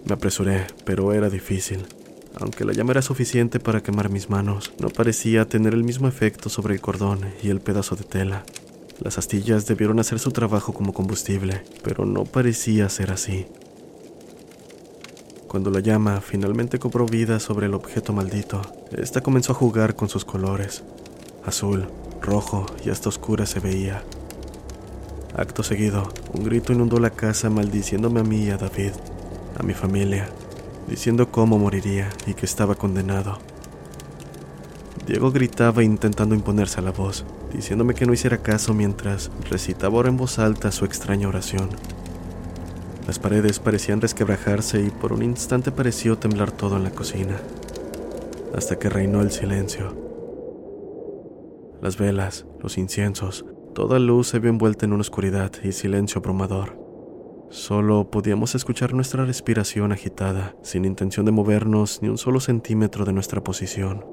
Me 0.04 0.14
apresuré, 0.14 0.66
pero 0.84 1.12
era 1.12 1.30
difícil. 1.30 1.86
Aunque 2.34 2.64
la 2.64 2.72
llama 2.72 2.92
era 2.92 3.02
suficiente 3.02 3.60
para 3.60 3.82
quemar 3.82 4.08
mis 4.08 4.30
manos, 4.30 4.72
no 4.78 4.88
parecía 4.88 5.48
tener 5.48 5.74
el 5.74 5.84
mismo 5.84 6.08
efecto 6.08 6.48
sobre 6.48 6.74
el 6.74 6.80
cordón 6.80 7.20
y 7.42 7.50
el 7.50 7.60
pedazo 7.60 7.94
de 7.94 8.04
tela. 8.04 8.44
Las 9.00 9.18
astillas 9.18 9.66
debieron 9.66 10.00
hacer 10.00 10.18
su 10.18 10.30
trabajo 10.30 10.72
como 10.72 10.92
combustible, 10.92 11.64
pero 11.82 12.06
no 12.06 12.24
parecía 12.24 12.88
ser 12.88 13.10
así. 13.10 13.46
Cuando 15.46 15.70
la 15.70 15.80
llama 15.80 16.20
finalmente 16.20 16.78
cobró 16.78 17.04
vida 17.04 17.38
sobre 17.38 17.66
el 17.66 17.74
objeto 17.74 18.12
maldito, 18.12 18.62
esta 18.96 19.20
comenzó 19.20 19.52
a 19.52 19.56
jugar 19.56 19.94
con 19.94 20.08
sus 20.08 20.24
colores. 20.24 20.82
Azul, 21.44 21.88
rojo 22.22 22.66
y 22.84 22.90
hasta 22.90 23.08
oscura 23.08 23.46
se 23.46 23.60
veía. 23.60 24.02
Acto 25.34 25.62
seguido, 25.62 26.12
un 26.32 26.44
grito 26.44 26.72
inundó 26.72 26.98
la 26.98 27.10
casa 27.10 27.50
maldiciéndome 27.50 28.20
a 28.20 28.24
mí 28.24 28.44
y 28.44 28.50
a 28.50 28.58
David, 28.58 28.92
a 29.58 29.62
mi 29.62 29.74
familia, 29.74 30.28
diciendo 30.88 31.30
cómo 31.30 31.58
moriría 31.58 32.10
y 32.26 32.34
que 32.34 32.46
estaba 32.46 32.74
condenado. 32.74 33.38
Diego 35.06 35.32
gritaba 35.32 35.82
intentando 35.82 36.34
imponerse 36.34 36.78
a 36.78 36.82
la 36.82 36.92
voz, 36.92 37.24
diciéndome 37.52 37.94
que 37.94 38.06
no 38.06 38.12
hiciera 38.12 38.38
caso 38.38 38.72
mientras 38.72 39.30
recitaba 39.50 39.96
ahora 39.96 40.10
en 40.10 40.16
voz 40.16 40.38
alta 40.38 40.70
su 40.70 40.84
extraña 40.84 41.28
oración. 41.28 41.70
Las 43.06 43.18
paredes 43.18 43.58
parecían 43.58 44.00
resquebrajarse 44.00 44.80
y 44.80 44.90
por 44.90 45.12
un 45.12 45.22
instante 45.22 45.72
pareció 45.72 46.18
temblar 46.18 46.52
todo 46.52 46.76
en 46.76 46.84
la 46.84 46.90
cocina, 46.90 47.36
hasta 48.54 48.78
que 48.78 48.88
reinó 48.88 49.22
el 49.22 49.32
silencio. 49.32 50.11
Las 51.82 51.98
velas, 51.98 52.46
los 52.60 52.78
inciensos, 52.78 53.44
toda 53.74 53.98
luz 53.98 54.28
se 54.28 54.38
vio 54.38 54.50
envuelta 54.50 54.86
en 54.86 54.92
una 54.92 55.00
oscuridad 55.00 55.50
y 55.64 55.72
silencio 55.72 56.20
abrumador. 56.20 56.78
Solo 57.50 58.08
podíamos 58.08 58.54
escuchar 58.54 58.94
nuestra 58.94 59.24
respiración 59.24 59.90
agitada, 59.90 60.54
sin 60.62 60.84
intención 60.84 61.26
de 61.26 61.32
movernos 61.32 62.00
ni 62.00 62.08
un 62.08 62.18
solo 62.18 62.38
centímetro 62.38 63.04
de 63.04 63.12
nuestra 63.12 63.42
posición. 63.42 64.06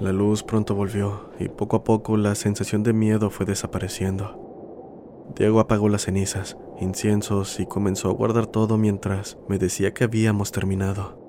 La 0.00 0.12
luz 0.12 0.42
pronto 0.42 0.74
volvió 0.74 1.30
y 1.38 1.48
poco 1.48 1.76
a 1.76 1.84
poco 1.84 2.16
la 2.16 2.34
sensación 2.34 2.82
de 2.82 2.92
miedo 2.92 3.30
fue 3.30 3.46
desapareciendo. 3.46 5.30
Diego 5.36 5.60
apagó 5.60 5.88
las 5.88 6.02
cenizas, 6.02 6.56
inciensos 6.80 7.60
y 7.60 7.66
comenzó 7.66 8.08
a 8.08 8.14
guardar 8.14 8.48
todo 8.48 8.78
mientras 8.78 9.38
me 9.48 9.58
decía 9.58 9.94
que 9.94 10.02
habíamos 10.02 10.50
terminado. 10.50 11.19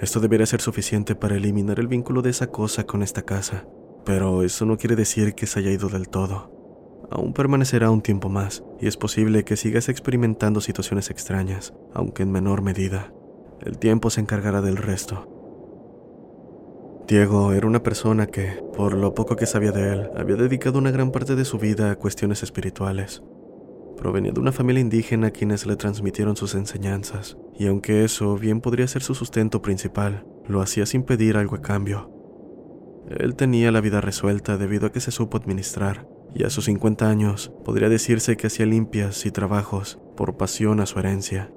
Esto 0.00 0.18
debería 0.18 0.46
ser 0.46 0.62
suficiente 0.62 1.14
para 1.14 1.36
eliminar 1.36 1.78
el 1.78 1.86
vínculo 1.86 2.22
de 2.22 2.30
esa 2.30 2.46
cosa 2.46 2.84
con 2.84 3.02
esta 3.02 3.22
casa, 3.22 3.66
pero 4.06 4.42
eso 4.42 4.64
no 4.64 4.78
quiere 4.78 4.96
decir 4.96 5.34
que 5.34 5.46
se 5.46 5.58
haya 5.58 5.70
ido 5.70 5.90
del 5.90 6.08
todo. 6.08 6.58
Aún 7.10 7.34
permanecerá 7.34 7.90
un 7.90 8.00
tiempo 8.00 8.30
más 8.30 8.64
y 8.80 8.86
es 8.86 8.96
posible 8.96 9.44
que 9.44 9.56
sigas 9.56 9.90
experimentando 9.90 10.62
situaciones 10.62 11.10
extrañas, 11.10 11.74
aunque 11.92 12.22
en 12.22 12.32
menor 12.32 12.62
medida. 12.62 13.12
El 13.60 13.78
tiempo 13.78 14.08
se 14.08 14.22
encargará 14.22 14.62
del 14.62 14.78
resto. 14.78 15.28
Diego 17.06 17.52
era 17.52 17.66
una 17.66 17.82
persona 17.82 18.26
que, 18.26 18.62
por 18.74 18.94
lo 18.94 19.14
poco 19.14 19.36
que 19.36 19.44
sabía 19.44 19.72
de 19.72 19.92
él, 19.92 20.10
había 20.16 20.36
dedicado 20.36 20.78
una 20.78 20.92
gran 20.92 21.10
parte 21.10 21.34
de 21.34 21.44
su 21.44 21.58
vida 21.58 21.90
a 21.90 21.96
cuestiones 21.96 22.42
espirituales. 22.42 23.22
Provenía 24.00 24.32
de 24.32 24.40
una 24.40 24.50
familia 24.50 24.80
indígena 24.80 25.26
a 25.26 25.30
quienes 25.30 25.66
le 25.66 25.76
transmitieron 25.76 26.34
sus 26.34 26.54
enseñanzas, 26.54 27.36
y 27.58 27.66
aunque 27.66 28.02
eso 28.02 28.34
bien 28.36 28.62
podría 28.62 28.88
ser 28.88 29.02
su 29.02 29.14
sustento 29.14 29.60
principal, 29.60 30.24
lo 30.48 30.62
hacía 30.62 30.86
sin 30.86 31.02
pedir 31.02 31.36
algo 31.36 31.56
a 31.56 31.60
cambio. 31.60 32.10
Él 33.10 33.34
tenía 33.34 33.70
la 33.70 33.82
vida 33.82 34.00
resuelta 34.00 34.56
debido 34.56 34.86
a 34.86 34.92
que 34.92 35.00
se 35.00 35.10
supo 35.10 35.36
administrar, 35.36 36.08
y 36.34 36.44
a 36.44 36.50
sus 36.50 36.64
50 36.64 37.10
años 37.10 37.52
podría 37.62 37.90
decirse 37.90 38.38
que 38.38 38.46
hacía 38.46 38.64
limpias 38.64 39.26
y 39.26 39.32
trabajos 39.32 39.98
por 40.16 40.38
pasión 40.38 40.80
a 40.80 40.86
su 40.86 40.98
herencia. 40.98 41.52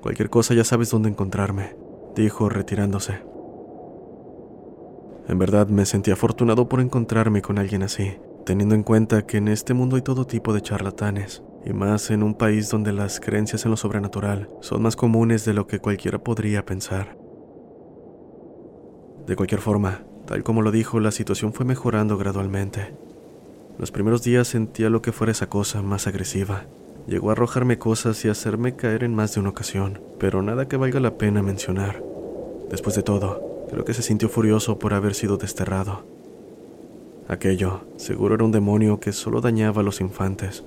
Cualquier 0.00 0.30
cosa 0.30 0.54
ya 0.54 0.62
sabes 0.62 0.90
dónde 0.90 1.08
encontrarme, 1.08 1.74
dijo 2.14 2.48
retirándose. 2.48 3.20
En 5.26 5.38
verdad 5.40 5.66
me 5.66 5.86
sentí 5.86 6.12
afortunado 6.12 6.68
por 6.68 6.80
encontrarme 6.80 7.42
con 7.42 7.58
alguien 7.58 7.82
así, 7.82 8.16
teniendo 8.44 8.74
en 8.74 8.82
cuenta 8.82 9.26
que 9.26 9.38
en 9.38 9.48
este 9.48 9.74
mundo 9.74 9.96
hay 9.96 10.02
todo 10.02 10.26
tipo 10.26 10.52
de 10.52 10.60
charlatanes, 10.60 11.42
y 11.64 11.72
más 11.72 12.10
en 12.10 12.22
un 12.22 12.34
país 12.34 12.70
donde 12.70 12.92
las 12.92 13.20
creencias 13.20 13.64
en 13.64 13.70
lo 13.70 13.76
sobrenatural 13.76 14.48
son 14.60 14.82
más 14.82 14.96
comunes 14.96 15.44
de 15.44 15.54
lo 15.54 15.66
que 15.66 15.78
cualquiera 15.78 16.22
podría 16.22 16.64
pensar. 16.64 17.16
De 19.26 19.36
cualquier 19.36 19.60
forma, 19.60 20.02
tal 20.26 20.42
como 20.42 20.62
lo 20.62 20.70
dijo, 20.70 20.98
la 21.00 21.12
situación 21.12 21.52
fue 21.52 21.64
mejorando 21.64 22.18
gradualmente. 22.18 22.94
Los 23.78 23.90
primeros 23.90 24.22
días 24.22 24.48
sentía 24.48 24.90
lo 24.90 25.02
que 25.02 25.12
fuera 25.12 25.30
esa 25.30 25.48
cosa 25.48 25.82
más 25.82 26.06
agresiva. 26.06 26.66
Llegó 27.06 27.30
a 27.30 27.32
arrojarme 27.32 27.78
cosas 27.78 28.24
y 28.24 28.28
hacerme 28.28 28.76
caer 28.76 29.04
en 29.04 29.14
más 29.14 29.34
de 29.34 29.40
una 29.40 29.50
ocasión, 29.50 30.00
pero 30.18 30.42
nada 30.42 30.68
que 30.68 30.76
valga 30.76 31.00
la 31.00 31.16
pena 31.16 31.42
mencionar. 31.42 32.02
Después 32.70 32.96
de 32.96 33.02
todo, 33.02 33.52
Creo 33.72 33.86
que 33.86 33.94
se 33.94 34.02
sintió 34.02 34.28
furioso 34.28 34.78
por 34.78 34.92
haber 34.92 35.14
sido 35.14 35.38
desterrado. 35.38 36.04
Aquello, 37.32 37.80
seguro 37.96 38.34
era 38.34 38.44
un 38.44 38.52
demonio 38.52 39.00
que 39.00 39.10
solo 39.10 39.40
dañaba 39.40 39.80
a 39.80 39.82
los 39.82 40.02
infantes. 40.02 40.64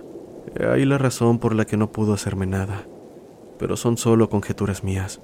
He 0.56 0.66
ahí 0.66 0.84
la 0.84 0.98
razón 0.98 1.38
por 1.38 1.54
la 1.54 1.66
que 1.66 1.78
no 1.78 1.92
pudo 1.92 2.12
hacerme 2.12 2.48
nada. 2.48 2.88
Pero 3.60 3.78
son 3.78 3.98
solo 3.98 4.30
conjeturas 4.30 4.84
mías. 4.84 5.22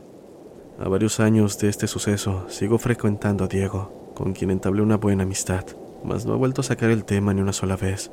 A 0.80 0.88
varios 0.88 1.20
años 1.20 1.58
de 1.58 1.70
este 1.70 1.88
suceso, 1.88 2.46
sigo 2.48 2.78
frecuentando 2.78 3.46
a 3.46 3.48
Diego, 3.48 4.12
con 4.14 4.34
quien 4.34 4.52
entablé 4.52 4.84
una 4.84 4.98
buena 4.98 5.24
amistad, 5.24 5.66
mas 6.04 6.28
no 6.28 6.36
he 6.36 6.38
vuelto 6.38 6.62
a 6.62 6.64
sacar 6.64 6.92
el 6.92 7.06
tema 7.06 7.34
ni 7.34 7.42
una 7.42 7.54
sola 7.54 7.76
vez. 7.76 8.12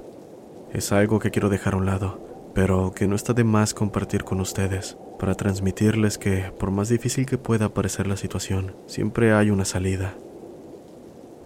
Es 0.72 0.90
algo 0.90 1.18
que 1.18 1.30
quiero 1.30 1.50
dejar 1.50 1.74
a 1.74 1.76
un 1.76 1.84
lado, 1.84 2.18
pero 2.54 2.92
que 2.94 3.06
no 3.06 3.14
está 3.14 3.34
de 3.34 3.44
más 3.44 3.74
compartir 3.74 4.24
con 4.24 4.40
ustedes 4.40 4.96
para 5.18 5.34
transmitirles 5.34 6.16
que, 6.16 6.50
por 6.58 6.70
más 6.70 6.88
difícil 6.88 7.26
que 7.26 7.36
pueda 7.36 7.74
parecer 7.74 8.06
la 8.06 8.16
situación, 8.16 8.74
siempre 8.86 9.34
hay 9.34 9.50
una 9.50 9.66
salida. 9.66 10.14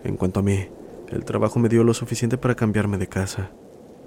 En 0.05 0.17
cuanto 0.17 0.39
a 0.39 0.43
mí, 0.45 0.69
el 1.13 1.25
trabajo 1.27 1.59
me 1.59 1.69
dio 1.69 1.85
lo 1.85 1.93
suficiente 1.93 2.39
para 2.39 2.55
cambiarme 2.55 2.97
de 2.97 3.07
casa. 3.07 3.51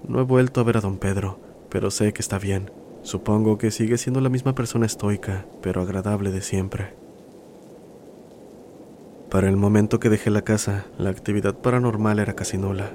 No 0.07 0.19
he 0.19 0.23
vuelto 0.23 0.59
a 0.59 0.63
ver 0.63 0.77
a 0.77 0.81
don 0.81 0.97
Pedro, 0.97 1.39
pero 1.69 1.91
sé 1.91 2.13
que 2.13 2.21
está 2.21 2.39
bien. 2.39 2.71
Supongo 3.03 3.59
que 3.59 3.69
sigue 3.69 3.99
siendo 3.99 4.21
la 4.21 4.29
misma 4.29 4.55
persona 4.55 4.87
estoica, 4.87 5.45
pero 5.61 5.81
agradable 5.81 6.31
de 6.31 6.41
siempre. 6.41 6.93
Para 9.29 9.49
el 9.49 9.55
momento 9.55 9.99
que 9.99 10.09
dejé 10.09 10.31
la 10.31 10.41
casa, 10.41 10.85
la 10.97 11.11
actividad 11.11 11.53
paranormal 11.53 12.17
era 12.17 12.33
casi 12.33 12.57
nula. 12.57 12.93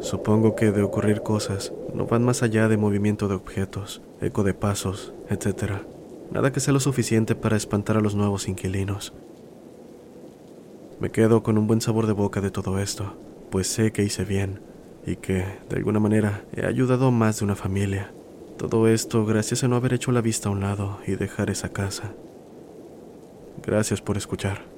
Supongo 0.00 0.56
que 0.56 0.72
de 0.72 0.82
ocurrir 0.82 1.22
cosas 1.22 1.72
no 1.94 2.06
van 2.06 2.24
más 2.24 2.42
allá 2.42 2.68
de 2.68 2.76
movimiento 2.76 3.28
de 3.28 3.34
objetos, 3.34 4.02
eco 4.20 4.42
de 4.42 4.54
pasos, 4.54 5.12
etc. 5.28 5.82
Nada 6.32 6.52
que 6.52 6.60
sea 6.60 6.72
lo 6.72 6.80
suficiente 6.80 7.34
para 7.34 7.56
espantar 7.56 7.96
a 7.96 8.00
los 8.00 8.14
nuevos 8.16 8.48
inquilinos. 8.48 9.12
Me 11.00 11.10
quedo 11.10 11.44
con 11.44 11.58
un 11.58 11.68
buen 11.68 11.80
sabor 11.80 12.08
de 12.08 12.12
boca 12.12 12.40
de 12.40 12.50
todo 12.50 12.78
esto, 12.80 13.14
pues 13.50 13.66
sé 13.66 13.92
que 13.92 14.02
hice 14.02 14.24
bien 14.24 14.60
y 15.06 15.16
que, 15.16 15.44
de 15.68 15.76
alguna 15.76 16.00
manera, 16.00 16.44
he 16.54 16.66
ayudado 16.66 17.06
a 17.06 17.10
más 17.10 17.38
de 17.38 17.44
una 17.44 17.56
familia. 17.56 18.12
Todo 18.56 18.88
esto 18.88 19.24
gracias 19.24 19.64
a 19.64 19.68
no 19.68 19.76
haber 19.76 19.94
hecho 19.94 20.12
la 20.12 20.20
vista 20.20 20.48
a 20.48 20.52
un 20.52 20.60
lado 20.60 20.98
y 21.06 21.16
dejar 21.16 21.50
esa 21.50 21.72
casa. 21.72 22.14
Gracias 23.64 24.00
por 24.00 24.16
escuchar. 24.16 24.77